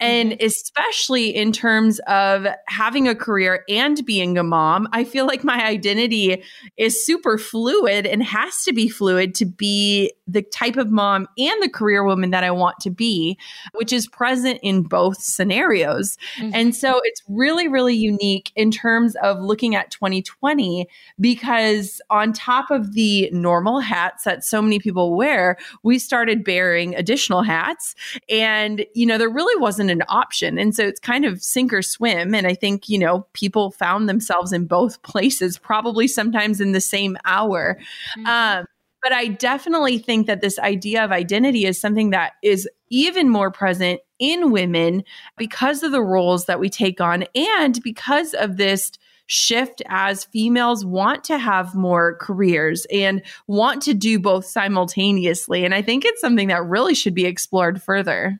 And 0.00 0.32
mm-hmm. 0.32 0.44
especially 0.44 1.34
in 1.34 1.52
terms 1.52 2.00
of 2.00 2.46
having 2.68 3.08
a 3.08 3.14
career 3.14 3.64
and 3.68 4.04
being 4.04 4.38
a 4.38 4.42
mom, 4.42 4.88
I 4.92 5.04
feel 5.04 5.26
like 5.26 5.44
my 5.44 5.64
identity 5.64 6.42
is 6.76 7.04
super 7.04 7.38
fluid 7.38 8.06
and 8.06 8.22
has 8.22 8.62
to 8.64 8.72
be 8.72 8.88
fluid 8.88 9.34
to 9.36 9.46
be 9.46 10.12
the 10.26 10.42
type 10.42 10.76
of 10.76 10.90
mom 10.90 11.28
and 11.38 11.62
the 11.62 11.68
career 11.68 12.04
woman 12.04 12.30
that 12.30 12.44
I 12.44 12.50
want 12.50 12.80
to 12.80 12.90
be, 12.90 13.38
which 13.74 13.92
is 13.92 14.06
present 14.06 14.58
in 14.62 14.82
both 14.82 15.20
scenarios. 15.20 16.16
Mm-hmm. 16.38 16.50
And 16.54 16.76
so 16.76 17.00
it's 17.04 17.22
really, 17.28 17.68
really 17.68 17.94
unique 17.94 18.52
in 18.56 18.70
terms 18.70 19.14
of 19.22 19.40
looking 19.40 19.74
at 19.74 19.90
2020 19.90 20.86
because 21.20 22.00
on 22.10 22.32
top 22.32 22.70
of 22.70 22.94
the 22.94 23.30
normal 23.32 23.80
hats 23.80 24.24
that 24.24 24.41
so 24.44 24.62
many 24.62 24.78
people 24.78 25.14
wear, 25.14 25.56
we 25.82 25.98
started 25.98 26.44
bearing 26.44 26.94
additional 26.94 27.42
hats. 27.42 27.94
And, 28.28 28.84
you 28.94 29.06
know, 29.06 29.18
there 29.18 29.30
really 29.30 29.60
wasn't 29.60 29.90
an 29.90 30.02
option. 30.08 30.58
And 30.58 30.74
so 30.74 30.84
it's 30.84 31.00
kind 31.00 31.24
of 31.24 31.42
sink 31.42 31.72
or 31.72 31.82
swim. 31.82 32.34
And 32.34 32.46
I 32.46 32.54
think, 32.54 32.88
you 32.88 32.98
know, 32.98 33.26
people 33.32 33.70
found 33.70 34.08
themselves 34.08 34.52
in 34.52 34.66
both 34.66 35.02
places, 35.02 35.58
probably 35.58 36.08
sometimes 36.08 36.60
in 36.60 36.72
the 36.72 36.80
same 36.80 37.16
hour. 37.24 37.78
Mm-hmm. 38.16 38.26
Um, 38.26 38.66
but 39.02 39.12
I 39.12 39.26
definitely 39.26 39.98
think 39.98 40.28
that 40.28 40.40
this 40.40 40.60
idea 40.60 41.04
of 41.04 41.10
identity 41.10 41.66
is 41.66 41.80
something 41.80 42.10
that 42.10 42.34
is 42.42 42.68
even 42.88 43.28
more 43.28 43.50
present 43.50 44.00
in 44.20 44.52
women 44.52 45.02
because 45.36 45.82
of 45.82 45.90
the 45.90 46.02
roles 46.02 46.46
that 46.46 46.60
we 46.60 46.70
take 46.70 47.00
on 47.00 47.24
and 47.34 47.82
because 47.82 48.32
of 48.34 48.56
this 48.58 48.92
shift 49.32 49.80
as 49.88 50.24
females 50.24 50.84
want 50.84 51.24
to 51.24 51.38
have 51.38 51.74
more 51.74 52.18
careers 52.20 52.86
and 52.92 53.22
want 53.46 53.80
to 53.80 53.94
do 53.94 54.18
both 54.18 54.44
simultaneously. 54.44 55.64
And 55.64 55.74
I 55.74 55.80
think 55.80 56.04
it's 56.04 56.20
something 56.20 56.48
that 56.48 56.66
really 56.66 56.94
should 56.94 57.14
be 57.14 57.24
explored 57.24 57.82
further. 57.82 58.38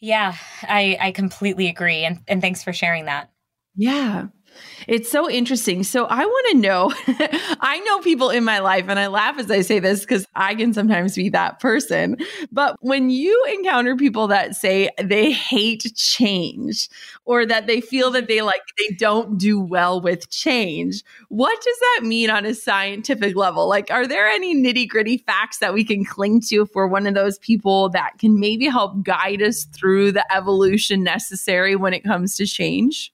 Yeah, 0.00 0.34
I, 0.62 0.98
I 1.00 1.12
completely 1.12 1.68
agree. 1.68 2.04
And, 2.04 2.18
and 2.26 2.40
thanks 2.40 2.64
for 2.64 2.72
sharing 2.72 3.04
that. 3.04 3.30
Yeah. 3.76 4.26
It's 4.86 5.10
so 5.10 5.30
interesting. 5.30 5.82
So 5.84 6.06
I 6.06 6.24
want 6.24 6.46
to 6.50 6.56
know 6.58 6.92
I 7.60 7.80
know 7.80 8.00
people 8.00 8.30
in 8.30 8.44
my 8.44 8.58
life, 8.58 8.86
and 8.88 8.98
I 8.98 9.06
laugh 9.08 9.38
as 9.38 9.50
I 9.50 9.60
say 9.60 9.78
this 9.78 10.00
because 10.00 10.26
I 10.34 10.54
can 10.54 10.72
sometimes 10.72 11.14
be 11.14 11.28
that 11.30 11.60
person. 11.60 12.16
But 12.50 12.76
when 12.80 13.10
you 13.10 13.44
encounter 13.56 13.96
people 13.96 14.28
that 14.28 14.56
say 14.56 14.90
they 15.02 15.32
hate 15.32 15.92
change 15.94 16.88
or 17.24 17.46
that 17.46 17.66
they 17.66 17.80
feel 17.80 18.10
that 18.12 18.28
they 18.28 18.42
like 18.42 18.62
they 18.78 18.94
don't 18.96 19.38
do 19.38 19.60
well 19.60 20.00
with 20.00 20.30
change, 20.30 21.02
what 21.28 21.60
does 21.62 21.78
that 21.78 22.06
mean 22.06 22.30
on 22.30 22.44
a 22.44 22.54
scientific 22.54 23.36
level? 23.36 23.68
Like, 23.68 23.90
are 23.90 24.06
there 24.06 24.26
any 24.26 24.54
nitty 24.56 24.88
gritty 24.88 25.18
facts 25.18 25.58
that 25.58 25.74
we 25.74 25.84
can 25.84 26.04
cling 26.04 26.40
to 26.42 26.62
if 26.62 26.74
we're 26.74 26.86
one 26.86 27.06
of 27.06 27.14
those 27.14 27.38
people 27.38 27.88
that 27.90 28.18
can 28.18 28.40
maybe 28.40 28.66
help 28.66 29.02
guide 29.02 29.42
us 29.42 29.64
through 29.64 30.12
the 30.12 30.34
evolution 30.34 31.02
necessary 31.02 31.76
when 31.76 31.92
it 31.92 32.04
comes 32.04 32.36
to 32.36 32.46
change? 32.46 33.12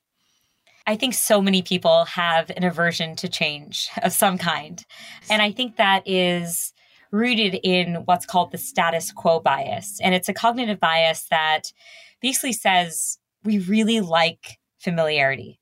I 0.87 0.95
think 0.97 1.15
so 1.15 1.43
many 1.43 1.63
people 1.63 2.05
have 2.05 2.51
an 2.51 2.63
aversion 2.63 3.17
to 3.17 3.29
change 3.29 3.89
of 4.03 4.13
some 4.13 4.39
kind. 4.39 4.85
And 5.29 5.43
I 5.43 5.51
think 5.51 5.77
that 5.77 6.03
is 6.07 6.73
rooted 7.11 7.59
in 7.63 8.03
what's 8.05 8.27
called 8.27 8.53
the 8.53 8.59
status 8.59 9.11
quo 9.11 9.41
bias. 9.41 9.99
And 10.01 10.15
it's 10.15 10.29
a 10.29 10.35
cognitive 10.35 10.79
bias 10.79 11.27
that 11.31 11.73
basically 12.21 12.53
says 12.53 13.19
we 13.45 13.59
really 13.59 14.01
like 14.01 14.59
familiarity. 14.79 15.59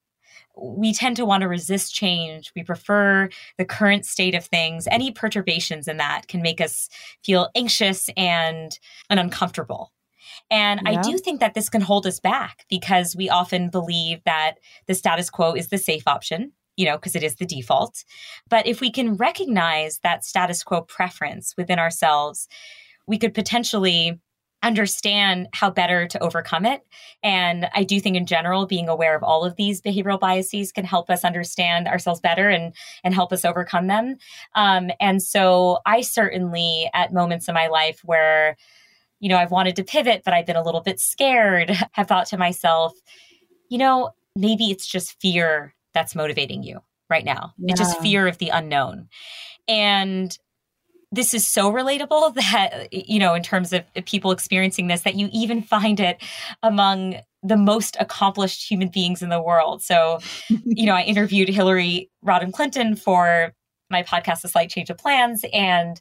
We 0.56 0.92
tend 0.92 1.16
to 1.16 1.24
want 1.24 1.40
to 1.40 1.48
resist 1.48 1.94
change. 1.94 2.52
We 2.54 2.62
prefer 2.62 3.28
the 3.58 3.64
current 3.64 4.06
state 4.06 4.34
of 4.34 4.44
things. 4.44 4.86
Any 4.90 5.10
perturbations 5.10 5.88
in 5.88 5.96
that 5.96 6.28
can 6.28 6.42
make 6.42 6.60
us 6.60 6.88
feel 7.24 7.48
anxious 7.56 8.08
and, 8.16 8.78
and 9.10 9.18
uncomfortable. 9.18 9.90
And 10.54 10.82
yeah. 10.84 11.00
I 11.00 11.02
do 11.02 11.18
think 11.18 11.40
that 11.40 11.54
this 11.54 11.68
can 11.68 11.80
hold 11.80 12.06
us 12.06 12.20
back 12.20 12.64
because 12.70 13.16
we 13.16 13.28
often 13.28 13.70
believe 13.70 14.22
that 14.24 14.58
the 14.86 14.94
status 14.94 15.28
quo 15.28 15.52
is 15.52 15.66
the 15.66 15.78
safe 15.78 16.06
option, 16.06 16.52
you 16.76 16.86
know, 16.86 16.96
because 16.96 17.16
it 17.16 17.24
is 17.24 17.34
the 17.34 17.44
default. 17.44 18.04
But 18.48 18.64
if 18.64 18.80
we 18.80 18.92
can 18.92 19.16
recognize 19.16 19.98
that 20.04 20.24
status 20.24 20.62
quo 20.62 20.82
preference 20.82 21.54
within 21.56 21.80
ourselves, 21.80 22.46
we 23.04 23.18
could 23.18 23.34
potentially 23.34 24.20
understand 24.62 25.48
how 25.54 25.70
better 25.70 26.06
to 26.06 26.22
overcome 26.22 26.64
it. 26.64 26.82
And 27.24 27.68
I 27.74 27.82
do 27.82 27.98
think 27.98 28.16
in 28.16 28.24
general, 28.24 28.64
being 28.64 28.88
aware 28.88 29.16
of 29.16 29.24
all 29.24 29.44
of 29.44 29.56
these 29.56 29.82
behavioral 29.82 30.20
biases 30.20 30.70
can 30.70 30.84
help 30.84 31.10
us 31.10 31.24
understand 31.24 31.88
ourselves 31.88 32.20
better 32.20 32.48
and, 32.48 32.72
and 33.02 33.12
help 33.12 33.32
us 33.32 33.44
overcome 33.44 33.88
them. 33.88 34.18
Um, 34.54 34.92
and 35.00 35.20
so 35.20 35.80
I 35.84 36.00
certainly 36.00 36.88
at 36.94 37.12
moments 37.12 37.48
in 37.48 37.54
my 37.54 37.66
life 37.66 38.02
where 38.04 38.56
you 39.24 39.30
know, 39.30 39.38
I've 39.38 39.50
wanted 39.50 39.74
to 39.76 39.84
pivot, 39.84 40.20
but 40.22 40.34
I've 40.34 40.44
been 40.44 40.54
a 40.54 40.62
little 40.62 40.82
bit 40.82 41.00
scared, 41.00 41.70
have 41.92 42.06
thought 42.06 42.26
to 42.26 42.36
myself, 42.36 42.92
you 43.70 43.78
know, 43.78 44.10
maybe 44.36 44.70
it's 44.70 44.86
just 44.86 45.18
fear 45.18 45.74
that's 45.94 46.14
motivating 46.14 46.62
you 46.62 46.80
right 47.08 47.24
now. 47.24 47.54
Yeah. 47.56 47.70
It's 47.72 47.80
just 47.80 47.98
fear 48.00 48.28
of 48.28 48.36
the 48.36 48.50
unknown. 48.50 49.08
And 49.66 50.36
this 51.10 51.32
is 51.32 51.48
so 51.48 51.72
relatable 51.72 52.34
that, 52.50 52.92
you 52.92 53.18
know, 53.18 53.32
in 53.32 53.42
terms 53.42 53.72
of 53.72 53.82
people 54.04 54.30
experiencing 54.30 54.88
this, 54.88 55.00
that 55.02 55.14
you 55.14 55.30
even 55.32 55.62
find 55.62 56.00
it 56.00 56.22
among 56.62 57.16
the 57.42 57.56
most 57.56 57.96
accomplished 58.00 58.70
human 58.70 58.88
beings 58.88 59.22
in 59.22 59.30
the 59.30 59.40
world. 59.40 59.82
So, 59.82 60.18
you 60.48 60.84
know, 60.84 60.94
I 60.94 61.00
interviewed 61.00 61.48
Hillary 61.48 62.10
Rodham 62.22 62.52
Clinton 62.52 62.94
for 62.94 63.54
my 63.88 64.02
podcast, 64.02 64.42
The 64.42 64.48
Slight 64.48 64.68
Change 64.68 64.90
of 64.90 64.98
Plans. 64.98 65.46
And 65.50 65.98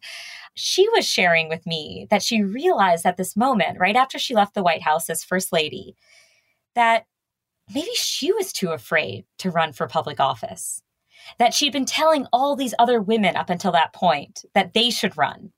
she 0.56 0.88
was 0.90 1.06
sharing 1.06 1.50
with 1.50 1.66
me 1.66 2.08
that 2.10 2.24
she 2.24 2.44
realized 2.44 3.06
at 3.06 3.18
this 3.18 3.36
moment, 3.36 3.80
right 3.80 3.96
after 3.96 4.20
she 4.20 4.36
left 4.36 4.54
the 4.54 4.64
White 4.64 4.82
House 4.82 5.10
as 5.10 5.24
First 5.24 5.52
Lady, 5.52 5.96
that 6.76 7.06
maybe 7.74 7.90
she 7.96 8.32
was 8.32 8.54
too 8.54 8.72
afraid 8.72 9.26
to 9.40 9.52
run 9.52 9.74
for 9.74 9.88
public 9.88 10.20
office. 10.20 10.82
That 11.40 11.54
she'd 11.54 11.74
been 11.74 11.86
telling 11.86 12.28
all 12.34 12.56
these 12.56 12.74
other 12.78 13.02
women 13.02 13.36
up 13.36 13.50
until 13.50 13.72
that 13.72 13.94
point 13.94 14.44
that 14.54 14.74
they 14.74 14.90
should 14.90 15.18
run. 15.18 15.52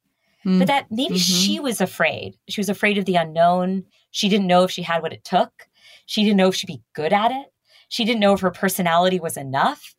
Mm. 0.46 0.60
But 0.60 0.68
that 0.68 0.86
maybe 0.92 1.16
mm-hmm. 1.16 1.18
she 1.18 1.60
was 1.60 1.82
afraid. 1.82 2.36
She 2.48 2.62
was 2.62 2.70
afraid 2.70 2.98
of 2.98 3.06
the 3.06 3.16
unknown. 3.16 3.84
She 4.12 4.30
didn't 4.30 4.48
know 4.48 4.64
if 4.64 4.72
she 4.72 4.84
had 4.84 5.02
what 5.02 5.14
it 5.14 5.24
took. 5.24 5.68
She 6.06 6.24
didn't 6.24 6.38
know 6.38 6.50
if 6.50 6.56
she'd 6.56 6.68
be 6.68 6.84
good 6.94 7.12
at 7.14 7.32
it. 7.32 7.48
She 7.90 8.06
didn't 8.06 8.20
know 8.20 8.34
if 8.34 8.42
her 8.42 8.52
personality 8.52 9.20
was 9.20 9.38
enough. 9.38 9.96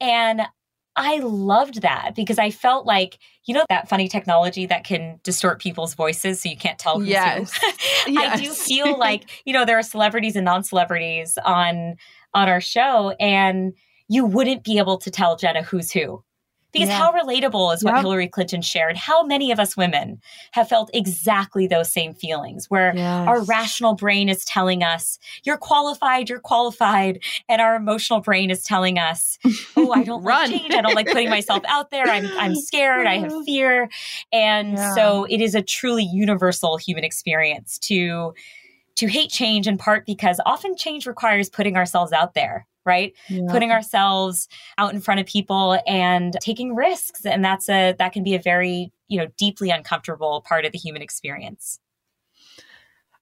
And 0.00 0.42
I 0.96 1.18
loved 1.18 1.82
that 1.82 2.12
because 2.16 2.38
I 2.38 2.50
felt 2.50 2.84
like, 2.84 3.18
you 3.44 3.54
know, 3.54 3.64
that 3.68 3.88
funny 3.88 4.08
technology 4.08 4.66
that 4.66 4.84
can 4.84 5.20
distort 5.22 5.60
people's 5.60 5.94
voices 5.94 6.42
so 6.42 6.48
you 6.48 6.56
can't 6.56 6.78
tell 6.78 6.98
who's 6.98 7.08
yes. 7.08 7.56
who. 8.04 8.12
yes. 8.12 8.32
I 8.40 8.42
do 8.42 8.50
feel 8.52 8.98
like, 8.98 9.30
you 9.44 9.52
know, 9.52 9.64
there 9.64 9.78
are 9.78 9.82
celebrities 9.82 10.36
and 10.36 10.44
non-celebrities 10.44 11.38
on 11.44 11.96
on 12.34 12.48
our 12.48 12.60
show 12.60 13.14
and 13.18 13.72
you 14.08 14.24
wouldn't 14.24 14.64
be 14.64 14.78
able 14.78 14.98
to 14.98 15.10
tell 15.10 15.36
Jenna 15.36 15.62
who's 15.62 15.90
who 15.90 16.22
because 16.72 16.88
yeah. 16.88 16.98
how 16.98 17.12
relatable 17.12 17.74
is 17.74 17.84
what. 17.84 18.00
Hillary 18.00 18.28
Clinton 18.28 18.62
shared? 18.62 18.96
How 18.96 19.24
many 19.24 19.50
of 19.50 19.58
us 19.58 19.76
women 19.76 20.20
have 20.52 20.68
felt 20.68 20.90
exactly 20.94 21.66
those 21.66 21.92
same 21.92 22.14
feelings 22.14 22.66
where 22.68 22.94
yes. 22.94 23.28
our 23.28 23.42
rational 23.44 23.94
brain 23.94 24.28
is 24.28 24.44
telling 24.44 24.82
us, 24.82 25.18
you're 25.44 25.56
qualified, 25.56 26.28
you're 26.28 26.40
qualified. 26.40 27.22
And 27.48 27.60
our 27.60 27.74
emotional 27.76 28.20
brain 28.20 28.50
is 28.50 28.62
telling 28.62 28.98
us, 28.98 29.38
oh, 29.76 29.92
I 29.92 30.04
don't 30.04 30.22
like 30.22 30.50
change. 30.50 30.74
I 30.74 30.80
don't 30.80 30.94
like 30.94 31.08
putting 31.08 31.30
myself 31.30 31.62
out 31.68 31.90
there. 31.90 32.06
I'm, 32.06 32.26
I'm 32.38 32.54
scared. 32.56 33.06
I 33.06 33.18
have 33.18 33.32
fear. 33.44 33.88
And 34.32 34.72
yeah. 34.72 34.94
so 34.94 35.26
it 35.28 35.40
is 35.40 35.54
a 35.54 35.62
truly 35.62 36.04
universal 36.04 36.76
human 36.76 37.04
experience 37.04 37.78
to, 37.80 38.32
to 38.96 39.06
hate 39.06 39.30
change 39.30 39.66
in 39.66 39.78
part 39.78 40.06
because 40.06 40.40
often 40.46 40.76
change 40.76 41.06
requires 41.06 41.48
putting 41.48 41.76
ourselves 41.76 42.12
out 42.12 42.34
there 42.34 42.66
right 42.84 43.14
yeah. 43.28 43.42
putting 43.50 43.70
ourselves 43.70 44.48
out 44.78 44.92
in 44.92 45.00
front 45.00 45.20
of 45.20 45.26
people 45.26 45.78
and 45.86 46.36
taking 46.40 46.74
risks 46.74 47.24
and 47.24 47.44
that's 47.44 47.68
a 47.68 47.94
that 47.98 48.12
can 48.12 48.22
be 48.22 48.34
a 48.34 48.38
very 48.38 48.92
you 49.08 49.18
know 49.18 49.26
deeply 49.36 49.70
uncomfortable 49.70 50.42
part 50.46 50.64
of 50.64 50.72
the 50.72 50.78
human 50.78 51.02
experience 51.02 51.78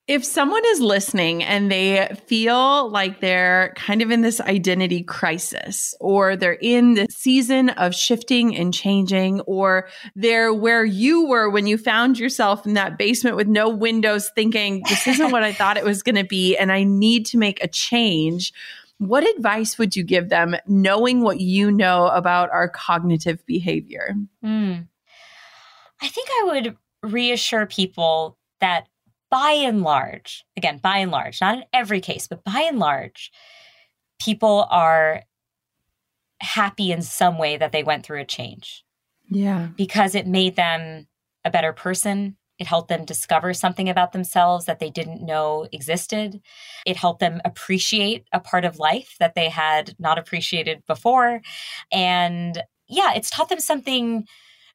if 0.09 0.25
someone 0.25 0.63
is 0.69 0.81
listening 0.81 1.45
and 1.45 1.71
they 1.71 2.09
feel 2.27 2.91
like 2.91 3.21
they're 3.21 3.75
kind 3.77 4.01
of 4.01 4.11
in 4.11 4.23
this 4.23 4.41
identity 4.41 5.03
crisis 5.03 5.95
or 6.01 6.35
they're 6.35 6.59
in 6.63 6.95
the 6.95 7.07
season 7.11 7.69
of 7.69 7.95
shifting 7.95 8.57
and 8.57 8.73
changing 8.73 9.41
or 9.43 9.87
they're 10.17 10.53
where 10.53 10.83
you 10.83 11.27
were 11.27 11.51
when 11.51 11.67
you 11.67 11.77
found 11.77 12.19
yourself 12.19 12.67
in 12.67 12.73
that 12.73 12.97
basement 12.97 13.37
with 13.37 13.47
no 13.47 13.69
windows 13.69 14.31
thinking 14.35 14.83
this 14.89 15.07
isn't 15.07 15.31
what 15.31 15.43
I 15.43 15.53
thought 15.53 15.77
it 15.77 15.85
was 15.85 16.03
going 16.03 16.17
to 16.17 16.25
be 16.25 16.57
and 16.57 16.73
I 16.73 16.85
need 16.85 17.27
to 17.27 17.39
make 17.39 17.63
a 17.63 17.69
change 17.69 18.55
what 18.99 19.29
advice 19.37 19.79
would 19.79 19.97
you 19.97 20.03
give 20.03 20.29
them 20.29 20.57
knowing 20.67 21.23
what 21.23 21.41
you 21.41 21.71
know 21.71 22.09
about 22.09 22.51
our 22.51 22.69
cognitive 22.69 23.45
behavior? 23.47 24.15
Mm. 24.45 24.89
I 26.03 26.09
think 26.09 26.29
I 26.31 26.43
would 26.47 26.77
reassure 27.03 27.67
people 27.67 28.37
that 28.61 28.89
by 29.31 29.53
and 29.53 29.83
large, 29.83 30.45
again, 30.57 30.79
by 30.79 30.99
and 30.99 31.11
large, 31.11 31.41
not 31.41 31.59
in 31.59 31.65
every 31.73 32.01
case, 32.01 32.27
but 32.27 32.45
by 32.45 32.67
and 32.69 32.79
large, 32.79 33.31
people 34.19 34.67
are 34.71 35.23
happy 36.41 36.91
in 36.91 37.03
some 37.03 37.39
way 37.39 37.57
that 37.57 37.73
they 37.73 37.83
went 37.83 38.05
through 38.05 38.21
a 38.21 38.25
change. 38.25 38.85
Yeah. 39.29 39.69
Because 39.77 40.15
it 40.15 40.27
made 40.27 40.57
them 40.57 41.07
a 41.45 41.51
better 41.51 41.73
person. 41.73 42.37
It 42.59 42.67
helped 42.67 42.89
them 42.89 43.05
discover 43.05 43.55
something 43.55 43.89
about 43.89 44.13
themselves 44.13 44.65
that 44.67 44.81
they 44.81 44.91
didn't 44.91 45.25
know 45.25 45.69
existed. 45.73 46.41
It 46.85 46.97
helped 46.97 47.21
them 47.21 47.41
appreciate 47.45 48.27
a 48.33 48.41
part 48.41 48.65
of 48.65 48.79
life 48.79 49.17
that 49.21 49.35
they 49.35 49.49
had 49.49 49.95
not 49.99 50.19
appreciated 50.19 50.83
before. 50.87 51.41
And 51.93 52.63
yeah, 52.89 53.13
it's 53.15 53.31
taught 53.31 53.49
them 53.49 53.61
something 53.61 54.27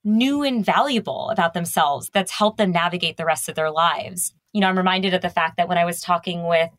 new 0.03 0.43
and 0.43 0.65
valuable 0.65 1.29
about 1.29 1.53
themselves 1.53 2.09
that's 2.13 2.31
helped 2.31 2.57
them 2.57 2.71
navigate 2.71 3.17
the 3.17 3.25
rest 3.25 3.49
of 3.49 3.55
their 3.55 3.71
lives. 3.71 4.33
You 4.53 4.61
know, 4.61 4.67
I'm 4.67 4.77
reminded 4.77 5.13
of 5.13 5.21
the 5.21 5.29
fact 5.29 5.57
that 5.57 5.67
when 5.67 5.77
I 5.77 5.85
was 5.85 6.01
talking 6.01 6.47
with 6.47 6.69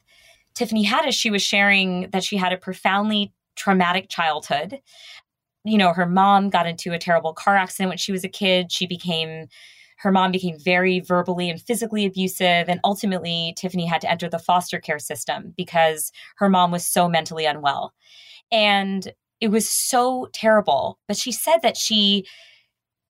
Tiffany 0.54 0.86
Haddish, 0.86 1.18
she 1.18 1.30
was 1.30 1.42
sharing 1.42 2.10
that 2.10 2.24
she 2.24 2.36
had 2.36 2.52
a 2.52 2.58
profoundly 2.58 3.32
traumatic 3.56 4.08
childhood. 4.08 4.80
You 5.64 5.78
know, 5.78 5.92
her 5.92 6.06
mom 6.06 6.50
got 6.50 6.66
into 6.66 6.92
a 6.92 6.98
terrible 6.98 7.32
car 7.32 7.56
accident 7.56 7.88
when 7.88 7.98
she 7.98 8.12
was 8.12 8.24
a 8.24 8.28
kid. 8.28 8.70
She 8.70 8.86
became 8.86 9.46
her 10.04 10.12
mom 10.12 10.32
became 10.32 10.58
very 10.58 11.00
verbally 11.00 11.48
and 11.48 11.58
physically 11.58 12.04
abusive. 12.04 12.68
And 12.68 12.78
ultimately, 12.84 13.54
Tiffany 13.56 13.86
had 13.86 14.02
to 14.02 14.10
enter 14.10 14.28
the 14.28 14.38
foster 14.38 14.78
care 14.78 14.98
system 14.98 15.54
because 15.56 16.12
her 16.36 16.50
mom 16.50 16.70
was 16.70 16.86
so 16.86 17.08
mentally 17.08 17.46
unwell. 17.46 17.94
And 18.52 19.10
it 19.40 19.48
was 19.48 19.66
so 19.66 20.28
terrible. 20.34 20.98
But 21.08 21.16
she 21.16 21.32
said 21.32 21.62
that 21.62 21.78
she, 21.78 22.26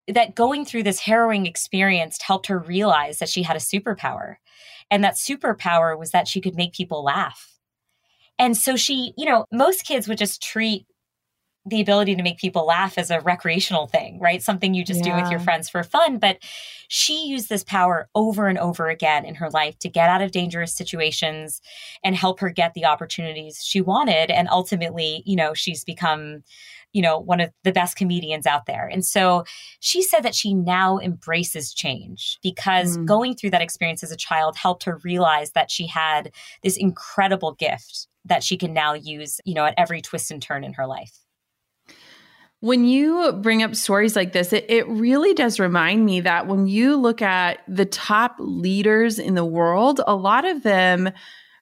that 0.06 0.36
going 0.36 0.64
through 0.64 0.84
this 0.84 1.00
harrowing 1.00 1.46
experience 1.46 2.16
helped 2.22 2.46
her 2.46 2.60
realize 2.60 3.18
that 3.18 3.28
she 3.28 3.42
had 3.42 3.56
a 3.56 3.58
superpower. 3.58 4.36
And 4.88 5.02
that 5.02 5.16
superpower 5.16 5.98
was 5.98 6.12
that 6.12 6.28
she 6.28 6.40
could 6.40 6.54
make 6.54 6.74
people 6.74 7.02
laugh. 7.02 7.58
And 8.38 8.56
so 8.56 8.76
she, 8.76 9.14
you 9.18 9.24
know, 9.24 9.46
most 9.50 9.84
kids 9.84 10.06
would 10.06 10.18
just 10.18 10.40
treat 10.40 10.86
the 11.66 11.80
ability 11.80 12.14
to 12.14 12.22
make 12.22 12.38
people 12.38 12.66
laugh 12.66 12.98
as 12.98 13.10
a 13.10 13.20
recreational 13.20 13.86
thing, 13.86 14.18
right? 14.20 14.42
Something 14.42 14.74
you 14.74 14.84
just 14.84 15.04
yeah. 15.04 15.16
do 15.16 15.22
with 15.22 15.30
your 15.30 15.40
friends 15.40 15.68
for 15.68 15.82
fun. 15.82 16.18
But 16.18 16.38
she 16.88 17.26
used 17.26 17.48
this 17.48 17.64
power 17.64 18.08
over 18.14 18.48
and 18.48 18.58
over 18.58 18.88
again 18.88 19.24
in 19.24 19.36
her 19.36 19.48
life 19.50 19.78
to 19.78 19.88
get 19.88 20.10
out 20.10 20.20
of 20.20 20.30
dangerous 20.30 20.74
situations 20.74 21.62
and 22.02 22.14
help 22.14 22.40
her 22.40 22.50
get 22.50 22.74
the 22.74 22.84
opportunities 22.84 23.64
she 23.64 23.80
wanted. 23.80 24.30
And 24.30 24.48
ultimately, 24.50 25.22
you 25.24 25.36
know, 25.36 25.54
she's 25.54 25.84
become, 25.84 26.42
you 26.92 27.00
know, 27.00 27.18
one 27.18 27.40
of 27.40 27.50
the 27.62 27.72
best 27.72 27.96
comedians 27.96 28.46
out 28.46 28.66
there. 28.66 28.86
And 28.86 29.04
so 29.04 29.44
she 29.80 30.02
said 30.02 30.20
that 30.20 30.34
she 30.34 30.52
now 30.52 30.98
embraces 30.98 31.72
change 31.72 32.38
because 32.42 32.98
mm. 32.98 33.06
going 33.06 33.36
through 33.36 33.50
that 33.50 33.62
experience 33.62 34.02
as 34.02 34.12
a 34.12 34.16
child 34.16 34.56
helped 34.56 34.84
her 34.84 35.00
realize 35.02 35.52
that 35.52 35.70
she 35.70 35.86
had 35.86 36.30
this 36.62 36.76
incredible 36.76 37.54
gift 37.54 38.06
that 38.26 38.42
she 38.42 38.58
can 38.58 38.74
now 38.74 38.92
use, 38.92 39.40
you 39.44 39.54
know, 39.54 39.64
at 39.64 39.74
every 39.78 40.02
twist 40.02 40.30
and 40.30 40.42
turn 40.42 40.62
in 40.62 40.74
her 40.74 40.86
life. 40.86 41.23
When 42.64 42.86
you 42.86 43.30
bring 43.42 43.62
up 43.62 43.76
stories 43.76 44.16
like 44.16 44.32
this, 44.32 44.50
it, 44.50 44.64
it 44.70 44.88
really 44.88 45.34
does 45.34 45.60
remind 45.60 46.06
me 46.06 46.22
that 46.22 46.46
when 46.46 46.66
you 46.66 46.96
look 46.96 47.20
at 47.20 47.58
the 47.68 47.84
top 47.84 48.36
leaders 48.38 49.18
in 49.18 49.34
the 49.34 49.44
world, 49.44 50.00
a 50.06 50.16
lot 50.16 50.46
of 50.46 50.62
them 50.62 51.10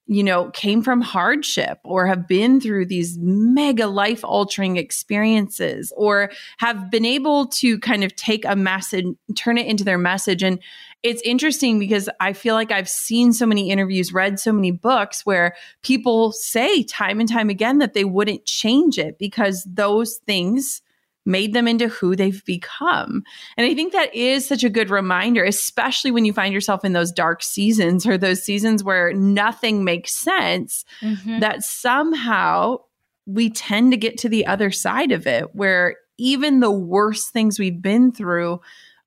you 0.07 0.23
know, 0.23 0.51
came 0.51 0.81
from 0.83 1.01
hardship 1.01 1.81
or 1.83 2.07
have 2.07 2.29
been 2.29 2.61
through 2.61 2.87
these 2.87 3.19
mega 3.19 3.87
life 3.87 4.25
altering 4.25 4.77
experiences 4.77 5.93
or 5.97 6.31
have 6.59 6.89
been 6.89 7.05
able 7.05 7.47
to 7.47 7.81
kind 7.81 8.05
of 8.05 8.15
take 8.15 8.45
a 8.45 8.55
message, 8.55 9.07
turn 9.35 9.59
it 9.59 9.67
into 9.67 9.83
their 9.83 9.99
message. 9.99 10.43
And 10.43 10.61
it's 11.03 11.23
interesting 11.23 11.81
because 11.81 12.09
I 12.21 12.33
feel 12.33 12.55
like 12.55 12.71
I've 12.71 12.89
seen 12.89 13.33
so 13.33 13.47
many 13.47 13.71
interviews, 13.71 14.13
read 14.13 14.39
so 14.39 14.53
many 14.53 14.71
books 14.71 15.27
where 15.27 15.57
people 15.83 16.31
say 16.31 16.85
time 16.85 17.19
and 17.19 17.29
time 17.29 17.49
again 17.49 17.79
that 17.79 17.95
they 17.95 18.05
wouldn't 18.05 18.45
change 18.45 18.99
it 18.99 19.19
because 19.19 19.65
those 19.65 20.19
things 20.27 20.81
made 21.25 21.53
them 21.53 21.68
into 21.68 21.89
who 21.89 22.16
they've 22.16 22.45
become. 22.45 23.23
And 23.57 23.66
I 23.66 23.75
think 23.75 23.93
that 23.93 24.14
is 24.14 24.47
such 24.47 24.64
a 24.64 24.70
good 24.70 24.91
reminder, 24.91 25.45
especially 25.45 26.11
when 26.11 26.25
you 26.25 26.33
find 26.33 26.53
yourself 26.53 26.85
in 26.85 26.93
those 26.93 27.12
dark 27.12 27.43
seasons 27.43 28.07
or 28.07 28.18
those 28.18 28.43
seasons 28.43 28.83
where 28.83 29.12
nothing 29.12 29.85
makes 29.85 30.14
sense, 30.16 30.85
mm-hmm. 31.01 31.41
that 31.41 31.62
somehow 31.62 32.79
we 33.27 33.51
tend 33.51 33.93
to 33.93 33.97
get 33.97 34.18
to 34.18 34.29
the 34.29 34.47
other 34.47 34.70
side 34.70 35.12
of 35.12 35.27
it 35.27 35.55
where 35.55 35.97
even 36.18 36.61
the 36.61 36.70
worst 36.70 37.33
things 37.33 37.59
we've 37.59 37.81
been 37.81 38.12
through 38.12 38.61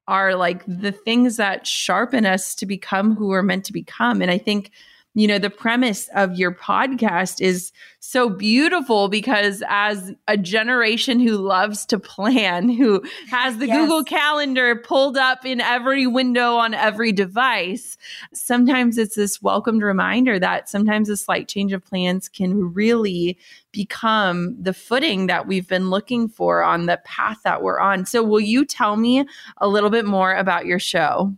are 0.07 0.36
like 0.36 0.63
the 0.68 0.91
things 0.91 1.38
that 1.38 1.66
sharpen 1.66 2.26
us 2.26 2.55
to 2.55 2.66
become 2.66 3.16
who 3.16 3.28
we're 3.28 3.41
meant 3.41 3.66
to 3.66 3.74
become. 3.74 4.22
And 4.22 4.30
I 4.30 4.38
think 4.38 4.72
you 5.16 5.28
know, 5.28 5.39
the 5.39 5.49
premise 5.49 6.09
of 6.13 6.38
your 6.38 6.53
podcast 6.53 7.39
is 7.39 7.72
so 7.99 8.30
beautiful 8.30 9.07
because 9.07 9.63
as 9.70 10.13
a 10.28 10.36
generation 10.38 11.22
who 11.22 11.38
loves 11.38 11.86
to 11.86 11.97
plan, 11.97 12.68
who 12.68 13.01
has 13.30 13.57
the 13.57 13.68
yes. 13.68 13.78
Google 13.78 14.03
Calendar 14.03 14.76
pulled 14.76 15.18
up 15.18 15.45
in 15.45 15.61
every 15.61 16.05
window 16.05 16.55
on 16.55 16.74
every 16.74 17.13
device, 17.13 17.97
sometimes 18.34 18.97
it's 18.97 19.16
this 19.16 19.41
welcomed 19.41 19.82
reminder 19.82 20.38
that 20.38 20.68
sometimes 20.68 21.07
a 21.07 21.16
slight 21.16 21.47
change 21.47 21.72
of 21.72 21.84
plans 21.84 22.28
can 22.28 22.74
really 22.74 23.38
become 23.72 24.61
the 24.61 24.74
footing 24.74 25.28
that 25.28 25.47
we've 25.47 25.68
been 25.68 25.89
looking 25.89 26.28
for 26.28 26.61
on 26.61 26.88
the 26.88 26.99
path 27.05 27.39
that 27.45 27.63
we're 27.63 27.80
on. 27.80 28.05
So, 28.05 28.22
will 28.22 28.41
you 28.41 28.66
tell 28.66 28.97
me 28.97 29.26
a 29.57 29.68
little 29.68 29.89
bit 29.89 30.05
more 30.05 30.36
about 30.36 30.66
your 30.66 30.80
show? 30.80 31.34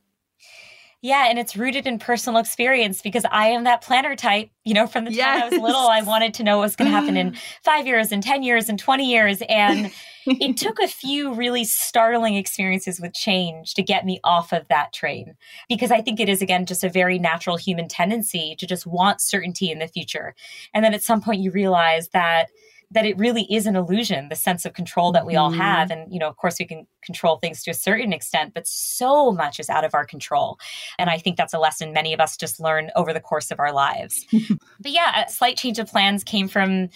Yeah, 1.02 1.28
and 1.30 1.38
it's 1.38 1.56
rooted 1.56 1.86
in 1.86 2.00
personal 2.00 2.40
experience 2.40 3.04
because 3.04 3.24
I 3.30 3.50
am 3.50 3.66
that 3.66 3.84
planner 3.84 4.16
type. 4.16 4.50
You 4.64 4.74
know, 4.74 4.88
from 4.88 5.06
the 5.06 5.12
time 5.12 5.18
yes. 5.18 5.44
I 5.44 5.50
was 5.50 5.62
little, 5.62 5.88
I 5.88 6.02
wanted 6.02 6.34
to 6.36 6.44
know 6.44 6.58
what's 6.58 6.76
going 6.76 6.90
to 6.90 6.98
happen 6.98 7.16
in 7.16 7.38
five 7.64 7.86
years, 7.86 8.12
and 8.12 8.24
10 8.24 8.42
years, 8.42 8.68
and 8.68 8.80
20 8.80 9.10
years. 9.10 9.42
And 9.48 9.92
it 10.26 10.58
took 10.58 10.80
a 10.80 10.88
few 10.88 11.34
really 11.34 11.64
startling 11.64 12.36
experiences 12.36 13.00
with 13.00 13.14
change 13.14 13.76
to 13.76 13.84
get 13.84 14.06
me 14.06 14.20
off 14.24 14.52
of 14.52 14.68
that 14.70 14.92
train 14.92 15.36
because 15.70 15.92
I 15.92 16.02
think 16.02 16.20
it 16.20 16.30
is, 16.30 16.42
again, 16.42 16.66
just 16.66 16.84
a 16.84 16.90
very 16.90 17.20
natural 17.20 17.58
human 17.58 17.88
tendency 17.88 18.56
to 18.58 18.66
just 18.66 18.88
want 18.88 19.22
certainty 19.22 19.72
in 19.72 19.78
the 19.80 19.88
future. 19.88 20.34
And 20.74 20.84
then 20.84 20.96
at 20.96 21.04
some 21.04 21.22
point, 21.22 21.42
you 21.42 21.52
realize 21.52 22.10
that 22.10 22.48
that 22.92 23.06
it 23.06 23.18
really 23.18 23.44
is 23.54 23.66
an 23.66 23.76
illusion 23.76 24.30
the 24.30 24.36
sense 24.36 24.66
of 24.66 24.74
control 24.74 25.12
that 25.12 25.26
we 25.26 25.36
all 25.36 25.52
mm-hmm. 25.52 25.60
have 25.60 25.92
and 25.92 26.12
you 26.12 26.20
know 26.20 26.28
of 26.28 26.38
course 26.38 26.58
we 26.60 26.66
can 26.66 26.88
control 27.04 27.38
things 27.38 27.64
to 27.64 27.72
a 27.72 27.74
certain 27.74 28.14
extent 28.14 28.54
but 28.54 28.68
so 28.68 29.32
much 29.32 29.60
is 29.60 29.70
out 29.70 29.84
of 29.84 29.94
our 29.94 30.06
control 30.06 30.58
and 30.98 31.10
i 31.10 31.18
think 31.18 31.38
that's 31.38 31.54
a 31.54 31.60
lesson 31.60 31.94
many 31.94 32.14
of 32.14 32.20
us 32.20 32.38
just 32.38 32.60
learn 32.60 32.90
over 32.96 33.14
the 33.14 33.20
course 33.20 33.52
of 33.52 33.60
our 33.60 33.74
lives 33.74 34.26
but 34.80 34.92
yeah 34.92 35.26
a 35.26 35.30
slight 35.30 35.58
change 35.58 35.80
of 35.80 35.88
plans 35.88 36.24
came 36.24 36.48
from 36.48 36.90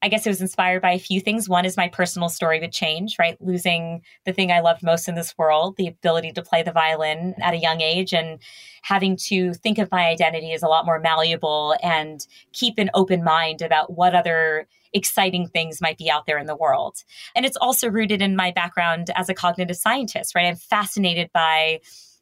I 0.00 0.08
guess 0.08 0.26
it 0.26 0.30
was 0.30 0.40
inspired 0.40 0.80
by 0.80 0.92
a 0.92 0.98
few 0.98 1.20
things. 1.20 1.48
One 1.48 1.64
is 1.64 1.76
my 1.76 1.88
personal 1.88 2.28
story 2.28 2.60
with 2.60 2.70
change, 2.70 3.16
right? 3.18 3.36
Losing 3.40 4.02
the 4.24 4.32
thing 4.32 4.52
I 4.52 4.60
loved 4.60 4.82
most 4.82 5.08
in 5.08 5.16
this 5.16 5.36
world, 5.36 5.76
the 5.76 5.88
ability 5.88 6.32
to 6.32 6.42
play 6.42 6.62
the 6.62 6.70
violin 6.70 7.34
at 7.42 7.54
a 7.54 7.58
young 7.58 7.80
age 7.80 8.14
and 8.14 8.38
having 8.82 9.16
to 9.16 9.54
think 9.54 9.78
of 9.78 9.90
my 9.90 10.06
identity 10.06 10.52
as 10.52 10.62
a 10.62 10.68
lot 10.68 10.86
more 10.86 11.00
malleable 11.00 11.76
and 11.82 12.26
keep 12.52 12.78
an 12.78 12.90
open 12.94 13.24
mind 13.24 13.60
about 13.60 13.96
what 13.96 14.14
other 14.14 14.68
exciting 14.92 15.48
things 15.48 15.80
might 15.80 15.98
be 15.98 16.10
out 16.10 16.26
there 16.26 16.38
in 16.38 16.46
the 16.46 16.56
world. 16.56 16.98
And 17.34 17.44
it's 17.44 17.56
also 17.56 17.88
rooted 17.88 18.22
in 18.22 18.36
my 18.36 18.50
background 18.50 19.10
as 19.14 19.28
a 19.28 19.34
cognitive 19.34 19.76
scientist, 19.76 20.34
right? 20.34 20.46
I'm 20.46 20.56
fascinated 20.56 21.30
by 21.32 21.80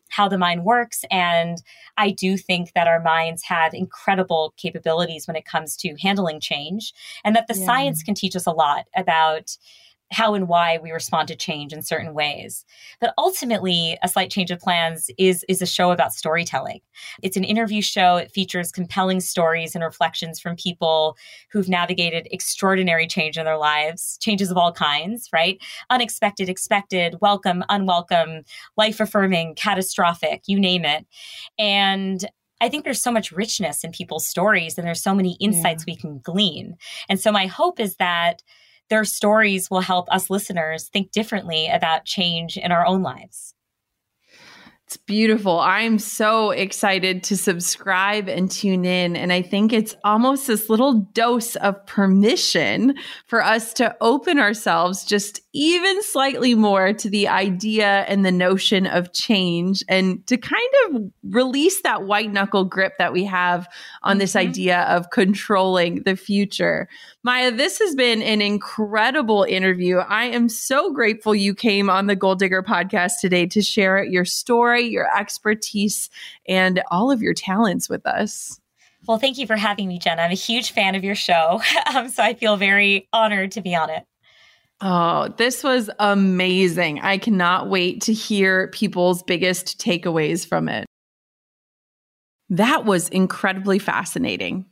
how 0.08 0.28
the 0.28 0.38
mind 0.38 0.64
works. 0.64 1.04
And 1.10 1.58
I 1.96 2.10
do 2.10 2.36
think 2.36 2.72
that 2.74 2.86
our 2.86 3.00
minds 3.00 3.42
have 3.44 3.74
incredible 3.74 4.54
capabilities 4.56 5.26
when 5.26 5.36
it 5.36 5.44
comes 5.44 5.76
to 5.78 5.96
handling 6.00 6.40
change, 6.40 6.92
and 7.24 7.34
that 7.34 7.48
the 7.48 7.58
yeah. 7.58 7.66
science 7.66 8.02
can 8.02 8.14
teach 8.14 8.36
us 8.36 8.46
a 8.46 8.52
lot 8.52 8.84
about 8.96 9.56
how 10.12 10.34
and 10.34 10.48
why 10.48 10.78
we 10.82 10.92
respond 10.92 11.28
to 11.28 11.36
change 11.36 11.72
in 11.72 11.82
certain 11.82 12.14
ways. 12.14 12.64
But 13.00 13.12
ultimately, 13.18 13.98
a 14.02 14.08
slight 14.08 14.30
change 14.30 14.50
of 14.50 14.60
plans 14.60 15.10
is 15.18 15.44
is 15.48 15.60
a 15.60 15.66
show 15.66 15.90
about 15.90 16.12
storytelling. 16.12 16.80
It's 17.22 17.36
an 17.36 17.44
interview 17.44 17.82
show. 17.82 18.16
It 18.16 18.30
features 18.30 18.70
compelling 18.70 19.20
stories 19.20 19.74
and 19.74 19.82
reflections 19.82 20.38
from 20.38 20.56
people 20.56 21.16
who've 21.50 21.68
navigated 21.68 22.28
extraordinary 22.30 23.06
change 23.06 23.36
in 23.36 23.44
their 23.44 23.58
lives, 23.58 24.18
changes 24.20 24.50
of 24.50 24.56
all 24.56 24.72
kinds, 24.72 25.28
right? 25.32 25.58
Unexpected, 25.90 26.48
expected, 26.48 27.16
welcome, 27.20 27.64
unwelcome, 27.68 28.42
life 28.76 29.00
affirming, 29.00 29.54
catastrophic, 29.54 30.42
you 30.46 30.60
name 30.60 30.84
it. 30.84 31.06
And 31.58 32.24
I 32.60 32.68
think 32.68 32.84
there's 32.84 33.02
so 33.02 33.12
much 33.12 33.32
richness 33.32 33.84
in 33.84 33.90
people's 33.90 34.26
stories 34.26 34.78
and 34.78 34.86
there's 34.86 35.02
so 35.02 35.14
many 35.14 35.36
insights 35.40 35.84
yeah. 35.86 35.92
we 35.92 35.96
can 35.96 36.20
glean. 36.20 36.76
And 37.08 37.20
so 37.20 37.30
my 37.30 37.46
hope 37.46 37.78
is 37.80 37.96
that 37.96 38.42
their 38.88 39.04
stories 39.04 39.70
will 39.70 39.80
help 39.80 40.08
us 40.10 40.30
listeners 40.30 40.88
think 40.88 41.12
differently 41.12 41.68
about 41.68 42.04
change 42.04 42.56
in 42.56 42.72
our 42.72 42.86
own 42.86 43.02
lives. 43.02 43.54
It's 44.86 44.96
beautiful. 44.98 45.58
I'm 45.58 45.98
so 45.98 46.52
excited 46.52 47.24
to 47.24 47.36
subscribe 47.36 48.28
and 48.28 48.48
tune 48.48 48.84
in. 48.84 49.16
And 49.16 49.32
I 49.32 49.42
think 49.42 49.72
it's 49.72 49.96
almost 50.04 50.46
this 50.46 50.70
little 50.70 51.00
dose 51.12 51.56
of 51.56 51.84
permission 51.86 52.94
for 53.26 53.42
us 53.42 53.72
to 53.74 53.96
open 54.00 54.38
ourselves 54.38 55.04
just 55.04 55.40
even 55.52 56.00
slightly 56.04 56.54
more 56.54 56.92
to 56.92 57.10
the 57.10 57.26
idea 57.26 58.04
and 58.06 58.24
the 58.24 58.30
notion 58.30 58.86
of 58.86 59.12
change 59.12 59.82
and 59.88 60.24
to 60.28 60.36
kind 60.36 60.62
of 60.84 61.02
release 61.24 61.82
that 61.82 62.04
white 62.04 62.30
knuckle 62.30 62.64
grip 62.64 62.92
that 62.98 63.12
we 63.12 63.24
have 63.24 63.66
on 64.04 64.18
this 64.18 64.34
mm-hmm. 64.34 64.48
idea 64.48 64.82
of 64.82 65.10
controlling 65.10 66.04
the 66.04 66.14
future. 66.14 66.88
Maya, 67.26 67.50
this 67.50 67.80
has 67.80 67.96
been 67.96 68.22
an 68.22 68.40
incredible 68.40 69.42
interview. 69.42 69.96
I 69.96 70.26
am 70.26 70.48
so 70.48 70.92
grateful 70.92 71.34
you 71.34 71.56
came 71.56 71.90
on 71.90 72.06
the 72.06 72.14
Goal 72.14 72.36
Digger 72.36 72.62
podcast 72.62 73.14
today 73.20 73.46
to 73.46 73.62
share 73.62 74.04
your 74.04 74.24
story, 74.24 74.82
your 74.82 75.08
expertise, 75.12 76.08
and 76.46 76.80
all 76.92 77.10
of 77.10 77.22
your 77.22 77.34
talents 77.34 77.88
with 77.88 78.06
us. 78.06 78.60
Well, 79.08 79.18
thank 79.18 79.38
you 79.38 79.46
for 79.48 79.56
having 79.56 79.88
me, 79.88 79.98
Jenna. 79.98 80.22
I'm 80.22 80.30
a 80.30 80.34
huge 80.34 80.70
fan 80.70 80.94
of 80.94 81.02
your 81.02 81.16
show. 81.16 81.60
Um, 81.92 82.10
so 82.10 82.22
I 82.22 82.34
feel 82.34 82.56
very 82.56 83.08
honored 83.12 83.50
to 83.52 83.60
be 83.60 83.74
on 83.74 83.90
it. 83.90 84.04
Oh, 84.80 85.34
this 85.36 85.64
was 85.64 85.90
amazing. 85.98 87.00
I 87.00 87.18
cannot 87.18 87.68
wait 87.68 88.02
to 88.02 88.12
hear 88.12 88.68
people's 88.68 89.24
biggest 89.24 89.80
takeaways 89.80 90.46
from 90.46 90.68
it. 90.68 90.86
That 92.50 92.84
was 92.84 93.08
incredibly 93.08 93.80
fascinating. 93.80 94.66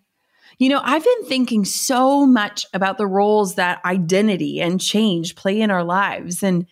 You 0.59 0.69
know, 0.69 0.81
I've 0.83 1.05
been 1.05 1.25
thinking 1.27 1.65
so 1.65 2.27
much 2.27 2.67
about 2.73 2.99
the 2.99 3.07
roles 3.07 3.57
that 3.57 3.85
identity 3.85 4.61
and 4.61 4.81
change 4.81 5.35
play 5.35 5.61
in 5.61 5.71
our 5.71 5.85
lives. 5.85 6.43
And 6.43 6.67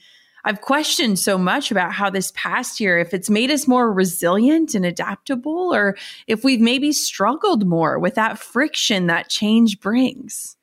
I've 0.45 0.61
questioned 0.61 1.19
so 1.19 1.39
much 1.39 1.71
about 1.71 1.93
how 1.93 2.11
this 2.11 2.33
past 2.35 2.81
year, 2.81 2.99
if 2.99 3.15
it's 3.15 3.31
made 3.31 3.51
us 3.51 3.69
more 3.69 3.93
resilient 3.93 4.75
and 4.75 4.85
adaptable, 4.85 5.73
or 5.73 5.97
if 6.27 6.43
we've 6.43 6.61
maybe 6.61 6.93
struggled 6.93 7.67
more 7.67 7.99
with 7.99 8.15
that 8.17 8.39
friction 8.39 9.07
that 9.07 9.29
change 9.29 9.81
brings. 9.81 10.57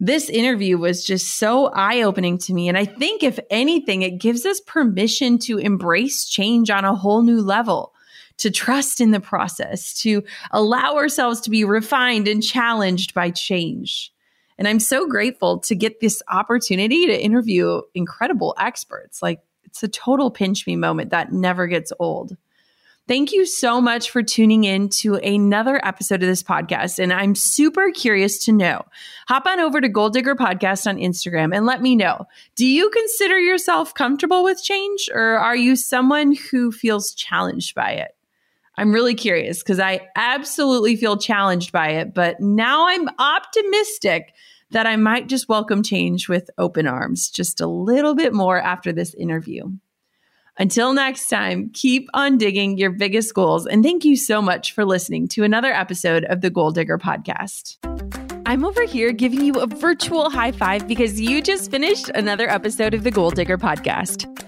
This 0.00 0.30
interview 0.30 0.78
was 0.78 1.04
just 1.04 1.38
so 1.38 1.66
eye 1.74 2.02
opening 2.02 2.38
to 2.38 2.54
me. 2.54 2.68
And 2.68 2.78
I 2.78 2.84
think, 2.84 3.24
if 3.24 3.40
anything, 3.50 4.02
it 4.02 4.20
gives 4.20 4.46
us 4.46 4.60
permission 4.60 5.38
to 5.40 5.58
embrace 5.58 6.28
change 6.28 6.70
on 6.70 6.84
a 6.84 6.94
whole 6.94 7.22
new 7.22 7.40
level 7.40 7.92
to 8.38 8.50
trust 8.50 9.00
in 9.00 9.10
the 9.10 9.20
process, 9.20 10.00
to 10.02 10.22
allow 10.50 10.96
ourselves 10.96 11.40
to 11.42 11.50
be 11.50 11.64
refined 11.64 12.28
and 12.28 12.42
challenged 12.42 13.14
by 13.14 13.30
change. 13.30 14.12
And 14.58 14.66
I'm 14.66 14.80
so 14.80 15.06
grateful 15.06 15.60
to 15.60 15.74
get 15.74 16.00
this 16.00 16.22
opportunity 16.28 17.06
to 17.06 17.22
interview 17.22 17.80
incredible 17.94 18.54
experts. 18.58 19.22
Like 19.22 19.40
it's 19.64 19.82
a 19.82 19.88
total 19.88 20.30
pinch 20.30 20.66
me 20.66 20.76
moment 20.76 21.10
that 21.10 21.32
never 21.32 21.66
gets 21.66 21.92
old. 22.00 22.36
Thank 23.06 23.32
you 23.32 23.46
so 23.46 23.80
much 23.80 24.10
for 24.10 24.22
tuning 24.22 24.64
in 24.64 24.90
to 25.00 25.14
another 25.14 25.80
episode 25.82 26.22
of 26.22 26.28
this 26.28 26.42
podcast. 26.42 26.98
And 26.98 27.10
I'm 27.10 27.34
super 27.34 27.90
curious 27.90 28.44
to 28.44 28.52
know. 28.52 28.84
Hop 29.28 29.46
on 29.46 29.60
over 29.60 29.80
to 29.80 29.88
Goal 29.88 30.10
Digger 30.10 30.34
Podcast 30.34 30.86
on 30.86 30.98
Instagram 30.98 31.56
and 31.56 31.64
let 31.64 31.80
me 31.80 31.96
know. 31.96 32.26
Do 32.54 32.66
you 32.66 32.90
consider 32.90 33.38
yourself 33.38 33.94
comfortable 33.94 34.44
with 34.44 34.62
change 34.62 35.08
or 35.10 35.38
are 35.38 35.56
you 35.56 35.74
someone 35.74 36.34
who 36.34 36.70
feels 36.70 37.14
challenged 37.14 37.74
by 37.74 37.92
it? 37.92 38.10
I'm 38.78 38.92
really 38.92 39.16
curious 39.16 39.58
because 39.58 39.80
I 39.80 40.02
absolutely 40.14 40.94
feel 40.94 41.16
challenged 41.16 41.72
by 41.72 41.88
it, 41.88 42.14
but 42.14 42.38
now 42.38 42.86
I'm 42.86 43.08
optimistic 43.18 44.32
that 44.70 44.86
I 44.86 44.94
might 44.94 45.28
just 45.28 45.48
welcome 45.48 45.82
change 45.82 46.28
with 46.28 46.48
open 46.58 46.86
arms 46.86 47.28
just 47.28 47.60
a 47.60 47.66
little 47.66 48.14
bit 48.14 48.32
more 48.32 48.60
after 48.60 48.92
this 48.92 49.14
interview. 49.14 49.64
Until 50.60 50.92
next 50.92 51.28
time, 51.28 51.70
keep 51.74 52.08
on 52.14 52.38
digging 52.38 52.78
your 52.78 52.90
biggest 52.90 53.34
goals. 53.34 53.66
And 53.66 53.82
thank 53.82 54.04
you 54.04 54.16
so 54.16 54.40
much 54.40 54.72
for 54.72 54.84
listening 54.84 55.26
to 55.28 55.42
another 55.42 55.72
episode 55.72 56.24
of 56.26 56.40
the 56.40 56.50
Goal 56.50 56.70
Digger 56.70 56.98
Podcast. 56.98 57.78
I'm 58.46 58.64
over 58.64 58.84
here 58.84 59.10
giving 59.10 59.44
you 59.44 59.54
a 59.54 59.66
virtual 59.66 60.30
high 60.30 60.52
five 60.52 60.86
because 60.86 61.20
you 61.20 61.42
just 61.42 61.68
finished 61.68 62.10
another 62.10 62.48
episode 62.48 62.94
of 62.94 63.02
the 63.02 63.10
Goal 63.10 63.30
Digger 63.30 63.58
Podcast. 63.58 64.47